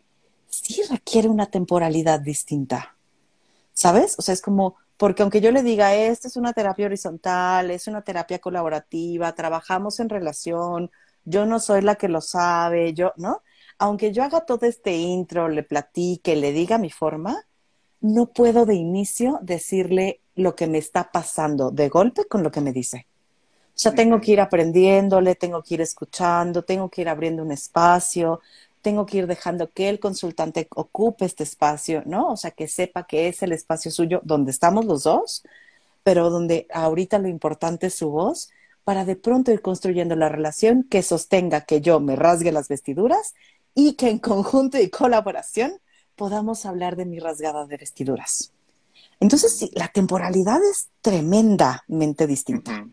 sí 0.47 0.81
requiere 0.89 1.29
una 1.29 1.47
temporalidad 1.47 2.19
distinta. 2.19 2.95
¿Sabes? 3.79 4.15
O 4.19 4.21
sea, 4.21 4.33
es 4.33 4.41
como 4.41 4.75
Porque 4.97 5.21
aunque 5.23 5.41
yo 5.41 5.51
le 5.51 5.63
diga, 5.63 5.95
esta 5.95 6.27
es 6.27 6.35
una 6.37 6.53
terapia 6.53 6.85
horizontal, 6.87 7.71
es 7.71 7.87
una 7.87 8.01
terapia 8.03 8.39
colaborativa, 8.39 9.33
trabajamos 9.33 9.99
en 10.01 10.09
relación, 10.09 10.91
yo 11.25 11.45
no 11.45 11.59
soy 11.59 11.81
la 11.81 11.95
que 11.95 12.09
lo 12.09 12.21
sabe, 12.21 12.93
yo, 12.93 13.13
¿no? 13.17 13.41
Aunque 13.77 14.11
yo 14.11 14.23
haga 14.23 14.41
todo 14.45 14.65
este 14.65 14.97
intro, 14.97 15.47
le 15.49 15.63
platique, 15.63 16.35
le 16.35 16.51
diga 16.51 16.77
mi 16.77 16.89
forma, 16.91 17.45
no 18.01 18.27
puedo 18.27 18.65
de 18.65 18.75
inicio 18.75 19.39
decirle 19.41 20.21
lo 20.35 20.55
que 20.55 20.67
me 20.67 20.77
está 20.79 21.11
pasando 21.11 21.71
de 21.71 21.89
golpe 21.89 22.25
con 22.25 22.43
lo 22.43 22.51
que 22.51 22.61
me 22.61 22.73
dice. 22.73 23.07
O 23.75 23.81
sea, 23.81 23.93
tengo 23.95 24.19
que 24.19 24.33
ir 24.33 24.41
aprendiéndole, 24.41 25.35
tengo 25.35 25.63
que 25.63 25.75
ir 25.75 25.81
escuchando, 25.81 26.63
tengo 26.63 26.89
que 26.89 27.01
ir 27.01 27.09
abriendo 27.09 27.43
un 27.43 27.51
espacio, 27.53 28.41
tengo 28.81 29.05
que 29.05 29.17
ir 29.17 29.27
dejando 29.27 29.71
que 29.71 29.89
el 29.89 29.99
consultante 29.99 30.67
ocupe 30.75 31.25
este 31.25 31.43
espacio, 31.43 32.03
¿no? 32.05 32.31
O 32.31 32.37
sea, 32.37 32.51
que 32.51 32.67
sepa 32.67 33.05
que 33.05 33.27
es 33.27 33.43
el 33.43 33.51
espacio 33.51 33.91
suyo 33.91 34.21
donde 34.23 34.51
estamos 34.51 34.85
los 34.85 35.03
dos, 35.03 35.43
pero 36.03 36.29
donde 36.29 36.67
ahorita 36.73 37.19
lo 37.19 37.27
importante 37.27 37.87
es 37.87 37.95
su 37.95 38.09
voz, 38.09 38.49
para 38.83 39.05
de 39.05 39.15
pronto 39.15 39.51
ir 39.51 39.61
construyendo 39.61 40.15
la 40.15 40.29
relación 40.29 40.83
que 40.83 41.03
sostenga 41.03 41.61
que 41.61 41.81
yo 41.81 41.99
me 41.99 42.15
rasgue 42.15 42.51
las 42.51 42.67
vestiduras 42.67 43.35
y 43.75 43.93
que 43.93 44.09
en 44.09 44.19
conjunto 44.19 44.79
y 44.79 44.89
colaboración 44.89 45.73
podamos 46.15 46.65
hablar 46.65 46.95
de 46.95 47.05
mi 47.05 47.19
rasgada 47.19 47.65
de 47.65 47.77
vestiduras. 47.77 48.51
Entonces, 49.19 49.55
sí, 49.55 49.69
la 49.73 49.89
temporalidad 49.89 50.59
es 50.63 50.89
tremendamente 51.01 52.25
distinta, 52.25 52.87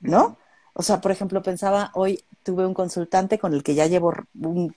¿no? 0.00 0.36
O 0.78 0.82
sea, 0.82 1.00
por 1.00 1.10
ejemplo, 1.10 1.42
pensaba, 1.42 1.90
hoy 1.94 2.22
tuve 2.42 2.66
un 2.66 2.74
consultante 2.74 3.38
con 3.38 3.54
el 3.54 3.62
que 3.62 3.74
ya 3.74 3.86
llevo 3.86 4.12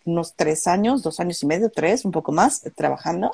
unos 0.06 0.34
tres 0.36 0.66
años, 0.66 1.04
dos 1.04 1.20
años 1.20 1.44
y 1.44 1.46
medio, 1.46 1.70
tres, 1.70 2.06
un 2.06 2.12
poco 2.14 2.32
más, 2.32 2.66
eh, 2.66 2.72
trabajando. 2.72 3.32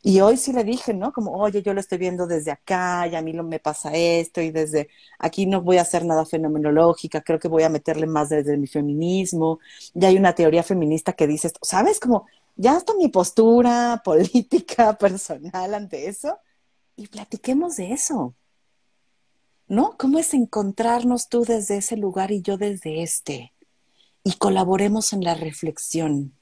Y 0.00 0.20
hoy 0.20 0.36
sí 0.36 0.52
le 0.52 0.62
dije, 0.64 0.94
¿no? 0.94 1.12
Como, 1.12 1.32
oye, 1.32 1.60
yo 1.62 1.74
lo 1.74 1.80
estoy 1.80 1.98
viendo 1.98 2.28
desde 2.28 2.52
acá 2.52 3.08
y 3.08 3.16
a 3.16 3.22
mí 3.22 3.32
me 3.32 3.58
pasa 3.58 3.90
esto 3.94 4.40
y 4.40 4.52
desde 4.52 4.90
aquí 5.18 5.46
no 5.46 5.60
voy 5.62 5.78
a 5.78 5.82
hacer 5.82 6.04
nada 6.04 6.24
fenomenológica, 6.24 7.20
creo 7.22 7.40
que 7.40 7.48
voy 7.48 7.64
a 7.64 7.68
meterle 7.68 8.06
más 8.06 8.28
desde 8.28 8.56
mi 8.56 8.68
feminismo. 8.68 9.58
Ya 9.94 10.08
hay 10.08 10.16
una 10.16 10.34
teoría 10.34 10.62
feminista 10.62 11.14
que 11.14 11.26
dice 11.26 11.48
esto, 11.48 11.60
¿sabes? 11.62 11.98
Como, 11.98 12.26
ya 12.56 12.76
hasta 12.76 12.94
mi 12.94 13.08
postura 13.08 14.02
política, 14.04 14.96
personal 14.98 15.74
ante 15.74 16.08
eso 16.08 16.38
y 16.96 17.08
platiquemos 17.08 17.76
de 17.76 17.92
eso. 17.92 18.34
¿No? 19.72 19.96
¿Cómo 19.96 20.18
es 20.18 20.34
encontrarnos 20.34 21.30
tú 21.30 21.44
desde 21.44 21.78
ese 21.78 21.96
lugar 21.96 22.30
y 22.30 22.42
yo 22.42 22.58
desde 22.58 23.02
este? 23.02 23.54
Y 24.22 24.34
colaboremos 24.34 25.14
en 25.14 25.24
la 25.24 25.34
reflexión. 25.34 26.34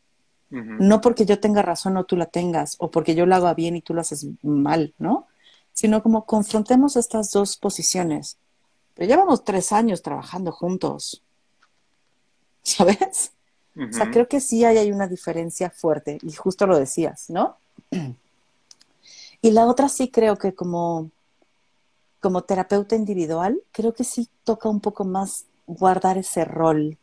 No 0.51 1.01
porque 1.01 1.26
yo 1.26 1.39
tenga 1.39 1.62
razón 1.62 1.97
o 1.97 2.03
tú 2.03 2.16
la 2.16 2.26
tengas, 2.26 2.74
o 2.81 2.91
porque 2.91 3.14
yo 3.14 3.26
lo 3.26 3.37
haga 3.37 3.55
bien 3.55 3.76
y 3.76 3.83
tú 3.83 3.95
lo 3.95 4.01
haces 4.01 4.26
mal, 4.43 4.95
¿no? 4.99 5.28
Sino 5.72 6.03
como 6.03 6.26
confrontemos 6.26 6.97
estas 6.97 7.31
dos 7.31 7.57
posiciones. 7.57 8.37
Pero 8.95 9.09
llevamos 9.09 9.45
tres 9.45 9.70
años 9.70 10.03
trabajando 10.03 10.51
juntos. 10.51 11.22
¿Sabes? 12.64 13.31
O 13.76 13.93
sea, 13.93 14.11
creo 14.11 14.26
que 14.26 14.41
sí 14.41 14.64
hay, 14.64 14.76
hay 14.76 14.91
una 14.91 15.07
diferencia 15.07 15.70
fuerte, 15.70 16.18
y 16.20 16.33
justo 16.33 16.66
lo 16.66 16.76
decías, 16.76 17.31
¿no? 17.31 17.59
y 19.41 19.53
la 19.53 19.66
otra 19.66 19.89
sí 19.89 20.11
creo 20.11 20.37
que 20.37 20.53
como 20.53 21.12
como 22.20 22.42
terapeuta 22.42 22.94
individual, 22.94 23.60
creo 23.72 23.94
que 23.94 24.04
sí 24.04 24.28
toca 24.44 24.68
un 24.68 24.80
poco 24.80 25.04
más 25.04 25.46
guardar 25.66 26.18
ese 26.18 26.44
rol. 26.44 26.98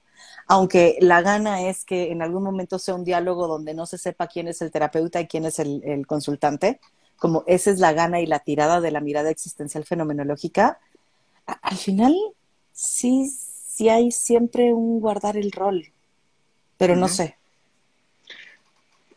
Aunque 0.48 0.98
la 1.02 1.22
gana 1.22 1.68
es 1.68 1.84
que 1.84 2.12
en 2.12 2.22
algún 2.22 2.44
momento 2.44 2.80
sea 2.80 2.96
un 2.96 3.04
diálogo 3.04 3.48
donde 3.48 3.74
no 3.74 3.86
se 3.86 3.98
sepa 3.98 4.28
quién 4.28 4.48
es 4.48 4.62
el 4.62 4.72
terapeuta 4.72 5.20
y 5.20 5.28
quién 5.28 5.46
es 5.46 5.60
el, 5.60 6.06
consultante, 6.08 6.80
como 7.18 7.44
esa 7.48 7.72
es 7.72 7.80
la 7.80 7.94
gana 7.94 8.22
y 8.22 8.28
la 8.28 8.40
tirada 8.40 8.80
de 8.80 8.92
la 8.92 9.02
mirada 9.02 9.30
existencial 9.30 9.84
fenomenológica, 9.84 10.80
al 11.46 11.78
final 11.78 12.16
sí, 12.72 13.30
sí 13.30 13.90
hay 13.90 14.12
siempre 14.12 14.72
un 14.72 15.00
guardar 15.00 15.36
el 15.36 15.52
rol, 15.52 15.86
pero 16.78 16.96
no 16.96 17.08
sé. 17.08 17.38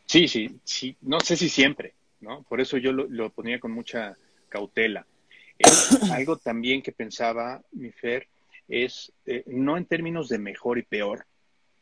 Sí, 0.07 0.27
sí, 0.27 0.59
sí, 0.65 0.97
no 1.03 1.21
sé 1.21 1.37
si 1.37 1.49
siempre, 1.49 1.95
¿no? 2.21 2.43
Por 2.43 2.61
eso 2.61 2.77
yo 2.79 2.91
lo 2.93 3.31
ponía 3.31 3.61
con 3.61 3.71
mucha 3.71 4.17
cautela. 4.49 5.07
Algo 6.13 6.37
también 6.37 6.83
que 6.83 6.93
pensaba 6.93 7.63
mi 7.73 7.91
Fer 7.91 8.29
es, 8.69 9.13
eh, 9.27 9.43
no 9.47 9.77
en 9.77 9.85
términos 9.85 10.29
de 10.29 10.39
mejor 10.39 10.79
y 10.79 10.83
peor, 10.83 11.27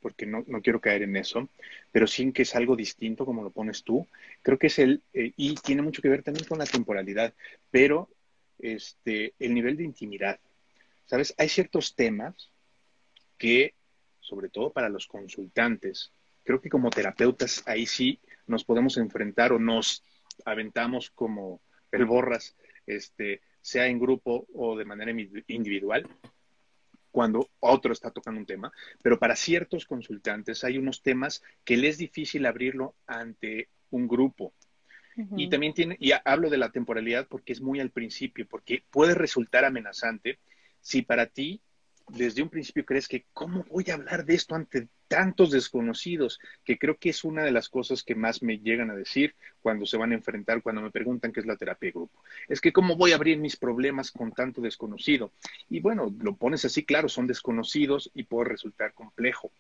porque 0.01 0.27
no, 0.27 0.45
no, 0.47 0.63
quiero 0.63 0.81
caer 0.81 1.03
en 1.03 1.17
eso, 1.17 1.49
pero 1.93 2.07
sí 2.07 2.33
que 2.33 2.43
es 2.43 2.55
algo 2.55 2.77
distinto 2.77 3.27
como 3.27 3.43
lo 3.43 3.51
pones 3.51 3.83
tú. 3.83 4.07
Creo 4.43 4.59
que 4.59 4.69
es 4.69 4.79
el, 4.79 5.03
eh, 5.13 5.33
y 5.37 5.55
tiene 5.57 5.83
mucho 5.83 6.03
que 6.03 6.09
ver 6.09 6.23
también 6.23 6.47
con 6.47 6.59
la 6.59 6.67
temporalidad, 6.67 7.35
pero 7.71 8.09
este, 8.59 9.35
el 9.39 9.55
nivel 9.55 9.77
de 9.77 9.85
intimidad. 9.85 10.39
¿Sabes? 11.07 11.35
Hay 11.39 11.49
ciertos 11.49 11.95
temas 11.95 12.51
que, 13.39 13.75
sobre 14.21 14.49
todo 14.49 14.71
para 14.71 14.89
los 14.89 15.07
consultantes, 15.07 16.13
creo 16.45 16.61
que 16.61 16.69
como 16.69 16.91
terapeutas 16.91 17.63
ahí 17.67 17.87
sí 17.87 18.19
nos 18.47 18.65
podemos 18.65 18.97
enfrentar 18.97 19.53
o 19.53 19.59
nos 19.59 20.03
aventamos 20.45 21.11
como 21.11 21.61
el 21.93 22.05
borras, 22.05 22.55
este, 22.87 23.41
sea 23.61 23.87
en 23.87 23.99
grupo 23.99 24.47
o 24.55 24.77
de 24.77 24.85
manera 24.85 25.11
individual, 25.11 26.07
cuando 27.11 27.49
otro 27.61 27.93
está 27.93 28.11
tocando 28.11 28.41
un 28.41 28.47
tema, 28.47 28.73
pero 29.03 29.19
para 29.19 29.35
ciertos 29.35 29.87
consultantes 29.87 30.63
hay 30.65 30.79
unos 30.79 31.03
temas 31.03 31.43
que 31.65 31.77
les 31.77 31.93
es 31.93 31.99
difícil 31.99 32.47
abrirlo 32.47 32.95
ante 33.07 33.69
un 33.91 34.07
grupo. 34.07 34.53
Y 35.37 35.51
también 35.51 35.75
tiene, 35.75 35.97
y 35.99 36.13
hablo 36.25 36.49
de 36.49 36.59
la 36.59 36.71
temporalidad 36.71 37.27
porque 37.29 37.53
es 37.53 37.61
muy 37.61 37.81
al 37.81 37.91
principio, 37.91 38.47
porque 38.49 38.85
puede 38.89 39.15
resultar 39.15 39.65
amenazante 39.65 40.39
si 40.81 41.03
para 41.03 41.27
ti 41.27 41.61
desde 42.09 42.43
un 42.43 42.49
principio 42.49 42.85
crees 42.85 43.09
que, 43.09 43.27
¿cómo 43.33 43.65
voy 43.71 43.85
a 43.91 43.95
hablar 43.95 44.25
de 44.25 44.35
esto 44.35 44.55
ante 44.55 44.89
tantos 45.09 45.51
desconocidos? 45.51 46.39
Que 46.65 46.79
creo 46.79 46.97
que 46.97 47.11
es 47.11 47.25
una 47.25 47.43
de 47.43 47.51
las 47.51 47.69
cosas 47.69 48.03
que 48.03 48.15
más 48.15 48.43
me 48.43 48.59
llegan 48.59 48.91
a 48.91 48.95
decir 48.95 49.35
cuando 49.61 49.87
se 49.87 49.97
van 49.97 50.13
a 50.13 50.15
enfrentar, 50.15 50.63
cuando 50.63 50.83
me 50.83 50.91
preguntan 50.91 51.33
qué 51.33 51.41
es 51.41 51.47
la 51.47 51.57
terapia 51.57 51.89
de 51.89 51.93
grupo. 51.93 52.23
Es 52.49 52.61
que, 52.61 52.73
¿cómo 52.73 52.97
voy 52.97 53.13
a 53.13 53.17
abrir 53.17 53.39
mis 53.39 53.57
problemas 53.57 54.11
con 54.11 54.33
tanto 54.33 54.61
desconocido? 54.61 55.33
Y 55.69 55.81
bueno, 55.81 56.15
lo 56.21 56.37
pones 56.37 56.65
así, 56.65 56.85
claro, 56.85 57.09
son 57.09 57.27
desconocidos 57.27 58.11
y 58.15 58.25
puede 58.25 58.51
resultar 58.51 58.95
complejo. 58.95 59.51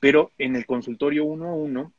Pero 0.00 0.32
en 0.38 0.56
el 0.56 0.66
consultorio 0.66 1.24
uno 1.24 1.48
a 1.48 1.54
uno 1.54 1.92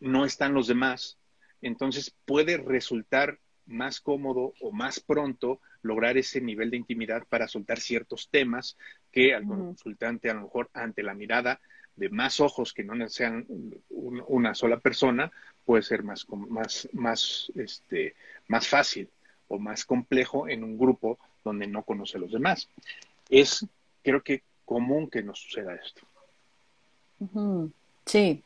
no 0.00 0.24
están 0.24 0.54
los 0.54 0.66
demás. 0.66 1.18
Entonces 1.60 2.14
puede 2.24 2.56
resultar 2.56 3.38
más 3.66 4.00
cómodo 4.00 4.54
o 4.60 4.72
más 4.72 5.00
pronto 5.00 5.60
lograr 5.82 6.16
ese 6.16 6.40
nivel 6.40 6.70
de 6.70 6.76
intimidad 6.76 7.24
para 7.28 7.48
soltar 7.48 7.80
ciertos 7.80 8.28
temas 8.28 8.76
que 9.10 9.34
al 9.34 9.46
consultante 9.46 10.30
a 10.30 10.34
lo 10.34 10.42
mejor 10.42 10.70
ante 10.74 11.02
la 11.02 11.14
mirada 11.14 11.60
de 11.96 12.08
más 12.08 12.40
ojos 12.40 12.72
que 12.72 12.84
no 12.84 13.08
sean 13.08 13.46
una 13.90 14.54
sola 14.54 14.78
persona 14.78 15.30
puede 15.64 15.82
ser 15.82 16.02
más 16.02 16.26
más 16.28 16.88
más 16.92 17.52
este 17.54 18.14
más 18.48 18.66
fácil 18.66 19.08
o 19.48 19.58
más 19.58 19.84
complejo 19.84 20.48
en 20.48 20.64
un 20.64 20.78
grupo 20.78 21.18
donde 21.44 21.66
no 21.66 21.82
conoce 21.82 22.16
a 22.16 22.20
los 22.20 22.32
demás. 22.32 22.68
Es 23.28 23.66
creo 24.02 24.22
que 24.22 24.42
común 24.64 25.10
que 25.10 25.22
nos 25.22 25.38
suceda 25.38 25.74
esto. 25.74 26.02
Sí. 28.06 28.42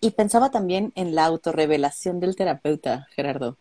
Y 0.00 0.10
pensaba 0.10 0.50
también 0.50 0.92
en 0.96 1.14
la 1.14 1.24
autorrevelación 1.24 2.20
del 2.20 2.36
terapeuta 2.36 3.06
Gerardo 3.14 3.56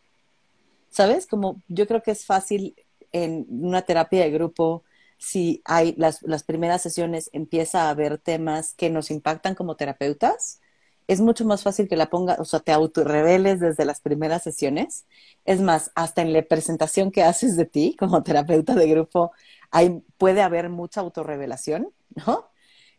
¿sabes? 0.91 1.25
Como 1.25 1.61
yo 1.67 1.87
creo 1.87 2.03
que 2.03 2.11
es 2.11 2.25
fácil 2.25 2.75
en 3.11 3.47
una 3.49 3.81
terapia 3.81 4.21
de 4.21 4.31
grupo, 4.31 4.83
si 5.17 5.61
hay 5.65 5.93
las, 5.97 6.21
las 6.23 6.43
primeras 6.43 6.81
sesiones 6.81 7.29
empieza 7.33 7.83
a 7.83 7.89
haber 7.89 8.17
temas 8.17 8.73
que 8.75 8.89
nos 8.89 9.11
impactan 9.11 9.55
como 9.55 9.75
terapeutas, 9.75 10.59
es 11.07 11.19
mucho 11.19 11.45
más 11.45 11.63
fácil 11.63 11.87
que 11.89 11.97
la 11.97 12.09
ponga, 12.09 12.37
o 12.39 12.45
sea, 12.45 12.61
te 12.61 12.71
autorreveles 12.71 13.59
desde 13.59 13.85
las 13.85 13.99
primeras 13.99 14.43
sesiones. 14.43 15.05
Es 15.45 15.59
más, 15.59 15.91
hasta 15.93 16.21
en 16.21 16.31
la 16.31 16.41
presentación 16.41 17.11
que 17.11 17.23
haces 17.23 17.57
de 17.57 17.65
ti 17.65 17.95
como 17.99 18.23
terapeuta 18.23 18.75
de 18.75 18.87
grupo, 18.87 19.31
hay, 19.71 20.01
puede 20.17 20.41
haber 20.41 20.69
mucha 20.69 21.01
autorrevelación, 21.01 21.89
¿no? 22.15 22.45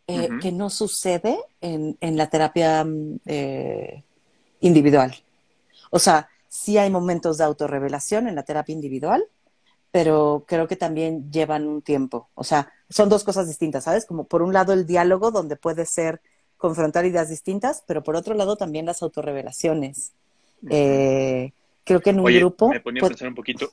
Eh, 0.05 0.29
que 0.41 0.51
no 0.51 0.69
sucede 0.69 1.39
en, 1.61 1.97
en 2.01 2.17
la 2.17 2.29
terapia 2.29 2.83
mm, 2.83 3.19
eh, 3.25 4.03
individual. 4.59 5.15
O 5.91 5.97
sea, 5.97 6.29
sí 6.53 6.77
hay 6.77 6.91
momentos 6.91 7.39
de 7.39 7.45
autorrevelación 7.45 8.27
en 8.27 8.35
la 8.35 8.43
terapia 8.43 8.73
individual, 8.73 9.25
pero 9.89 10.45
creo 10.47 10.67
que 10.67 10.75
también 10.75 11.31
llevan 11.31 11.67
un 11.67 11.81
tiempo. 11.81 12.29
O 12.35 12.43
sea, 12.43 12.71
son 12.89 13.09
dos 13.09 13.23
cosas 13.23 13.47
distintas, 13.47 13.85
¿sabes? 13.85 14.05
Como 14.05 14.25
por 14.25 14.43
un 14.43 14.53
lado 14.53 14.71
el 14.71 14.85
diálogo, 14.85 15.31
donde 15.31 15.55
puede 15.55 15.87
ser 15.87 16.21
confrontar 16.55 17.07
ideas 17.07 17.27
distintas, 17.29 17.83
pero 17.87 18.03
por 18.03 18.15
otro 18.15 18.35
lado 18.35 18.55
también 18.55 18.85
las 18.85 19.01
autorrevelaciones. 19.01 20.13
Eh, 20.69 21.53
creo 21.83 22.01
que 22.01 22.11
en 22.11 22.19
un 22.19 22.25
grupo... 22.31 22.69
Me 22.69 22.81
ponía 22.81 23.01
a 23.01 23.07
pensar 23.07 23.29
un 23.29 23.35
poquito, 23.35 23.71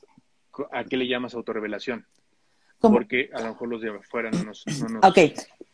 ¿a 0.71 0.83
qué 0.83 0.97
le 0.97 1.07
llamas 1.07 1.35
autorrevelación? 1.35 2.07
Porque 2.79 3.29
a 3.31 3.41
lo 3.41 3.49
mejor 3.49 3.67
los 3.69 3.81
de 3.81 3.89
afuera 3.91 4.31
no 4.31 4.43
nos... 4.43 4.65
No 4.79 4.89
nos... 4.89 5.05
Ok, 5.05 5.19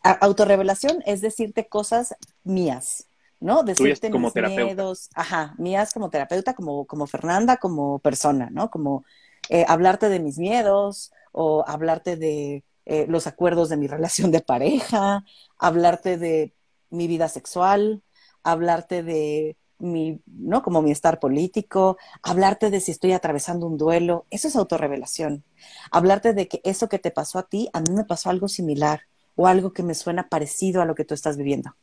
autorrevelación 0.04 1.02
es 1.06 1.22
decirte 1.22 1.70
cosas 1.70 2.18
mías, 2.44 3.07
¿no? 3.40 3.64
Decirte 3.64 4.10
como 4.10 4.32
mis 4.34 4.56
miedos, 4.56 5.10
ajá, 5.14 5.54
mías 5.58 5.94
como 5.94 6.10
terapeuta, 6.10 6.54
como, 6.54 6.86
como 6.86 7.08
Fernanda, 7.08 7.58
como 7.58 8.00
persona, 8.00 8.50
¿no? 8.52 8.70
Como 8.70 9.06
eh, 9.50 9.66
hablarte 9.68 10.10
de 10.10 10.20
mis 10.20 10.38
miedos 10.38 11.12
o 11.32 11.64
hablarte 11.68 12.18
de 12.18 12.64
eh, 12.86 13.06
los 13.08 13.28
acuerdos 13.28 13.70
de 13.70 13.78
mi 13.78 13.88
relación 13.88 14.32
de 14.32 14.42
pareja, 14.42 15.24
hablarte 15.58 16.18
de 16.18 16.54
mi 16.90 17.08
vida 17.08 17.30
sexual, 17.30 18.02
hablarte 18.44 19.04
de 19.04 19.58
mi, 19.80 20.20
¿no? 20.26 20.64
Como 20.64 20.82
mi 20.82 20.92
estar 20.92 21.20
político, 21.20 21.98
hablarte 22.24 22.72
de 22.72 22.80
si 22.80 22.92
estoy 22.92 23.12
atravesando 23.12 23.68
un 23.68 23.78
duelo, 23.78 24.26
eso 24.32 24.48
es 24.48 24.56
autorrevelación. 24.56 25.44
Hablarte 25.92 26.34
de 26.34 26.48
que 26.48 26.62
eso 26.64 26.90
que 26.90 26.98
te 26.98 27.12
pasó 27.12 27.40
a 27.40 27.48
ti, 27.48 27.70
a 27.74 27.82
mí 27.82 27.92
me 27.92 28.04
pasó 28.04 28.30
algo 28.30 28.48
similar 28.48 29.02
o 29.36 29.48
algo 29.48 29.72
que 29.74 29.84
me 29.84 29.94
suena 29.94 30.30
parecido 30.30 30.82
a 30.82 30.86
lo 30.86 30.96
que 30.96 31.06
tú 31.06 31.14
estás 31.14 31.38
viviendo, 31.38 31.76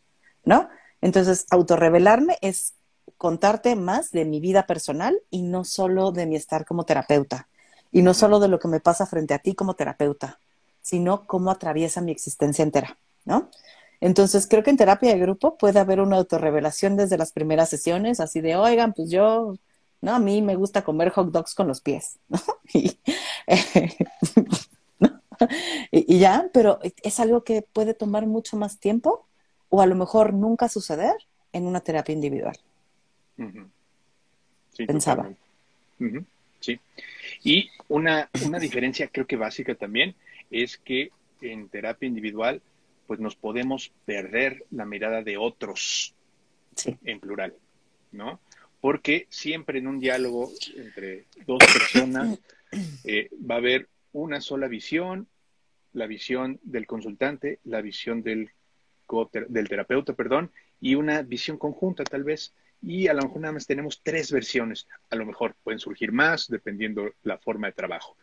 ¿no? 0.44 0.68
Entonces, 1.04 1.44
autorrevelarme 1.50 2.38
es 2.40 2.72
contarte 3.18 3.76
más 3.76 4.10
de 4.10 4.24
mi 4.24 4.40
vida 4.40 4.66
personal 4.66 5.20
y 5.28 5.42
no 5.42 5.64
solo 5.64 6.12
de 6.12 6.24
mi 6.24 6.34
estar 6.34 6.64
como 6.64 6.84
terapeuta, 6.84 7.46
y 7.92 8.00
no 8.00 8.14
solo 8.14 8.40
de 8.40 8.48
lo 8.48 8.58
que 8.58 8.68
me 8.68 8.80
pasa 8.80 9.04
frente 9.04 9.34
a 9.34 9.38
ti 9.38 9.54
como 9.54 9.74
terapeuta, 9.74 10.40
sino 10.80 11.26
cómo 11.26 11.50
atraviesa 11.50 12.00
mi 12.00 12.10
existencia 12.10 12.62
entera, 12.62 12.96
¿no? 13.26 13.50
Entonces, 14.00 14.46
creo 14.48 14.62
que 14.62 14.70
en 14.70 14.78
terapia 14.78 15.12
de 15.12 15.20
grupo 15.20 15.58
puede 15.58 15.78
haber 15.78 16.00
una 16.00 16.16
autorrevelación 16.16 16.96
desde 16.96 17.18
las 17.18 17.32
primeras 17.32 17.68
sesiones, 17.68 18.18
así 18.18 18.40
de, 18.40 18.56
oigan, 18.56 18.94
pues 18.94 19.10
yo, 19.10 19.56
¿no? 20.00 20.14
A 20.14 20.18
mí 20.18 20.40
me 20.40 20.56
gusta 20.56 20.84
comer 20.84 21.10
hot 21.10 21.30
dogs 21.30 21.54
con 21.54 21.68
los 21.68 21.82
pies, 21.82 22.18
¿no? 22.28 22.40
Y, 25.90 26.18
ya, 26.18 26.48
pero 26.54 26.78
es 27.02 27.20
algo 27.20 27.44
que 27.44 27.60
puede 27.60 27.92
tomar 27.92 28.26
mucho 28.26 28.56
más 28.56 28.78
tiempo 28.78 29.26
o 29.68 29.80
a 29.80 29.86
lo 29.86 29.94
mejor 29.94 30.34
nunca 30.34 30.68
suceder 30.68 31.14
en 31.52 31.66
una 31.66 31.80
terapia 31.80 32.12
individual. 32.12 32.56
sí, 34.72 34.86
Pensaba. 34.86 35.30
Sí. 36.60 36.80
Y 37.42 37.70
una, 37.88 38.30
una 38.46 38.58
diferencia 38.58 39.08
creo 39.08 39.26
que 39.26 39.36
básica 39.36 39.74
también 39.74 40.14
es 40.50 40.78
que 40.78 41.10
en 41.40 41.68
terapia 41.68 42.06
individual 42.06 42.62
pues 43.06 43.20
nos 43.20 43.36
podemos 43.36 43.92
perder 44.06 44.64
la 44.70 44.86
mirada 44.86 45.22
de 45.22 45.36
otros 45.36 46.14
en 47.04 47.20
plural, 47.20 47.54
¿no? 48.12 48.40
Porque 48.80 49.26
siempre 49.28 49.78
en 49.78 49.86
un 49.86 49.98
diálogo 50.00 50.50
entre 50.76 51.26
dos 51.46 51.58
personas 51.58 52.38
eh, 53.04 53.30
va 53.48 53.56
a 53.56 53.58
haber 53.58 53.88
una 54.12 54.40
sola 54.40 54.68
visión, 54.68 55.28
la 55.92 56.06
visión 56.06 56.60
del 56.62 56.86
consultante, 56.86 57.58
la 57.64 57.80
visión 57.80 58.22
del, 58.22 58.50
del 59.48 59.68
terapeuta, 59.68 60.12
perdón, 60.14 60.50
y 60.80 60.94
una 60.94 61.22
visión 61.22 61.58
conjunta 61.58 62.04
tal 62.04 62.24
vez. 62.24 62.54
Y 62.82 63.08
a 63.08 63.14
lo 63.14 63.22
mejor 63.22 63.40
nada 63.40 63.52
más 63.52 63.66
tenemos 63.66 64.02
tres 64.02 64.30
versiones. 64.30 64.86
A 65.10 65.16
lo 65.16 65.24
mejor 65.24 65.56
pueden 65.62 65.78
surgir 65.78 66.12
más 66.12 66.48
dependiendo 66.48 67.12
la 67.22 67.38
forma 67.38 67.68
de 67.68 67.72
trabajo. 67.72 68.16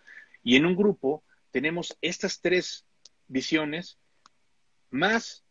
Y 0.43 0.55
en 0.55 0.65
un 0.65 0.75
grupo 0.75 1.23
tenemos 1.51 1.97
estas 2.01 2.41
tres 2.41 2.85
visiones 3.27 3.97
más 4.89 5.43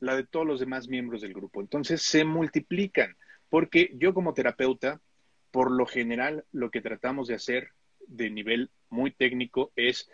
la 0.00 0.16
de 0.16 0.24
todos 0.24 0.46
los 0.46 0.60
demás 0.60 0.88
miembros 0.88 1.22
del 1.22 1.34
grupo. 1.34 1.60
Entonces 1.60 2.02
se 2.02 2.24
multiplican, 2.24 3.16
porque 3.48 3.90
yo 3.94 4.14
como 4.14 4.34
terapeuta, 4.34 5.00
por 5.50 5.70
lo 5.70 5.86
general, 5.86 6.44
lo 6.52 6.70
que 6.70 6.80
tratamos 6.80 7.26
de 7.28 7.34
hacer 7.34 7.70
de 8.06 8.30
nivel 8.30 8.70
muy 8.90 9.10
técnico 9.10 9.72
es 9.76 10.10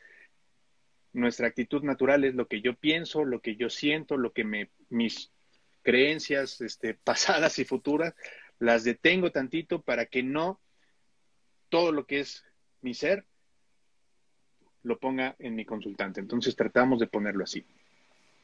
nuestra 1.15 1.47
actitud 1.47 1.83
natural, 1.83 2.25
es 2.25 2.35
lo 2.35 2.47
que 2.49 2.61
yo 2.61 2.75
pienso, 2.75 3.25
lo 3.25 3.41
que 3.41 3.57
yo 3.57 3.71
siento, 3.71 4.17
lo 4.17 4.33
que 4.33 4.45
me, 4.45 4.69
mis 4.91 5.31
creencias 5.83 6.61
este, 6.61 6.95
pasadas 7.05 7.59
y 7.59 7.65
futuras, 7.65 8.15
las 8.59 8.85
detengo 8.85 9.31
tantito 9.31 9.81
para 9.81 10.07
que 10.07 10.23
no 10.23 10.61
todo 11.69 11.93
lo 11.93 12.07
que 12.07 12.21
es 12.21 12.45
mi 12.83 12.95
ser 12.95 13.25
lo 14.83 14.99
ponga 14.99 15.35
en 15.39 15.55
mi 15.55 15.65
consultante. 15.65 16.21
Entonces 16.21 16.55
tratamos 16.55 17.01
de 17.01 17.07
ponerlo 17.07 17.45
así, 17.45 17.65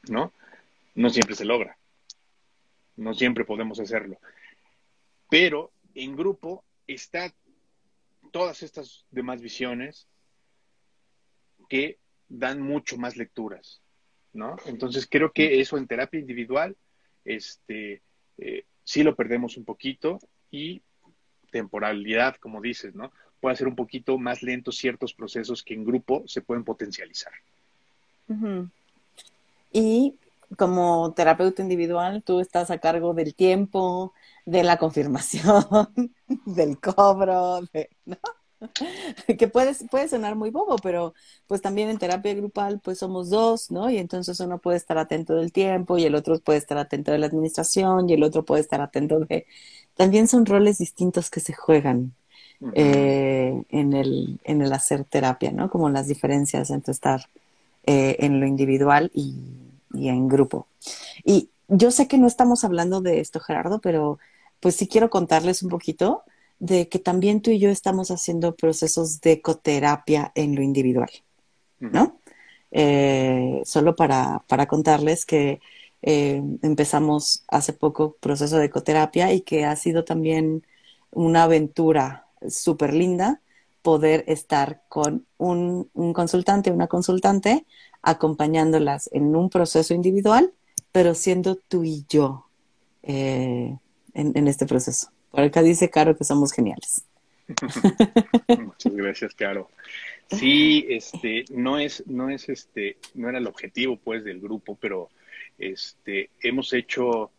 ¿no? 0.09 0.33
No 0.95 1.09
siempre 1.09 1.35
se 1.35 1.45
logra, 1.45 1.77
no 2.95 3.13
siempre 3.13 3.45
podemos 3.45 3.79
hacerlo, 3.79 4.17
pero 5.29 5.71
en 5.93 6.15
grupo 6.15 6.65
está 6.87 7.33
todas 8.31 8.63
estas 8.63 9.05
demás 9.11 9.41
visiones 9.41 10.07
que 11.69 11.99
dan 12.31 12.61
mucho 12.61 12.97
más 12.97 13.17
lecturas, 13.17 13.81
¿no? 14.33 14.55
Entonces 14.65 15.07
creo 15.09 15.31
que 15.31 15.59
eso 15.59 15.77
en 15.77 15.87
terapia 15.87 16.19
individual, 16.19 16.75
este, 17.25 18.01
eh, 18.37 18.65
sí 18.83 19.03
lo 19.03 19.15
perdemos 19.15 19.57
un 19.57 19.65
poquito 19.65 20.19
y 20.49 20.81
temporalidad, 21.51 22.35
como 22.37 22.61
dices, 22.61 22.95
¿no? 22.95 23.11
puede 23.41 23.55
ser 23.55 23.67
un 23.67 23.75
poquito 23.75 24.17
más 24.17 24.43
lento 24.43 24.71
ciertos 24.71 25.13
procesos 25.13 25.63
que 25.63 25.73
en 25.73 25.83
grupo 25.83 26.23
se 26.27 26.41
pueden 26.41 26.63
potencializar. 26.63 27.33
Y 29.73 30.15
como 30.55 31.13
terapeuta 31.13 31.61
individual, 31.61 32.23
tú 32.23 32.39
estás 32.39 32.71
a 32.71 32.77
cargo 32.77 33.13
del 33.13 33.35
tiempo, 33.35 34.13
de 34.45 34.63
la 34.63 34.77
confirmación, 34.77 35.65
del 36.45 36.79
cobro, 36.79 37.61
¿no? 38.05 38.17
que 39.37 39.47
puede, 39.47 39.73
puede 39.89 40.07
sonar 40.07 40.35
muy 40.35 40.49
bobo, 40.51 40.75
pero 40.77 41.13
pues 41.47 41.61
también 41.61 41.89
en 41.89 41.97
terapia 41.97 42.33
grupal 42.33 42.79
pues 42.83 42.99
somos 42.99 43.29
dos, 43.29 43.71
¿no? 43.71 43.89
Y 43.89 43.97
entonces 43.97 44.39
uno 44.39 44.59
puede 44.59 44.77
estar 44.77 44.97
atento 44.97 45.35
del 45.35 45.51
tiempo 45.51 45.97
y 45.97 46.05
el 46.05 46.15
otro 46.15 46.39
puede 46.39 46.59
estar 46.59 46.77
atento 46.77 47.11
de 47.11 47.17
la 47.17 47.27
administración 47.27 48.09
y 48.09 48.13
el 48.13 48.23
otro 48.23 48.43
puede 48.45 48.61
estar 48.61 48.81
atento 48.81 49.19
de... 49.19 49.45
También 49.95 50.27
son 50.27 50.45
roles 50.45 50.77
distintos 50.77 51.29
que 51.29 51.39
se 51.39 51.53
juegan 51.53 52.13
eh, 52.73 53.63
en, 53.69 53.93
el, 53.93 54.39
en 54.43 54.61
el 54.61 54.71
hacer 54.71 55.03
terapia, 55.03 55.51
¿no? 55.51 55.69
Como 55.69 55.89
las 55.89 56.07
diferencias 56.07 56.69
entre 56.69 56.91
estar 56.91 57.27
eh, 57.85 58.17
en 58.19 58.39
lo 58.39 58.45
individual 58.45 59.11
y, 59.15 59.35
en 59.93 60.27
grupo. 60.27 60.67
Y 61.25 61.49
yo 61.67 61.89
sé 61.89 62.07
que 62.07 62.19
no 62.19 62.27
estamos 62.27 62.63
hablando 62.63 63.01
de 63.01 63.19
esto, 63.19 63.39
Gerardo, 63.39 63.79
pero 63.79 64.19
pues 64.59 64.75
sí 64.75 64.87
quiero 64.87 65.09
contarles 65.09 65.63
un 65.63 65.69
poquito 65.69 66.23
de 66.61 66.87
que 66.87 66.99
también 66.99 67.41
tú 67.41 67.51
y 67.51 67.59
yo 67.59 67.69
estamos 67.69 68.11
haciendo 68.11 68.55
procesos 68.55 69.19
de 69.19 69.33
ecoterapia 69.33 70.31
en 70.35 70.55
lo 70.55 70.61
individual, 70.61 71.09
¿no? 71.79 72.19
Eh, 72.71 73.61
solo 73.65 73.95
para, 73.97 74.43
para, 74.47 74.67
contarles 74.67 75.25
que 75.25 75.59
empezamos 76.03 77.43
hace 77.49 77.73
poco 77.73 78.15
proceso 78.19 78.57
de 78.57 78.65
ecoterapia 78.65 79.33
y 79.33 79.41
que 79.41 79.65
ha 79.65 79.75
sido 79.75 80.03
también 80.05 80.65
una 81.11 81.43
aventura 81.43 82.27
súper 82.47 82.93
linda 82.93 83.41
poder 83.81 84.23
estar 84.27 84.81
con 84.87 85.25
un, 85.37 85.89
un 85.93 86.13
consultante, 86.13 86.71
una 86.71 86.87
consultante, 86.87 87.65
acompañándolas 88.01 89.09
en 89.13 89.35
un 89.35 89.49
proceso 89.49 89.93
individual, 89.93 90.53
pero 90.91 91.13
siendo 91.15 91.55
tú 91.55 91.83
y 91.83 92.05
yo 92.09 92.45
eh, 93.03 93.77
en, 94.13 94.47
este 94.47 94.65
proceso. 94.65 95.07
Por 95.31 95.41
acá 95.41 95.61
dice 95.63 95.89
Caro 95.89 96.15
que 96.15 96.23
somos 96.23 96.51
geniales. 96.51 97.05
Muchas 98.47 98.93
gracias, 98.93 99.33
Caro. 99.35 99.69
Sí, 100.29 100.85
este, 100.89 101.45
no 101.49 101.79
es, 101.79 102.05
no 102.07 102.29
es 102.29 102.47
este, 102.47 102.97
no 103.15 103.29
era 103.29 103.37
el 103.37 103.47
objetivo 103.47 103.97
pues 103.97 104.23
del 104.23 104.39
grupo, 104.39 104.77
pero 104.79 105.09
este, 105.57 106.29
hemos 106.41 106.73
hecho 106.73 107.31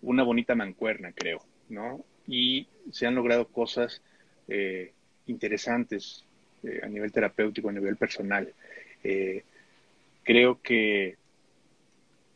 una 0.00 0.22
bonita 0.22 0.54
mancuerna, 0.54 1.12
creo, 1.12 1.44
¿no? 1.68 2.04
Y 2.26 2.66
se 2.90 3.06
han 3.06 3.14
logrado 3.14 3.46
cosas 3.48 4.00
eh, 4.48 4.92
interesantes 5.26 6.24
eh, 6.62 6.80
a 6.82 6.88
nivel 6.88 7.12
terapéutico, 7.12 7.68
a 7.68 7.72
nivel 7.72 7.96
personal. 7.96 8.52
Eh, 9.04 9.44
creo 10.22 10.60
que, 10.62 11.16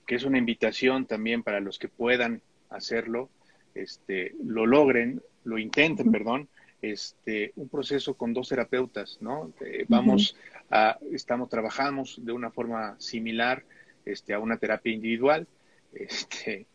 que 0.06 0.14
es 0.14 0.24
una 0.24 0.38
invitación 0.38 1.06
también 1.06 1.42
para 1.42 1.60
los 1.60 1.78
que 1.78 1.88
puedan 1.88 2.42
hacerlo, 2.70 3.30
este, 3.76 4.34
lo 4.44 4.66
logren, 4.66 5.22
lo 5.44 5.58
intenten, 5.58 6.10
perdón, 6.10 6.48
este, 6.82 7.52
un 7.56 7.68
proceso 7.68 8.14
con 8.14 8.32
dos 8.32 8.48
terapeutas, 8.48 9.18
¿no? 9.20 9.52
vamos 9.88 10.36
a, 10.70 10.98
estamos, 11.12 11.48
trabajamos 11.48 12.20
de 12.24 12.32
una 12.32 12.50
forma 12.50 12.96
similar 12.98 13.64
este, 14.04 14.34
a 14.34 14.38
una 14.38 14.56
terapia 14.56 14.92
individual, 14.92 15.46
este, 15.92 16.66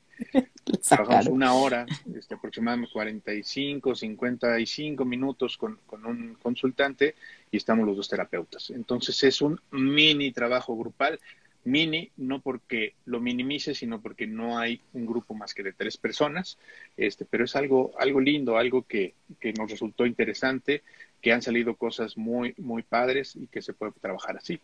Trabajamos 0.88 1.28
una 1.28 1.54
hora, 1.54 1.86
este, 2.16 2.36
aproximadamente 2.36 2.92
45, 2.94 3.96
55 3.96 5.06
minutos 5.06 5.58
con, 5.58 5.80
con, 5.86 6.06
un 6.06 6.36
consultante 6.36 7.16
y 7.50 7.58
estamos 7.58 7.86
los 7.86 7.98
dos 7.98 8.10
terapeutas. 8.10 8.70
Entonces 8.70 9.24
es 9.24 9.42
un 9.42 9.60
mini 9.72 10.32
trabajo 10.32 10.76
grupal, 10.78 11.20
mini 11.64 12.12
no 12.18 12.42
porque 12.42 12.94
lo 13.06 13.20
minimice, 13.20 13.76
sino 13.76 14.02
porque 14.02 14.28
no 14.28 14.58
hay 14.58 14.82
un 14.94 15.06
grupo 15.06 15.34
más 15.34 15.54
que 15.54 15.64
de 15.64 15.74
tres 15.74 15.98
personas, 15.98 16.58
este, 16.98 17.26
pero 17.26 17.46
es 17.46 17.56
algo, 17.56 17.92
algo 17.98 18.20
lindo, 18.20 18.58
algo 18.58 18.84
que, 18.84 19.14
que 19.40 19.54
nos 19.54 19.70
resultó 19.70 20.06
interesante, 20.06 20.82
que 21.22 21.32
han 21.32 21.42
salido 21.42 21.76
cosas 21.76 22.18
muy, 22.18 22.54
muy 22.58 22.84
padres 22.84 23.36
y 23.36 23.48
que 23.48 23.62
se 23.62 23.74
puede 23.74 23.94
trabajar 24.02 24.38
así. 24.38 24.60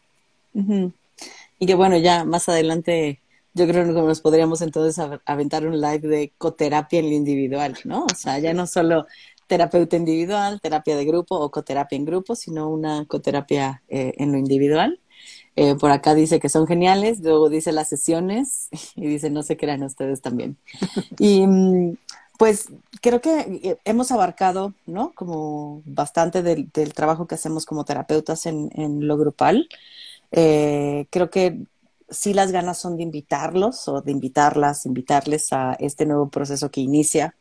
Y 1.60 1.66
que 1.66 1.76
bueno, 1.76 1.98
ya 1.98 2.24
más 2.24 2.50
adelante 2.50 3.20
yo 3.54 3.68
creo 3.68 3.86
que 3.86 3.92
nos 3.92 4.22
podríamos 4.22 4.62
entonces 4.62 5.04
aventar 5.26 5.66
un 5.66 5.82
live 5.82 6.08
de 6.08 6.32
coterapia 6.38 7.00
en 7.00 7.10
lo 7.10 7.16
individual, 7.16 7.76
¿no? 7.86 8.06
O 8.06 8.16
sea, 8.16 8.38
ya 8.40 8.54
no 8.54 8.68
solo 8.68 9.08
terapeuta 9.48 9.96
individual, 9.96 10.60
terapia 10.62 10.96
de 10.96 11.06
grupo 11.06 11.36
o 11.40 11.50
coterapia 11.50 11.96
en 11.96 12.06
grupo, 12.06 12.36
sino 12.36 12.70
una 12.70 13.06
coterapia 13.06 13.82
eh, 13.88 14.14
en 14.18 14.32
lo 14.32 14.38
individual. 14.38 15.00
Eh, 15.58 15.74
por 15.76 15.90
acá 15.90 16.14
dice 16.14 16.40
que 16.40 16.50
son 16.50 16.68
geniales, 16.68 17.20
luego 17.20 17.50
dice 17.50 17.72
las 17.72 17.90
sesiones 17.90 18.70
y 18.96 19.08
dice 19.08 19.32
no 19.32 19.42
se 19.42 19.58
crean 19.58 19.84
ustedes 19.84 20.22
también. 20.22 20.58
Y 21.20 21.48
mm, 21.48 21.98
pues 22.38 22.70
creo 23.02 23.22
que 23.22 23.60
eh, 23.64 23.78
hemos 23.84 24.12
abarcado, 24.12 24.74
¿no? 24.86 25.14
Como 25.16 25.82
bastante 25.86 26.44
del, 26.44 26.72
trabajo 26.94 27.26
que 27.28 27.36
hacemos 27.36 27.66
como 27.66 27.86
terapeutas 27.86 28.46
en, 28.46 28.70
lo 29.08 29.18
grupal. 29.18 29.68
creo 30.32 31.30
que 31.32 31.58
sí 32.10 32.34
las 32.34 32.52
ganas 32.52 32.78
son 32.78 32.96
de 32.98 33.04
invitarlos 33.04 33.88
o 33.88 34.02
de 34.02 34.12
invitarlas, 34.12 34.86
invitarles 34.86 35.52
a 35.54 35.74
este 35.80 36.06
nuevo 36.06 36.30
proceso 36.30 36.70
que 36.72 36.82
inicia 36.82 37.36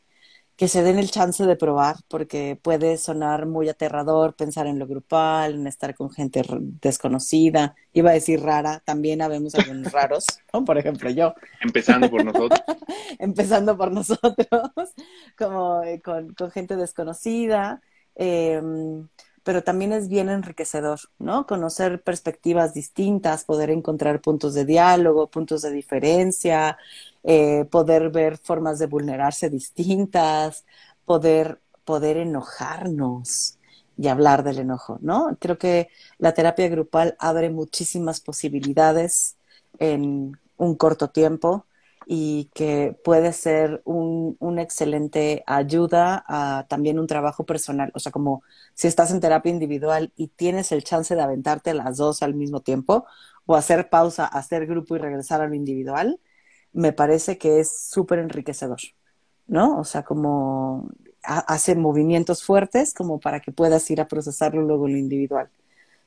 que 0.56 0.68
se 0.68 0.82
den 0.82 0.98
el 0.98 1.10
chance 1.10 1.44
de 1.44 1.54
probar, 1.54 1.96
porque 2.08 2.58
puede 2.60 2.96
sonar 2.96 3.44
muy 3.44 3.68
aterrador 3.68 4.34
pensar 4.34 4.66
en 4.66 4.78
lo 4.78 4.86
grupal, 4.86 5.54
en 5.54 5.66
estar 5.66 5.94
con 5.94 6.10
gente 6.10 6.42
desconocida, 6.80 7.74
iba 7.92 8.10
a 8.10 8.14
decir 8.14 8.40
rara, 8.42 8.82
también 8.84 9.20
habemos 9.20 9.54
algunos 9.54 9.92
raros, 9.92 10.24
por 10.64 10.78
ejemplo 10.78 11.10
yo. 11.10 11.34
Empezando 11.60 12.10
por 12.10 12.24
nosotros. 12.24 12.60
Empezando 13.18 13.76
por 13.76 13.92
nosotros, 13.92 14.94
como 15.36 15.82
eh, 15.82 16.00
con, 16.00 16.34
gente 16.50 16.76
desconocida. 16.76 17.82
Em, 18.14 19.06
pero 19.46 19.62
también 19.62 19.92
es 19.92 20.08
bien 20.08 20.28
enriquecedor, 20.28 20.98
¿no? 21.20 21.46
Conocer 21.46 22.02
perspectivas 22.02 22.74
distintas, 22.74 23.44
poder 23.44 23.70
encontrar 23.70 24.20
puntos 24.20 24.54
de 24.54 24.64
diálogo, 24.64 25.30
puntos 25.30 25.62
de 25.62 25.70
diferencia, 25.70 26.78
eh, 27.26 27.64
poder 27.66 28.10
ver 28.10 28.38
formas 28.38 28.78
de 28.78 28.86
vulnerarse 28.86 29.50
distintas, 29.50 30.64
poder, 31.04 31.60
poder 31.84 32.18
enojarnos 32.18 33.58
y 33.98 34.08
hablar 34.08 34.44
del 34.44 34.60
enojo, 34.60 34.98
¿no? 35.02 35.36
Creo 35.40 35.58
que 35.58 35.88
la 36.18 36.34
terapia 36.34 36.68
grupal 36.68 37.16
abre 37.18 37.50
muchísimas 37.50 38.20
posibilidades 38.20 39.36
en 39.80 40.38
un 40.56 40.76
corto 40.76 41.10
tiempo 41.10 41.66
y 42.06 42.50
que 42.54 42.96
puede 43.04 43.32
ser 43.32 43.82
un, 43.84 44.36
una 44.38 44.62
excelente 44.62 45.42
ayuda 45.46 46.24
a 46.28 46.66
también 46.68 47.00
un 47.00 47.08
trabajo 47.08 47.44
personal. 47.44 47.90
O 47.94 47.98
sea, 47.98 48.12
como 48.12 48.42
si 48.74 48.86
estás 48.86 49.10
en 49.10 49.20
terapia 49.20 49.50
individual 49.50 50.12
y 50.16 50.28
tienes 50.28 50.70
el 50.70 50.84
chance 50.84 51.16
de 51.16 51.22
aventarte 51.22 51.74
las 51.74 51.96
dos 51.96 52.22
al 52.22 52.34
mismo 52.34 52.60
tiempo 52.60 53.06
o 53.46 53.56
hacer 53.56 53.90
pausa, 53.90 54.26
hacer 54.26 54.66
grupo 54.66 54.94
y 54.94 54.98
regresar 55.00 55.40
a 55.40 55.48
lo 55.48 55.54
individual, 55.56 56.20
me 56.76 56.92
parece 56.92 57.38
que 57.38 57.58
es 57.58 57.88
súper 57.90 58.18
enriquecedor, 58.18 58.78
¿no? 59.46 59.78
O 59.78 59.84
sea, 59.84 60.02
como 60.02 60.88
hace 61.22 61.74
movimientos 61.74 62.44
fuertes 62.44 62.94
como 62.94 63.18
para 63.18 63.40
que 63.40 63.50
puedas 63.50 63.90
ir 63.90 64.00
a 64.00 64.06
procesarlo 64.06 64.62
luego 64.62 64.86
en 64.86 64.92
lo 64.92 64.98
individual. 64.98 65.48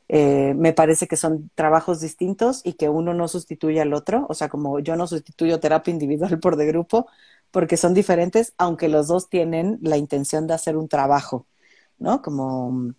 Eh, 0.07 0.53
me 0.55 0.72
parece 0.72 1.07
que 1.07 1.17
son 1.17 1.49
trabajos 1.55 1.99
distintos 2.01 2.61
y 2.63 2.74
que 2.74 2.88
uno 2.88 3.13
no 3.13 3.28
sustituye 3.28 3.82
al 3.82 3.93
otro, 3.93 4.28
o 4.30 4.34
sea, 4.34 4.47
como 4.47 4.80
yo 4.80 4.95
no 4.95 5.07
sustituyo 5.07 5.59
terapia 5.59 5.91
individual 5.91 6.39
por 6.39 6.55
de 6.55 6.67
grupo, 6.67 7.07
porque 7.51 7.76
son 7.76 7.95
diferentes, 7.95 8.53
aunque 8.57 8.89
los 8.89 9.07
dos 9.07 9.28
tienen 9.28 9.80
la 9.82 9.97
intención 9.97 10.45
de 10.45 10.53
hacer 10.53 10.78
un 10.78 10.88
trabajo, 10.88 11.47
¿no? 11.97 12.22
Como, 12.22 12.93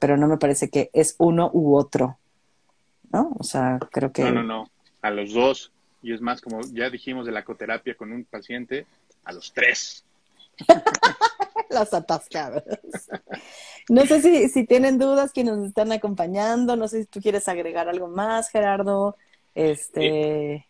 pero 0.00 0.16
no 0.16 0.26
me 0.26 0.36
parece 0.36 0.68
que 0.68 0.90
es 0.92 1.14
uno 1.18 1.48
u 1.54 1.76
otro, 1.76 2.18
¿no? 3.12 3.36
O 3.38 3.44
sea, 3.44 3.78
creo 3.92 4.12
que... 4.12 4.24
No, 4.24 4.32
no, 4.32 4.42
no, 4.42 4.70
a 5.00 5.10
los 5.10 5.32
dos, 5.32 5.72
y 6.02 6.12
es 6.12 6.20
más, 6.20 6.40
como 6.40 6.60
ya 6.72 6.90
dijimos 6.90 7.26
de 7.26 7.32
la 7.32 7.44
coterapia 7.44 7.96
con 7.96 8.12
un 8.12 8.24
paciente, 8.24 8.86
a 9.24 9.32
los 9.32 9.52
tres. 9.52 10.04
Las 11.70 11.92
atascadas. 11.92 12.64
No 13.88 14.06
sé 14.06 14.22
si, 14.22 14.48
si 14.48 14.64
tienen 14.64 14.98
dudas 14.98 15.32
que 15.32 15.44
nos 15.44 15.66
están 15.66 15.92
acompañando, 15.92 16.76
no 16.76 16.88
sé 16.88 17.02
si 17.02 17.06
tú 17.06 17.20
quieres 17.20 17.48
agregar 17.48 17.88
algo 17.88 18.08
más, 18.08 18.50
Gerardo. 18.50 19.16
Este. 19.54 20.54
Eh, 20.54 20.66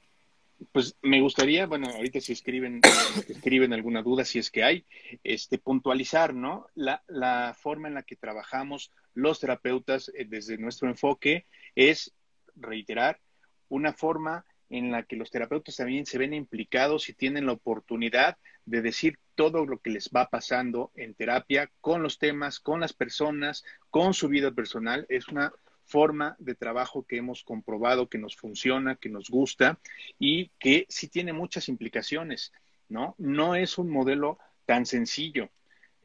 pues 0.73 0.97
me 1.03 1.21
gustaría, 1.21 1.67
bueno, 1.67 1.89
ahorita 1.89 2.21
si 2.21 2.33
escriben, 2.33 2.81
escriben 3.29 3.73
alguna 3.73 4.03
duda, 4.03 4.25
si 4.25 4.39
es 4.39 4.51
que 4.51 4.65
hay, 4.65 4.85
este, 5.23 5.59
puntualizar, 5.59 6.35
¿no? 6.35 6.67
La, 6.75 7.03
la 7.07 7.57
forma 7.59 7.89
en 7.89 7.95
la 7.95 8.03
que 8.03 8.17
trabajamos 8.17 8.93
los 9.15 9.41
terapeutas 9.41 10.11
eh, 10.15 10.27
desde 10.29 10.59
nuestro 10.59 10.89
enfoque 10.89 11.47
es, 11.75 12.13
reiterar, 12.57 13.21
una 13.69 13.93
forma 13.93 14.45
en 14.71 14.91
la 14.91 15.03
que 15.03 15.17
los 15.17 15.31
terapeutas 15.31 15.77
también 15.77 16.07
se 16.07 16.19
ven 16.19 16.35
implicados 16.35 17.09
y 17.09 17.15
tienen 17.15 17.47
la 17.47 17.53
oportunidad 17.53 18.37
de 18.65 18.83
decir 18.83 19.19
todo 19.35 19.65
lo 19.65 19.79
que 19.79 19.91
les 19.91 20.11
va 20.15 20.29
pasando 20.29 20.93
en 20.95 21.15
terapia 21.15 21.71
con 21.81 22.03
los 22.03 22.19
temas, 22.19 22.61
con 22.61 22.81
las 22.81 22.93
personas, 22.93 23.65
con 23.91 24.13
su 24.15 24.29
vida 24.29 24.51
personal. 24.53 25.07
Es 25.09 25.29
una 25.29 25.53
forma 25.85 26.37
de 26.39 26.55
trabajo 26.55 27.07
que 27.07 27.17
hemos 27.17 27.45
comprobado 27.45 28.09
que 28.09 28.19
nos 28.19 28.37
funciona, 28.37 28.97
que 28.97 29.09
nos 29.09 29.31
gusta 29.31 29.81
y 30.19 30.51
que 30.59 30.87
sí 30.89 31.09
tiene 31.09 31.33
muchas 31.33 31.69
implicaciones, 31.69 32.53
¿no? 32.89 33.15
No 33.17 33.55
es 33.55 33.79
un 33.79 33.91
modelo 33.91 34.39
tan 34.67 34.85
sencillo. 34.85 35.51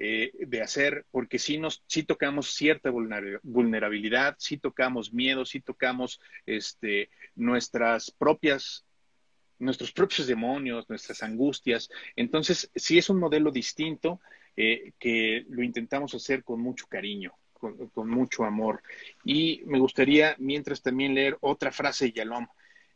Eh, 0.06 0.34
de 0.34 0.62
hacer, 0.62 1.06
porque 1.12 1.40
sí, 1.40 1.58
nos, 1.58 1.82
sí 1.88 2.04
tocamos 2.04 2.54
cierta 2.54 2.90
vulnerabilidad, 2.92 4.36
sí 4.38 4.58
tocamos 4.58 5.14
miedo, 5.14 5.46
sí 5.46 5.62
tocamos 5.62 6.20
este, 6.46 7.10
nuestras 7.36 8.12
propias 8.12 8.84
nuestros 9.60 9.94
propios 9.94 10.28
demonios, 10.28 10.90
nuestras 10.90 11.24
angustias. 11.24 11.90
Entonces, 12.18 12.70
sí 12.76 12.98
es 12.98 13.10
un 13.10 13.18
modelo 13.18 13.50
distinto 13.50 14.20
eh, 14.58 14.92
que 15.00 15.46
lo 15.48 15.64
intentamos 15.64 16.14
hacer 16.16 16.44
con 16.44 16.60
mucho 16.60 16.86
cariño, 16.88 17.32
con, 17.54 18.10
mucho 18.10 18.44
amor. 18.44 18.84
Y 19.24 19.62
me 19.68 19.80
gustaría, 19.80 20.36
mientras 20.38 20.82
también 20.82 21.16
leer 21.16 21.38
otra 21.40 21.72
frase 21.72 22.08
de 22.08 22.12
Yalom, 22.12 22.46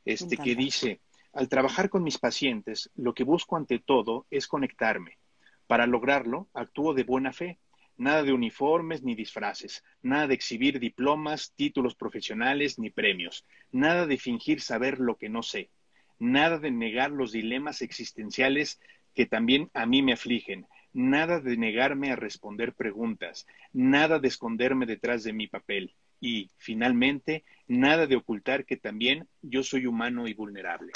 este, 0.03 0.35
que 0.35 0.55
dice, 0.55 0.99
al 1.31 1.47
trabajar 1.47 1.89
con 1.89 2.03
mis 2.03 2.17
pacientes, 2.17 2.89
lo 2.95 3.13
que 3.13 3.23
busco 3.23 3.55
ante 3.55 3.79
todo 3.79 4.25
es 4.29 4.45
conectarme. 4.45 5.17
Para 5.67 5.85
lograrlo, 5.85 6.47
actúo 6.53 6.93
de 6.93 7.03
buena 7.03 7.31
fe. 7.33 7.59
Nada 7.97 8.23
de 8.23 8.31
uniformes 8.31 9.01
ni 9.01 9.15
disfraces, 9.15 9.83
nada 10.03 10.27
de 10.27 10.35
exhibir 10.35 10.79
diplomas, 10.79 11.53
títulos 11.55 11.95
profesionales 11.95 12.77
ni 12.77 12.91
premios, 12.91 13.43
nada 13.71 14.05
de 14.05 14.17
fingir 14.17 14.61
saber 14.61 14.99
lo 14.99 15.17
que 15.17 15.29
no 15.29 15.41
sé 15.41 15.71
nada 16.19 16.57
de 16.57 16.71
negar 16.71 17.11
los 17.11 17.31
dilemas 17.31 17.81
existenciales 17.81 18.79
que 19.13 19.25
también 19.25 19.69
a 19.73 19.85
mí 19.85 20.01
me 20.01 20.13
afligen, 20.13 20.67
nada 20.93 21.39
de 21.39 21.57
negarme 21.57 22.11
a 22.11 22.15
responder 22.15 22.73
preguntas, 22.73 23.47
nada 23.73 24.19
de 24.19 24.27
esconderme 24.27 24.85
detrás 24.85 25.23
de 25.23 25.33
mi 25.33 25.47
papel 25.47 25.95
y, 26.19 26.49
finalmente, 26.57 27.43
nada 27.67 28.07
de 28.07 28.15
ocultar 28.15 28.65
que 28.65 28.77
también 28.77 29.27
yo 29.41 29.63
soy 29.63 29.85
humano 29.85 30.27
y 30.27 30.33
vulnerable. 30.33 30.91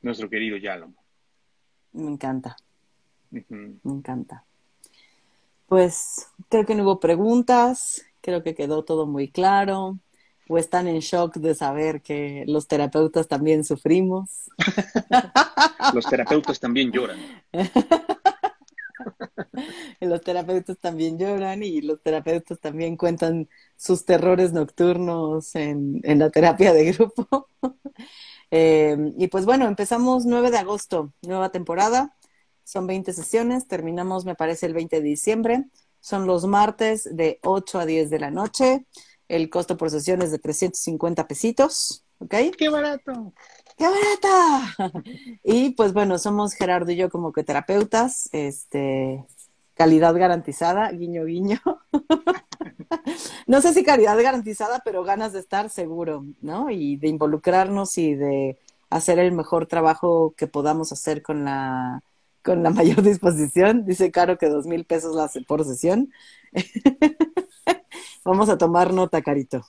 Nuestro 0.00 0.30
querido 0.30 0.56
Yalom. 0.56 0.94
Me 1.92 2.10
encanta. 2.10 2.56
Me 3.30 3.44
encanta. 3.84 4.44
Pues 5.66 6.28
creo 6.48 6.66
que 6.66 6.74
no 6.74 6.82
hubo 6.82 7.00
preguntas, 7.00 8.04
creo 8.20 8.42
que 8.42 8.54
quedó 8.54 8.84
todo 8.84 9.06
muy 9.06 9.30
claro 9.30 9.98
o 10.48 10.58
están 10.58 10.88
en 10.88 10.98
shock 10.98 11.36
de 11.36 11.54
saber 11.54 12.02
que 12.02 12.44
los 12.48 12.66
terapeutas 12.66 13.28
también 13.28 13.64
sufrimos. 13.64 14.50
Los 15.94 16.06
terapeutas 16.06 16.60
también 16.60 16.92
lloran. 16.92 17.18
los 20.00 20.20
terapeutas 20.20 20.78
también 20.78 21.18
lloran 21.18 21.62
y 21.62 21.80
los 21.80 22.02
terapeutas 22.02 22.60
también 22.60 22.96
cuentan 22.96 23.48
sus 23.76 24.04
terrores 24.04 24.52
nocturnos 24.52 25.54
en, 25.54 26.00
la 26.02 26.30
terapia 26.30 26.72
de 26.72 26.92
grupo. 26.92 27.48
Eh, 28.50 28.96
y 29.18 29.28
pues 29.28 29.44
bueno, 29.44 29.66
empezamos 29.66 30.26
9 30.26 30.50
de 30.50 30.58
agosto, 30.58 31.12
nueva 31.22 31.50
temporada. 31.50 32.16
Son 32.64 32.86
20 32.86 33.12
sesiones, 33.12 33.66
terminamos 33.66 34.24
me 34.24 34.34
parece 34.34 34.66
el 34.66 34.74
20 34.74 34.96
de 34.96 35.02
diciembre. 35.02 35.64
Son 36.00 36.26
los 36.26 36.46
martes 36.46 37.08
de 37.14 37.38
8 37.42 37.80
a 37.80 37.86
10 37.86 38.10
de 38.10 38.18
la 38.18 38.30
noche. 38.30 38.86
El 39.28 39.50
costo 39.50 39.76
por 39.76 39.90
sesión 39.90 40.22
es 40.22 40.30
de 40.30 40.38
350 40.38 41.28
pesitos. 41.28 42.04
¿Ok? 42.18 42.34
¡Qué 42.58 42.68
barato! 42.68 43.32
¡Qué 43.76 43.86
barata! 43.86 44.74
y 45.42 45.70
pues 45.70 45.92
bueno, 45.92 46.18
somos 46.18 46.52
Gerardo 46.54 46.90
y 46.90 46.96
yo 46.96 47.10
como 47.10 47.32
que 47.32 47.44
terapeutas, 47.44 48.28
este, 48.32 49.24
calidad 49.80 50.14
garantizada, 50.14 50.92
guiño, 50.92 51.24
guiño. 51.24 51.58
no 53.46 53.62
sé 53.62 53.72
si 53.72 53.82
calidad 53.82 54.22
garantizada, 54.22 54.82
pero 54.84 55.04
ganas 55.04 55.32
de 55.32 55.38
estar 55.38 55.70
seguro, 55.70 56.26
¿no? 56.42 56.68
Y 56.68 56.98
de 56.98 57.08
involucrarnos 57.08 57.96
y 57.96 58.14
de 58.14 58.58
hacer 58.90 59.18
el 59.18 59.32
mejor 59.32 59.64
trabajo 59.64 60.34
que 60.36 60.46
podamos 60.46 60.92
hacer 60.92 61.22
con 61.22 61.46
la, 61.46 62.02
con 62.42 62.62
la 62.62 62.68
mayor 62.68 63.00
disposición. 63.10 63.86
Dice 63.86 64.10
Caro 64.10 64.36
que 64.36 64.50
dos 64.50 64.66
mil 64.66 64.84
pesos 64.84 65.16
la 65.16 65.30
por 65.48 65.64
sesión. 65.64 66.12
Vamos 68.22 68.50
a 68.50 68.58
tomar 68.58 68.92
nota, 68.92 69.22
Carito. 69.22 69.62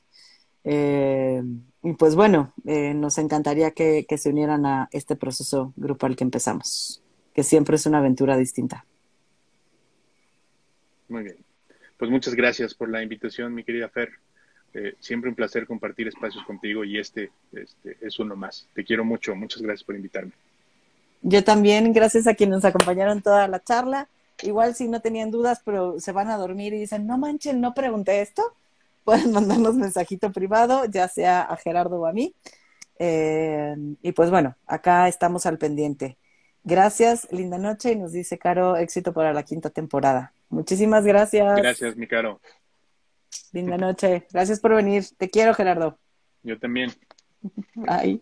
Eh, 0.66 1.41
y 1.84 1.93
pues 1.93 2.16
bueno, 2.16 2.51
eh, 2.66 2.93
nos 2.93 3.18
encantaría 3.18 3.72
que, 3.72 4.05
se 4.18 4.30
unieran 4.30 4.66
a 4.66 4.89
este 4.91 5.16
proceso 5.16 5.72
grupal 5.78 6.18
que 6.18 6.26
empezamos. 6.26 7.01
que 7.34 7.43
siempre 7.43 7.78
es 7.78 7.86
una 7.86 7.99
aventura 7.99 8.36
distinta. 8.36 8.86
Muy 11.12 11.24
bien. 11.24 11.36
Pues 11.97 12.09
muchas 12.09 12.34
gracias 12.36 12.74
por 12.74 12.89
la 12.89 13.03
invitación, 13.03 13.53
mi 13.53 13.66
querida 13.66 13.89
Fer. 13.89 14.12
Eh, 14.74 14.95
siempre 15.01 15.30
un 15.30 15.36
placer 15.36 15.68
compartir 15.68 16.07
espacios 16.07 16.41
contigo 16.45 16.86
y 16.86 16.97
este, 16.97 17.32
este 17.51 17.97
es 17.99 18.18
uno 18.18 18.38
más. 18.38 18.66
Te 18.74 18.86
quiero 18.86 19.03
mucho. 19.03 19.36
Muchas 19.36 19.62
gracias 19.62 19.84
por 19.84 19.95
invitarme. 19.95 20.32
Yo 21.22 21.43
también, 21.43 21.91
gracias 21.91 22.28
a 22.28 22.34
quienes 22.34 22.55
nos 22.55 22.66
acompañaron 22.66 23.22
toda 23.22 23.49
la 23.49 23.62
charla. 23.62 24.07
Igual 24.41 24.74
si 24.74 24.88
no 24.88 25.01
tenían 25.01 25.32
dudas, 25.32 25.62
pero 25.66 25.99
se 25.99 26.14
van 26.14 26.30
a 26.30 26.38
dormir 26.38 26.74
y 26.74 26.80
dicen, 26.80 27.05
no 27.05 27.18
manchen, 27.18 27.59
no 27.59 27.74
pregunté 27.74 28.22
esto, 28.22 28.55
pueden 29.03 29.34
mandarnos 29.34 29.76
mensajito 29.76 30.32
privado, 30.32 30.86
ya 30.86 31.09
sea 31.09 31.41
a 31.41 31.57
Gerardo 31.57 31.99
o 31.99 32.05
a 32.05 32.14
mí. 32.14 32.34
Eh, 32.99 33.76
y 34.01 34.14
pues 34.14 34.30
bueno, 34.30 34.55
acá 34.66 35.09
estamos 35.09 35.45
al 35.45 35.57
pendiente. 35.57 36.18
Gracias, 36.64 37.28
linda 37.32 37.57
noche 37.57 37.91
y 37.91 37.95
nos 37.97 38.14
dice 38.14 38.38
Caro, 38.38 38.78
éxito 38.78 39.12
para 39.12 39.34
la 39.34 39.43
quinta 39.43 39.70
temporada. 39.70 40.32
Muchísimas 40.52 41.06
gracias. 41.06 41.56
Gracias, 41.56 41.95
mi 41.95 42.08
Caro. 42.08 42.41
Linda 43.54 43.78
noche. 43.78 44.28
Gracias 44.32 44.60
por 44.60 44.76
venir. 44.76 45.04
Te 45.18 45.30
quiero, 45.30 45.54
Gerardo. 45.54 45.97
Yo 46.43 46.60
también. 46.60 46.91
Bye. 47.76 48.22